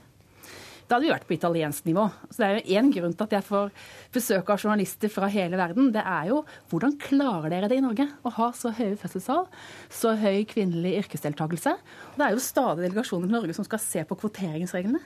Da 0.88 0.96
hadde 0.96 1.04
vi 1.04 1.12
vært 1.12 1.26
på 1.28 1.36
italiensk 1.36 1.88
nivå. 1.90 2.06
Så 2.32 2.40
Det 2.40 2.48
er 2.48 2.58
jo 2.58 2.80
én 2.80 2.92
grunn 2.96 3.14
til 3.14 3.26
at 3.28 3.34
jeg 3.36 3.44
får 3.44 3.72
besøk 4.16 4.50
av 4.50 4.62
journalister 4.64 5.12
fra 5.12 5.28
hele 5.28 5.60
verden. 5.60 5.92
Det 5.92 6.00
er 6.00 6.30
jo 6.32 6.46
hvordan 6.72 6.96
klarer 6.98 7.52
dere 7.52 7.68
det 7.68 7.78
i 7.78 7.84
Norge? 7.84 8.08
Å 8.24 8.30
ha 8.38 8.52
så 8.56 8.72
høye 8.72 8.96
fødselstall, 8.96 9.48
så 9.92 10.16
høy 10.16 10.46
kvinnelig 10.48 10.96
yrkesdeltakelse. 11.04 11.74
Og 11.76 12.22
det 12.22 12.28
er 12.28 12.36
jo 12.38 12.44
stadig 12.44 12.86
delegasjoner 12.88 13.28
i 13.28 13.36
Norge 13.36 13.58
som 13.58 13.68
skal 13.68 13.84
se 13.84 14.06
på 14.08 14.16
kvoteringsreglene, 14.16 15.04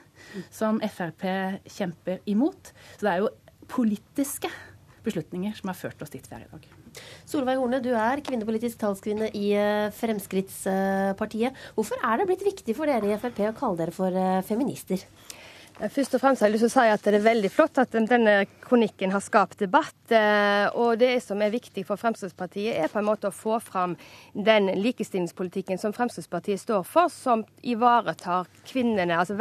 som 0.54 0.78
Frp 0.86 1.26
kjemper 1.66 2.22
imot. 2.30 2.70
Så 2.94 3.08
det 3.08 3.16
er 3.16 3.24
jo 3.24 3.32
politiske 3.72 4.52
beslutninger 5.02 5.56
som 5.58 5.72
har 5.72 5.78
ført 5.78 6.02
oss 6.04 6.14
dit 6.14 6.26
vi 6.30 6.38
er 6.38 6.46
i 6.46 6.50
dag. 6.52 6.70
Solveig 7.26 7.58
Horne, 7.58 7.80
du 7.82 7.90
er 7.96 8.22
kvinnepolitisk 8.22 8.78
talskvinne 8.82 9.30
i 9.34 9.48
eh, 9.56 9.90
Fremskrittspartiet. 9.96 11.56
Hvorfor 11.74 12.02
er 12.04 12.20
det 12.20 12.28
blitt 12.28 12.44
viktig 12.46 12.76
for 12.76 12.90
dere 12.90 13.14
i 13.14 13.18
Frp 13.18 13.40
å 13.48 13.54
kalle 13.56 13.80
dere 13.80 13.94
for 13.96 14.14
eh, 14.14 14.42
feminister? 14.46 15.02
Først 15.80 16.14
og 16.14 16.20
fremst 16.20 16.42
har 16.42 16.50
jeg 16.50 16.54
lyst 16.58 16.66
til 16.66 16.70
å 16.70 16.74
si 16.74 16.90
at 16.92 17.06
det 17.06 17.16
er 17.16 17.24
veldig 17.24 17.50
flott 17.50 17.78
at 17.80 17.94
denne 17.96 18.34
kronikken 18.62 19.12
har 19.14 19.22
skapt 19.24 19.62
debatt. 19.64 19.96
Eh, 20.12 20.66
og 20.78 20.98
det 21.00 21.14
som 21.24 21.40
er 21.42 21.52
viktig 21.52 21.84
for 21.88 22.00
Fremskrittspartiet, 22.00 22.76
er 22.76 22.92
på 22.92 23.00
en 23.00 23.08
måte 23.08 23.30
å 23.30 23.34
få 23.34 23.56
fram 23.62 23.96
den 24.32 24.68
likestillingspolitikken 24.78 25.80
som 25.80 25.94
Fremskrittspartiet 25.96 26.60
står 26.60 26.84
for, 26.86 27.08
som 27.12 27.44
ivaretar 27.64 28.50
kvinnene, 28.68 29.16
altså 29.16 29.36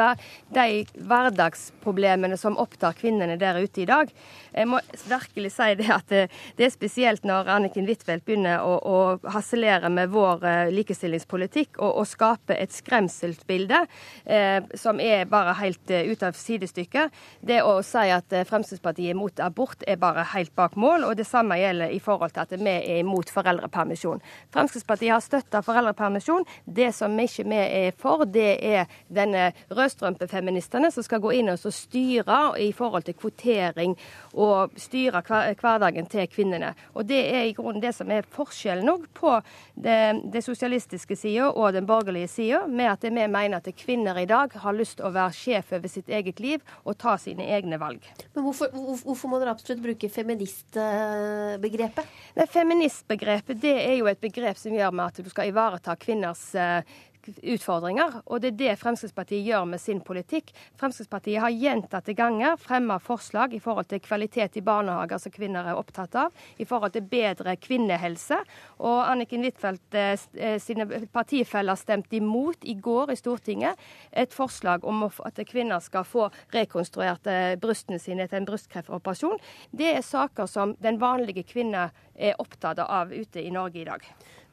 de 0.56 0.86
hverdagsproblemene 0.96 2.40
som 2.40 2.58
opptar 2.62 2.96
kvinnene 2.98 3.38
der 3.40 3.60
ute 3.62 3.84
i 3.84 3.90
dag. 3.90 4.12
Jeg 4.56 4.70
må 4.72 4.80
virkelig 5.12 5.54
si 5.56 5.70
det 5.80 5.90
at 5.94 6.10
det 6.12 6.66
er 6.66 6.74
spesielt 6.74 7.28
når 7.28 7.52
Anniken 7.58 7.88
Huitfeldt 7.90 8.26
begynner 8.26 8.64
å, 8.64 8.78
å 8.80 9.32
harselere 9.36 9.92
med 9.92 10.12
vår 10.16 10.48
eh, 10.48 10.74
likestillingspolitikk 10.80 11.78
og, 11.80 12.02
og 12.02 12.10
skape 12.10 12.56
et 12.58 12.74
skremselsbilde 12.76 13.84
eh, 14.26 14.60
som 14.80 15.00
er 15.04 15.28
bare 15.30 15.56
helt 15.62 15.92
uh, 15.92 16.02
ute 16.22 16.28
av 16.30 16.38
sidestykket. 16.38 17.12
Det 17.42 17.62
å 17.66 17.82
si 17.86 18.10
at 18.14 18.34
Fremskrittspartiet 18.48 19.12
er 19.12 19.16
imot 19.16 19.40
abort, 19.42 19.82
er 19.88 19.98
bare 19.98 20.26
helt 20.36 20.54
bak 20.56 20.76
mål. 20.76 21.06
Og 21.10 21.18
det 21.18 21.26
samme 21.28 21.58
gjelder 21.60 21.92
i 21.92 22.00
forhold 22.00 22.34
til 22.36 22.44
at 22.44 22.54
vi 22.54 22.70
er 22.70 23.02
imot 23.02 23.32
foreldrepermisjon. 23.34 24.22
Fremskrittspartiet 24.54 25.14
har 25.14 25.24
støtta 25.24 25.64
foreldrepermisjon. 25.66 26.46
Det 26.66 26.92
som 26.96 27.16
vi 27.18 27.28
ikke 27.30 27.62
er 27.62 27.92
for, 27.98 28.26
det 28.26 28.60
er 28.62 28.86
denne 29.10 29.52
rødstrømpefeministene 29.72 30.92
som 30.92 31.06
skal 31.06 31.22
gå 31.24 31.34
inn 31.40 31.52
og 31.52 31.60
styre 31.72 32.42
i 32.62 32.72
forhold 32.76 33.08
til 33.08 33.18
kvotering 33.18 33.98
og 34.34 34.76
styre 34.80 35.24
hverdagen 35.26 36.08
til 36.12 36.28
kvinnene. 36.32 36.74
Og 36.96 37.08
det 37.10 37.22
er 37.32 37.48
i 37.48 37.56
grunnen 37.58 37.82
det 37.82 37.94
som 37.96 38.12
er 38.12 38.28
forskjellen 38.28 38.90
òg 38.92 39.08
på 39.18 39.34
det, 39.76 39.98
det 40.32 40.44
sosialistiske 40.46 41.16
sida 41.18 41.50
og 41.52 41.74
den 41.74 41.88
borgerlige 41.88 42.30
sida, 42.32 42.66
med 42.68 42.92
at 42.92 43.06
vi 43.08 43.12
mener 43.12 43.58
at 43.58 43.70
kvinner 43.78 44.18
i 44.20 44.28
dag 44.30 44.54
har 44.62 44.76
lyst 44.76 45.00
til 45.00 45.08
å 45.08 45.14
være 45.16 45.36
sjef 45.36 45.72
over 45.76 45.92
sitt 45.92 46.11
eget 46.18 46.40
liv 46.44 46.60
og 46.84 46.98
ta 47.02 47.18
sine 47.22 47.46
egne 47.56 47.80
valg. 47.82 48.06
Men 48.36 48.44
hvorfor, 48.46 48.68
hvorfor 49.06 49.32
må 49.32 49.40
dere 49.42 49.54
absolutt 49.56 49.84
bruke 49.84 50.10
feministbegrepet? 50.12 52.06
Feministbegrepet 52.52 53.62
det 53.62 53.78
er 53.80 53.96
jo 54.00 54.10
et 54.12 54.22
begrep 54.22 54.58
som 54.60 54.76
gjør 54.76 54.92
med 54.96 55.06
at 55.08 55.24
du 55.24 55.30
skal 55.32 55.52
ivareta 55.52 55.96
kvinners 56.00 56.44
eh, 56.56 56.82
utfordringer. 57.28 58.22
Og 58.26 58.42
det 58.42 58.54
er 58.54 58.58
det 58.60 58.76
Fremskrittspartiet 58.82 59.46
gjør 59.46 59.66
med 59.70 59.82
sin 59.82 60.02
politikk. 60.06 60.52
Fremskrittspartiet 60.80 61.42
har 61.44 61.54
gjentatte 61.54 62.16
ganger 62.18 62.58
fremma 62.62 62.98
forslag 63.02 63.54
i 63.54 63.62
forhold 63.64 63.90
til 63.92 64.02
kvalitet 64.04 64.58
i 64.58 64.66
barnehager 64.66 65.22
som 65.22 65.34
kvinner 65.34 65.68
er 65.68 65.80
opptatt 65.80 66.16
av, 66.20 66.36
i 66.58 66.68
forhold 66.68 66.96
til 66.96 67.06
bedre 67.12 67.56
kvinnehelse. 67.62 68.42
Og 68.80 69.00
Anniken 69.06 69.46
Huitfeldt 69.46 69.98
eh, 69.98 70.14
eh, 70.38 70.58
sine 70.62 70.88
partifeller 71.14 71.80
stemte 71.80 72.18
imot 72.18 72.66
i 72.66 72.76
går 72.76 73.14
i 73.14 73.20
Stortinget 73.20 73.80
et 74.12 74.34
forslag 74.34 74.86
om 74.88 75.06
at 75.08 75.42
kvinner 75.48 75.82
skal 75.84 76.06
få 76.08 76.30
rekonstruert 76.56 77.28
eh, 77.32 77.56
brystene 77.62 78.00
sine 78.02 78.28
til 78.28 78.42
en 78.42 78.50
brystkreftoperasjon. 78.50 79.40
Det 79.72 79.96
er 79.96 80.06
saker 80.06 80.50
som 80.50 80.76
den 80.82 81.00
vanlige 81.02 81.46
kvinne 81.48 81.90
er 82.16 82.38
opptatt 82.42 82.80
av 82.84 83.12
ute 83.12 83.42
i 83.42 83.52
Norge 83.54 83.82
i 83.82 83.88
dag. 83.88 84.06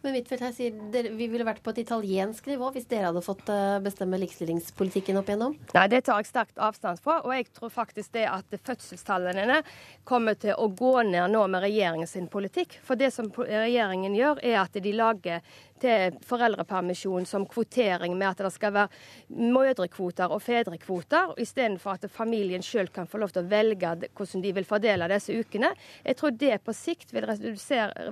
Men 0.03 0.15
Huitfeldt 0.15 0.45
her 0.47 0.53
sier 0.55 0.75
dere, 0.95 1.11
vi 1.19 1.27
ville 1.27 1.47
vært 1.47 1.63
på 1.65 1.73
et 1.75 1.81
italiensk 1.83 2.47
nivå 2.47 2.69
hvis 2.75 2.87
dere 2.87 3.09
hadde 3.11 3.23
fått 3.25 3.49
eh, 3.51 3.81
bestemme 3.83 4.21
likestillingspolitikken 4.23 5.19
opp 5.19 5.33
igjennom? 5.33 5.57
Nei, 5.75 5.87
det 5.91 6.05
tar 6.07 6.21
jeg 6.23 6.31
sterkt 6.31 6.61
avstand 6.63 7.03
fra. 7.03 7.19
Og 7.27 7.35
jeg 7.35 7.49
tror 7.57 7.73
faktisk 7.75 8.15
det 8.15 8.29
at 8.31 8.59
fødselstallene 8.63 9.61
kommer 10.07 10.39
til 10.39 10.55
å 10.55 10.69
gå 10.71 10.95
ned 11.09 11.35
nå 11.35 11.43
med 11.51 11.67
regjeringens 11.67 12.15
politikk. 12.31 12.79
For 12.87 13.01
det 13.01 13.11
som 13.15 13.33
regjeringen 13.35 14.15
gjør, 14.15 14.39
er 14.47 14.61
at 14.63 14.79
de 14.79 14.95
lager 14.95 15.43
til 15.79 16.17
foreldrepermisjon 16.27 17.27
som 17.29 17.47
kvotering 17.49 18.17
med 18.19 18.33
at 18.33 18.43
det 18.43 18.53
skal 18.55 18.75
være 18.75 19.51
mødrekvoter 19.55 20.33
og 20.35 20.43
fedrekvoter, 20.43 21.35
istedenfor 21.41 21.97
at 21.97 22.09
familien 22.13 22.65
sjøl 22.65 22.91
kan 22.95 23.09
få 23.11 23.21
lov 23.23 23.35
til 23.35 23.45
å 23.45 23.51
velge 23.51 23.95
hvordan 24.19 24.45
de 24.45 24.55
vil 24.57 24.69
fordele 24.69 25.11
disse 25.13 25.35
ukene. 25.35 25.73
Jeg 26.05 26.19
tror 26.19 26.35
det 26.39 26.61
på 26.65 26.75
sikt 26.77 27.15
vil, 27.15 27.29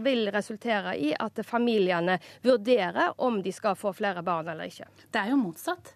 vil 0.04 0.30
resultere 0.34 0.96
i 0.98 1.12
at 1.18 1.42
familiene 1.76 2.18
vurdere 2.42 3.12
om 3.18 3.42
de 3.42 3.52
skal 3.52 3.76
få 3.76 3.92
flere 3.92 4.22
barn 4.22 4.48
eller 4.48 4.68
ikke. 4.70 4.88
Det 5.12 5.20
er 5.20 5.32
jo 5.32 5.40
motsatt. 5.40 5.94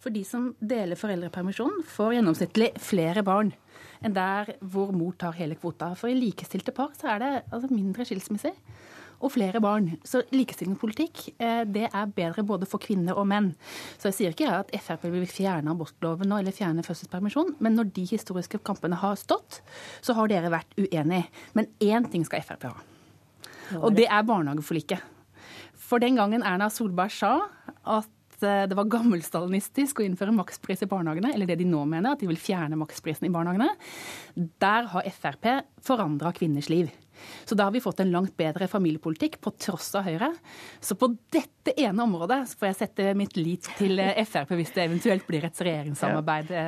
For 0.00 0.12
de 0.12 0.22
som 0.24 0.52
deler 0.60 0.98
foreldrepermisjonen, 0.98 1.82
får 1.88 2.18
gjennomsnittlig 2.18 2.74
flere 2.78 3.24
barn 3.26 3.54
enn 4.04 4.12
der 4.14 4.52
hvor 4.60 4.92
mor 4.94 5.14
tar 5.18 5.34
hele 5.38 5.56
kvota. 5.56 5.94
For 5.96 6.12
i 6.12 6.18
likestilte 6.18 6.74
par 6.76 6.92
så 6.94 7.14
er 7.14 7.22
det 7.22 7.30
altså 7.50 7.72
mindre 7.72 8.04
skilsmisser 8.06 8.54
og 9.16 9.32
flere 9.32 9.62
barn. 9.64 9.94
Så 10.04 10.20
likestillingspolitikk 10.30 11.22
eh, 11.40 11.62
det 11.64 11.88
er 11.88 12.12
bedre 12.14 12.44
både 12.46 12.68
for 12.68 12.78
kvinner 12.78 13.16
og 13.16 13.26
menn. 13.30 13.54
Så 13.96 14.12
jeg 14.12 14.18
sier 14.18 14.36
ikke 14.36 14.52
at 14.60 14.74
Frp 14.76 15.08
vil 15.08 15.24
fjerne 15.30 15.72
abortloven 15.72 16.28
nå, 16.28 16.42
eller 16.42 16.54
fjerne 16.54 16.84
fødselspermisjon, 16.86 17.56
men 17.64 17.80
når 17.80 17.94
de 17.96 18.04
historiske 18.12 18.60
kampene 18.68 19.00
har 19.00 19.16
stått, 19.18 19.62
så 20.04 20.14
har 20.20 20.28
dere 20.30 20.52
vært 20.52 20.76
uenige. 20.76 21.24
Men 21.56 21.72
én 21.80 22.06
ting 22.12 22.28
skal 22.28 22.44
Frp 22.44 22.68
ha, 22.68 22.76
og 23.80 23.94
det 23.96 24.06
er 24.08 24.26
barnehageforliket. 24.26 25.12
For 25.86 26.02
den 26.02 26.18
gangen 26.18 26.44
Erna 26.46 26.68
Solberg 26.72 27.14
sa 27.14 27.32
at 27.86 28.42
eh, 28.42 28.66
det 28.68 28.76
var 28.78 28.90
gammelstalinistisk 28.90 30.00
å 30.00 30.06
innføre 30.06 30.34
makspris 30.34 30.82
i 30.82 30.90
barnehagene, 30.90 31.32
eller 31.34 31.48
det 31.50 31.60
de 31.60 31.68
nå 31.68 31.84
mener, 31.88 32.14
at 32.14 32.22
de 32.22 32.30
vil 32.30 32.40
fjerne 32.40 32.78
maksprisen 32.80 33.28
i 33.28 33.32
barnehagene. 33.34 33.68
Der 34.62 34.88
har 34.92 35.10
Frp 35.14 35.50
forandra 35.86 36.34
kvinners 36.36 36.70
liv. 36.72 36.90
Så 37.48 37.56
da 37.56 37.68
har 37.68 37.72
vi 37.72 37.80
fått 37.80 38.02
en 38.02 38.10
langt 38.12 38.34
bedre 38.36 38.68
familiepolitikk, 38.68 39.38
på 39.40 39.54
tross 39.56 39.94
av 39.96 40.04
Høyre. 40.08 40.32
Så 40.84 40.98
på 41.00 41.08
dette 41.32 41.72
ene 41.80 42.04
området 42.04 42.42
får 42.58 42.70
jeg 42.70 42.80
sette 42.82 43.14
mitt 43.16 43.38
lit 43.38 43.70
til 43.78 44.02
eh, 44.02 44.24
Frp 44.26 44.52
hvis 44.58 44.74
det 44.74 44.88
eventuelt 44.88 45.26
blir 45.28 45.46
et 45.48 45.64
regjeringssamarbeid. 45.68 46.52
Ja. 46.52 46.66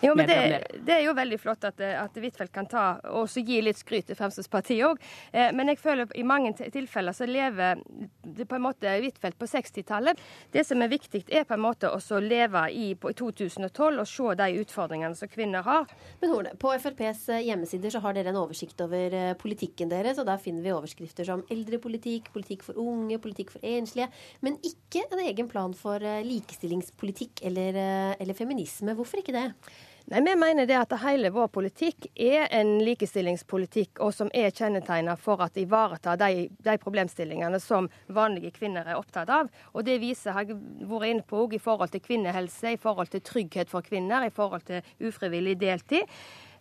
Jo, 0.00 0.14
men 0.16 0.28
det, 0.28 0.64
det, 0.80 0.94
er 0.94 1.02
jo 1.04 1.12
veldig 1.16 1.38
flott 1.40 1.64
at, 1.68 1.80
at 1.80 2.16
Huitfeldt 2.16 2.52
kan 2.54 2.68
ta 2.70 2.84
og 3.12 3.28
gi 3.36 3.58
litt 3.60 3.80
skryt 3.80 4.08
til 4.08 4.16
Fremskrittspartiet 4.16 4.86
òg. 4.86 5.00
Eh, 5.32 5.50
men 5.56 5.68
jeg 5.72 5.80
føler 5.82 6.10
i 6.16 6.24
mange 6.26 6.54
tilfeller 6.56 7.16
så 7.16 7.28
lever 7.28 7.82
det 8.24 8.46
på 8.48 8.56
en 8.56 8.64
måte 8.64 8.94
Huitfeldt 9.02 9.38
på 9.40 9.48
60-tallet. 9.50 10.20
Det 10.54 10.64
som 10.66 10.80
er 10.82 10.92
viktig, 10.92 11.24
er 11.28 11.44
på 11.48 11.56
en 11.56 11.64
måte 11.64 11.90
å 11.92 12.20
leve 12.22 12.64
i, 12.72 12.94
på, 12.96 13.12
i 13.12 13.18
2012 13.18 14.00
og 14.00 14.08
se 14.08 14.36
de 14.40 14.48
utfordringene 14.62 15.18
som 15.18 15.30
kvinner 15.30 15.66
har. 15.66 15.92
Men 16.22 16.34
Horne, 16.34 16.54
På 16.60 16.72
FrPs 16.76 17.26
eh, 17.34 17.44
hjemmesider 17.50 17.92
så 17.92 18.02
har 18.04 18.16
dere 18.16 18.32
en 18.32 18.40
oversikt 18.40 18.80
over 18.84 19.16
eh, 19.16 19.34
politikken 19.40 19.92
deres, 19.92 20.20
og 20.20 20.28
der 20.30 20.40
finner 20.42 20.64
vi 20.64 20.74
overskrifter 20.74 21.28
som 21.28 21.44
eldrepolitikk, 21.52 22.32
politikk 22.34 22.64
for 22.66 22.80
unge, 22.80 23.20
politikk 23.22 23.52
for 23.54 23.64
enslige, 23.66 24.08
men 24.44 24.58
ikke 24.66 25.04
en 25.10 25.24
egen 25.26 25.50
plan 25.50 25.76
for 25.76 26.00
eh, 26.00 26.24
likestillingspolitikk 26.26 27.44
eller, 27.50 27.76
eller 28.20 28.36
feminisme. 28.36 28.96
Hvorfor 28.96 29.20
ikke 29.22 29.36
det? 29.36 29.48
Nei, 30.06 30.20
Vi 30.24 30.36
mener 30.36 30.66
det 30.66 30.76
at 30.78 30.92
hele 31.02 31.30
vår 31.30 31.48
politikk 31.52 32.06
er 32.16 32.48
en 32.56 32.78
likestillingspolitikk, 32.84 34.00
og 34.00 34.14
som 34.14 34.30
er 34.34 34.50
kjennetegnet 34.50 35.20
for 35.20 35.42
at 35.44 35.56
ivareta 35.60 36.16
de, 36.20 36.48
de, 36.50 36.76
problemstillingene 36.82 37.60
som 37.60 37.88
vanlige 38.08 38.54
kvinner 38.56 38.88
er 38.88 38.98
opptatt 38.98 39.30
av. 39.30 39.50
Og 39.74 39.84
Det 39.84 40.00
viser 40.00 40.34
har 40.36 40.48
jeg 40.48 40.58
vært 40.88 41.10
inne 41.10 41.26
på 41.26 41.46
i 41.52 41.62
forhold 41.62 41.92
til 41.92 42.04
kvinnehelse, 42.04 42.74
i 42.74 42.80
forhold 42.80 43.12
til 43.12 43.22
trygghet 43.22 43.70
for 43.70 43.86
kvinner, 43.86 44.26
i 44.26 44.34
forhold 44.34 44.66
til 44.66 45.08
ufrivillig 45.08 45.58
deltid. 45.60 46.08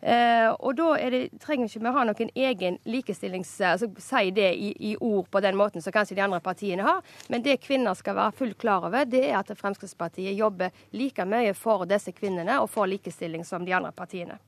Eh, 0.02 0.48
og 0.60 0.78
da 0.78 0.94
det, 1.12 1.26
trenger 1.44 1.68
ikke 1.68 1.84
vi 1.84 1.94
ha 1.96 2.06
noen 2.08 2.32
egen 2.36 2.80
likestillings... 2.88 3.52
altså 3.62 3.90
Si 4.00 4.32
det 4.32 4.50
i, 4.56 4.72
i, 4.92 4.96
ord 4.96 5.28
på 5.32 5.42
den 5.44 5.58
måten 5.60 5.84
som 5.84 5.94
kanskje 5.94 6.16
de 6.16 6.24
andre 6.24 6.40
partiene 6.44 6.86
har. 6.88 7.02
Men 7.28 7.44
det 7.44 7.60
kvinner 7.66 7.98
skal 7.98 8.18
være 8.18 8.38
fullt 8.40 8.58
klar 8.62 8.88
over, 8.88 9.06
det 9.06 9.26
er 9.30 9.40
at 9.42 9.52
Fremskrittspartiet 9.60 10.38
jobber 10.38 10.72
like 10.96 11.26
mye 11.28 11.54
for 11.58 11.86
disse 11.90 12.14
kvinnene 12.16 12.62
og 12.64 12.70
for 12.72 12.90
likestilling 12.90 13.46
som 13.48 13.66
de 13.68 13.76
andre 13.76 13.92
partiene. 13.96 14.40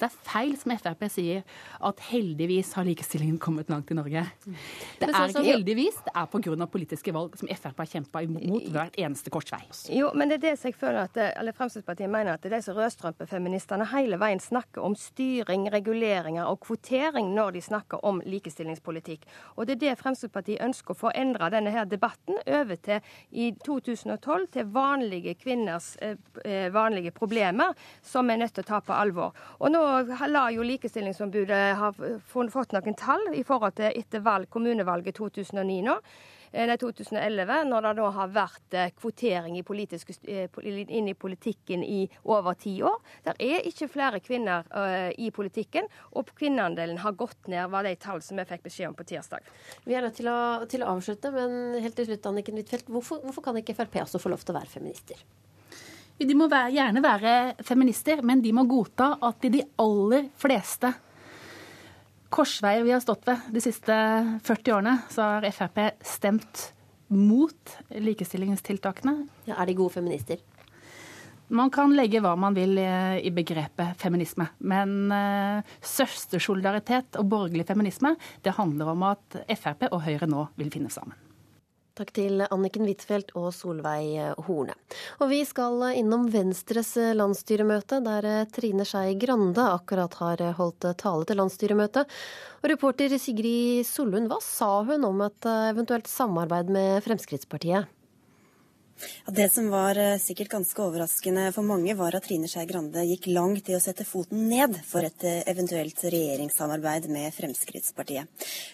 Det 0.00 0.08
er 0.08 0.14
feil 0.24 0.54
som 0.56 0.72
Frp 0.80 1.02
sier, 1.12 1.42
at 1.84 2.00
heldigvis 2.08 2.72
har 2.78 2.86
likestillingen 2.88 3.36
kommet 3.42 3.68
langt 3.72 3.90
i 3.92 3.96
Norge. 3.98 4.22
Det 4.46 5.08
er 5.08 5.28
ikke 5.28 5.44
heldigvis, 5.44 5.98
det 6.06 6.14
er 6.16 6.28
pga. 6.32 6.66
politiske 6.72 7.12
valg 7.12 7.36
som 7.36 7.50
Frp 7.52 7.82
har 7.82 7.90
kjempa 7.90 8.22
imot 8.24 8.70
hvert 8.72 8.96
eneste 8.96 9.32
korsvei. 9.32 9.60
Jo, 9.92 10.10
men 10.16 10.30
det 10.30 10.38
er 10.40 10.44
det 10.46 10.54
som 10.60 10.70
jeg 10.70 10.78
føler 10.80 11.02
at 11.04 11.20
eller 11.20 11.56
Fremskrittspartiet 11.56 12.10
mener 12.10 12.34
at 12.34 12.42
det 12.42 12.52
er 12.52 12.56
disse 12.58 12.72
rødstrømpefeministene 12.76 13.88
hele 13.92 14.16
veien 14.20 14.40
snakker 14.40 14.84
om 14.86 14.96
styring, 14.96 15.68
reguleringer 15.72 16.48
og 16.48 16.62
kvotering 16.64 17.34
når 17.36 17.58
de 17.58 17.64
snakker 17.68 18.04
om 18.06 18.22
likestillingspolitikk. 18.24 19.28
Og 19.56 19.68
det 19.68 19.76
er 19.76 19.82
det 19.84 19.98
Fremskrittspartiet 20.00 20.64
ønsker 20.64 20.96
å 20.96 21.00
få 21.02 21.12
endra 21.14 21.50
denne 21.52 21.74
her 21.74 21.88
debatten 21.90 22.40
over 22.46 22.80
til 22.80 23.04
i 23.30 23.50
2012 23.66 24.48
til 24.56 24.72
vanlige 24.72 25.36
kvinners 25.42 25.92
eh, 26.00 26.16
eh 26.44 26.68
vanlige 26.70 27.10
problemer, 27.10 27.74
som 28.02 28.30
er 28.30 28.36
nødt 28.36 28.54
til 28.54 28.64
å 28.64 28.68
ta 28.68 28.80
på 28.80 28.94
alvor. 28.94 29.34
Og 29.58 29.72
nå 29.72 29.89
la 30.30 30.44
jo 30.54 30.66
Likestillingsombudet 30.66 31.62
ha 31.80 31.92
fått 32.30 32.74
noen 32.76 32.98
tall 32.98 33.30
i 33.36 33.44
forhold 33.46 33.78
til 33.80 33.96
etter 33.96 34.22
valg, 34.24 34.50
kommunevalget 34.52 35.18
2009 35.20 35.80
nå. 35.86 35.96
Eh, 36.52 36.66
nei, 36.66 36.74
2011, 36.82 37.60
når 37.70 37.84
det 37.84 37.92
da 38.00 38.06
har 38.16 38.30
vært 38.34 38.74
eh, 38.74 38.88
kvotering 38.98 39.58
i 39.60 39.62
eh, 39.62 40.48
inn 40.98 41.08
i 41.08 41.14
politikken 41.14 41.84
i 41.86 42.00
over 42.24 42.58
ti 42.58 42.74
år. 42.82 42.96
Det 43.22 43.36
er 43.38 43.68
ikke 43.68 43.88
flere 43.90 44.20
kvinner 44.20 44.66
uh, 44.74 45.10
i 45.14 45.30
politikken, 45.30 45.86
og 46.18 46.32
kvinneandelen 46.34 46.98
har 47.04 47.14
gått 47.14 47.46
ned, 47.46 47.70
var 47.70 47.86
de 47.86 47.94
tall 47.94 48.22
som 48.22 48.40
vi 48.40 48.48
fikk 48.48 48.66
beskjed 48.66 48.90
om 48.90 48.98
på 48.98 49.06
tirsdag. 49.06 49.46
Vi 49.84 49.94
er 49.94 50.02
nødt 50.02 50.18
til 50.18 50.30
til 50.70 50.82
å 50.82 50.90
avslutte, 50.96 51.30
men 51.34 51.78
helt 51.82 51.96
til 51.96 52.08
slutt, 52.08 52.26
Anniken 52.26 52.58
Huitfeldt, 52.58 52.90
hvorfor, 52.90 53.22
hvorfor 53.22 53.46
kan 53.46 53.60
ikke 53.60 53.76
Frp 53.78 54.02
også 54.02 54.22
få 54.22 54.34
lov 54.34 54.42
til 54.42 54.54
å 54.54 54.58
være 54.58 54.74
feminister? 54.74 55.22
De 56.20 56.36
må 56.36 56.50
være, 56.52 56.74
gjerne 56.76 57.00
være 57.00 57.36
feminister, 57.64 58.20
men 58.26 58.42
de 58.44 58.52
må 58.52 58.66
godta 58.68 59.14
at 59.24 59.46
i 59.48 59.52
de 59.54 59.62
aller 59.80 60.28
fleste 60.40 60.92
korsveier 62.30 62.84
vi 62.84 62.92
har 62.92 63.00
stått 63.02 63.24
ved 63.26 63.48
de 63.56 63.62
siste 63.64 63.94
40 64.46 64.74
årene, 64.76 64.94
så 65.10 65.26
har 65.26 65.48
Frp 65.50 65.80
stemt 66.06 66.68
mot 67.10 67.74
likestillingstiltakene. 67.90 69.16
Ja, 69.48 69.56
er 69.56 69.70
de 69.70 69.78
gode 69.80 69.96
feminister? 69.96 70.44
Man 71.50 71.72
kan 71.74 71.90
legge 71.96 72.20
hva 72.22 72.36
man 72.38 72.54
vil 72.54 72.78
i 72.78 73.32
begrepet 73.34 73.98
feminisme. 73.98 74.46
Men 74.62 75.10
uh, 75.10 75.72
søstersolidaritet 75.82 77.18
og 77.18 77.26
borgerlig 77.32 77.66
feminisme 77.66 78.14
det 78.44 78.54
handler 78.60 78.92
om 78.92 79.08
at 79.08 79.40
Frp 79.56 79.88
og 79.90 80.04
Høyre 80.04 80.30
nå 80.30 80.46
vil 80.60 80.70
finne 80.70 80.92
sammen. 80.94 81.16
Takk 81.98 82.12
til 82.16 82.42
Anniken 82.46 82.86
Huitfeldt 82.86 83.34
og 83.38 83.50
Solveig 83.54 84.34
Horne. 84.46 84.76
Og 85.20 85.30
vi 85.32 85.40
skal 85.48 85.82
innom 85.98 86.28
Venstres 86.32 86.94
landsstyremøte, 87.18 88.00
der 88.04 88.46
Trine 88.54 88.86
Skei 88.88 89.16
Grande 89.20 89.66
akkurat 89.74 90.14
har 90.22 90.44
holdt 90.58 90.88
tale 91.00 91.28
til 91.28 91.40
landsstyremøtet. 91.42 92.18
Og 92.62 92.72
reporter 92.72 93.16
Sigrid 93.18 93.86
Sollund, 93.88 94.30
hva 94.30 94.40
sa 94.44 94.72
hun 94.86 95.08
om 95.08 95.24
et 95.26 95.50
eventuelt 95.70 96.10
samarbeid 96.10 96.70
med 96.72 97.00
Fremskrittspartiet? 97.06 97.90
Det 99.26 99.48
som 99.52 99.68
var 99.70 99.98
eh, 99.98 100.18
sikkert 100.18 100.50
ganske 100.50 100.82
overraskende 100.82 101.50
for 101.54 101.66
mange, 101.66 101.94
var 101.96 102.16
at 102.16 102.24
Trine 102.26 102.48
Skei 102.50 102.66
Grande 102.68 103.04
gikk 103.06 103.28
langt 103.30 103.68
i 103.70 103.76
å 103.76 103.82
sette 103.82 104.04
foten 104.08 104.48
ned 104.50 104.74
for 104.86 105.06
et 105.06 105.24
eh, 105.26 105.42
eventuelt 105.50 106.02
regjeringssamarbeid 106.02 107.06
med 107.12 107.30
Fremskrittspartiet. 107.36 108.26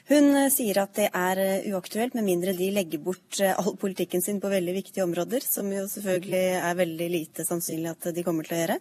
Hun 0.09 0.31
eh, 0.33 0.49
sier 0.55 0.81
at 0.83 0.95
det 0.97 1.11
er 1.13 1.43
uaktuelt 1.73 2.17
med 2.17 2.27
mindre 2.27 2.57
de 2.57 2.71
legger 2.73 3.03
bort 3.05 3.41
all 3.47 3.77
politikken 3.81 4.25
sin 4.25 4.41
på 4.41 4.51
veldig 4.51 4.77
viktige 4.79 5.05
områder, 5.05 5.45
som 5.45 5.69
jo 5.73 5.85
selvfølgelig 5.91 6.45
er 6.63 6.81
veldig 6.81 7.11
lite 7.13 7.47
sannsynlig 7.47 7.93
at 7.93 8.11
de 8.17 8.25
kommer 8.27 8.47
til 8.47 8.57
å 8.57 8.63
gjøre. 8.63 8.79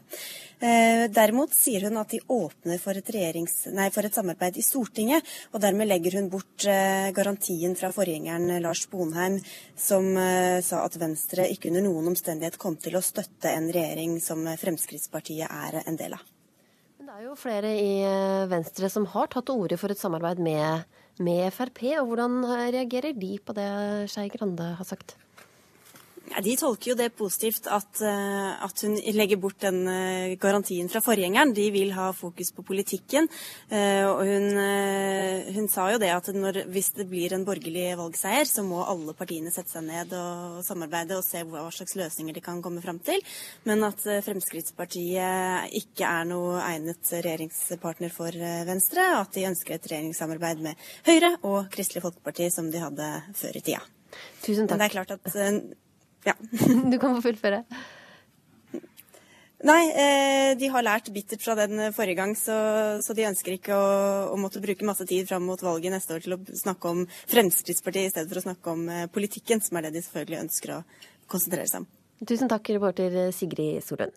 Derimot 1.12 1.52
sier 1.54 1.84
hun 1.86 2.00
at 2.00 2.14
de 2.14 2.22
åpner 2.32 2.80
for 2.82 2.96
et, 2.98 3.10
nei, 3.76 3.90
for 3.94 4.08
et 4.08 4.16
samarbeid 4.16 4.56
i 4.58 4.64
Stortinget, 4.64 5.26
og 5.52 5.60
dermed 5.62 5.90
legger 5.90 6.16
hun 6.18 6.30
bort 6.32 6.64
garantien 6.64 7.76
fra 7.78 7.92
forgjengeren 7.94 8.64
Lars 8.64 8.86
Bonheim, 8.90 9.38
som 9.78 10.08
sa 10.16 10.86
at 10.88 10.96
Venstre 11.02 11.35
Venstre 11.36 11.52
ikke 11.52 11.68
under 11.68 11.84
noen 11.84 12.06
omstendighet 12.14 12.56
kom 12.56 12.78
til 12.80 12.96
å 12.96 13.02
støtte 13.04 13.50
en 13.52 13.66
regjering 13.68 14.14
som 14.24 14.46
Fremskrittspartiet 14.56 15.50
er 15.52 15.82
en 15.82 15.98
del 16.00 16.16
av. 16.16 16.22
Men 16.96 17.10
det 17.10 17.16
er 17.18 17.26
jo 17.26 17.36
flere 17.36 17.74
i 17.76 17.90
eh, 18.08 18.46
Venstre 18.48 18.88
som 18.88 19.04
har 19.12 19.28
tatt 19.28 19.50
til 19.50 19.60
orde 19.60 19.76
for 19.76 19.92
et 19.92 20.00
samarbeid 20.00 20.40
med, 20.40 20.86
med 21.20 21.52
Frp. 21.52 21.82
og 22.00 22.14
Hvordan 22.14 22.40
reagerer 22.72 23.20
de 23.20 23.34
på 23.44 23.56
det 23.58 23.68
Skei 24.14 24.30
Grande 24.32 24.70
har 24.80 24.88
sagt? 24.88 25.18
Ja, 26.32 26.42
de 26.42 26.56
tolker 26.58 26.90
jo 26.92 26.96
det 26.98 27.12
positivt 27.16 27.68
at, 27.70 28.00
eh, 28.02 28.64
at, 28.66 28.82
hun 28.82 28.96
legger 29.14 29.38
bort 29.40 29.60
den 29.62 29.86
eh, 29.88 30.34
garantien 30.42 30.90
fra 30.90 31.02
forgjengeren. 31.04 31.54
De 31.54 31.68
vil 31.72 31.94
ha 31.94 32.10
fokus 32.18 32.50
på 32.56 32.66
politikken. 32.66 33.30
Eh, 33.70 34.02
og 34.08 34.24
hun, 34.26 34.58
hun 35.56 35.70
sa 35.72 35.86
jo 35.94 36.00
det 36.02 36.10
at 36.16 36.32
når, 36.34 36.64
hvis 36.74 36.92
det 36.98 37.08
blir 37.12 37.36
en 37.36 37.46
borgerlig 37.46 37.94
valgseier, 38.00 38.50
så 38.50 38.66
må 38.66 38.82
alle 38.84 39.14
partiene 39.18 39.54
sette 39.54 39.76
seg 39.76 39.86
ned 39.86 40.16
og 40.18 40.60
samarbeide 40.66 41.20
og 41.20 41.26
se 41.28 41.46
hva 41.46 41.68
slags 41.74 41.96
løsninger 42.00 42.36
de 42.36 42.44
kan 42.44 42.64
komme 42.66 42.82
fram 42.84 43.00
til. 43.06 43.22
Men 43.70 43.86
at 43.86 44.02
Fremskrittspartiet 44.26 45.78
ikke 45.78 46.10
er 46.10 46.30
noe 46.30 46.58
egnet 46.66 47.14
regjeringspartner 47.14 48.14
for 48.14 48.34
Venstre. 48.68 49.12
Og 49.14 49.24
at 49.28 49.38
de 49.38 49.48
ønsker 49.52 49.78
et 49.78 49.90
regjeringssamarbeid 49.94 50.66
med 50.66 50.86
Høyre 51.06 51.36
og 51.44 51.70
Kristelig 51.74 52.04
Folkeparti 52.08 52.50
som 52.54 52.74
de 52.74 52.82
hadde 52.82 53.14
før 53.38 53.62
i 53.62 53.66
tida. 53.66 53.86
Tusen 54.42 54.66
takk. 54.66 54.76
Men 54.76 54.82
det 54.82 54.88
er 54.90 54.96
klart 54.96 55.20
at 55.20 55.84
ja. 56.26 56.36
du 56.92 56.98
kan 57.02 57.16
få 57.18 57.24
fullføre. 57.30 57.64
Nei, 59.66 59.84
eh, 59.98 60.52
de 60.60 60.68
har 60.70 60.84
lært 60.86 61.08
bittert 61.16 61.42
fra 61.42 61.56
den 61.58 61.80
forrige 61.96 62.20
gang, 62.20 62.36
så, 62.38 62.56
så 63.02 63.16
de 63.18 63.26
ønsker 63.26 63.56
ikke 63.56 63.74
å, 63.74 63.88
å, 64.34 64.36
måtte 64.38 64.62
bruke 64.62 64.86
masse 64.86 65.08
tid 65.10 65.26
fram 65.30 65.48
mot 65.48 65.62
valget 65.64 65.96
neste 65.96 66.18
år 66.18 66.26
til 66.26 66.36
å 66.36 66.42
snakke 66.60 66.92
om 66.92 67.06
Fremskrittspartiet 67.32 68.12
i 68.12 68.14
stedet 68.14 68.30
for 68.30 68.42
å 68.42 68.46
snakke 68.46 68.76
om 68.76 68.86
eh, 68.92 69.08
politikken, 69.10 69.64
som 69.66 69.80
er 69.80 69.88
det 69.88 69.96
de 69.96 70.04
selvfølgelig 70.06 70.44
ønsker 70.44 70.76
å 70.76 70.84
konsentrere 71.32 71.72
seg 71.72 71.82
om. 71.82 71.90
Tusen 72.30 72.52
takk, 72.52 72.70
reporter 72.76 73.18
Sigrid 73.36 73.82
Solund. 73.88 74.14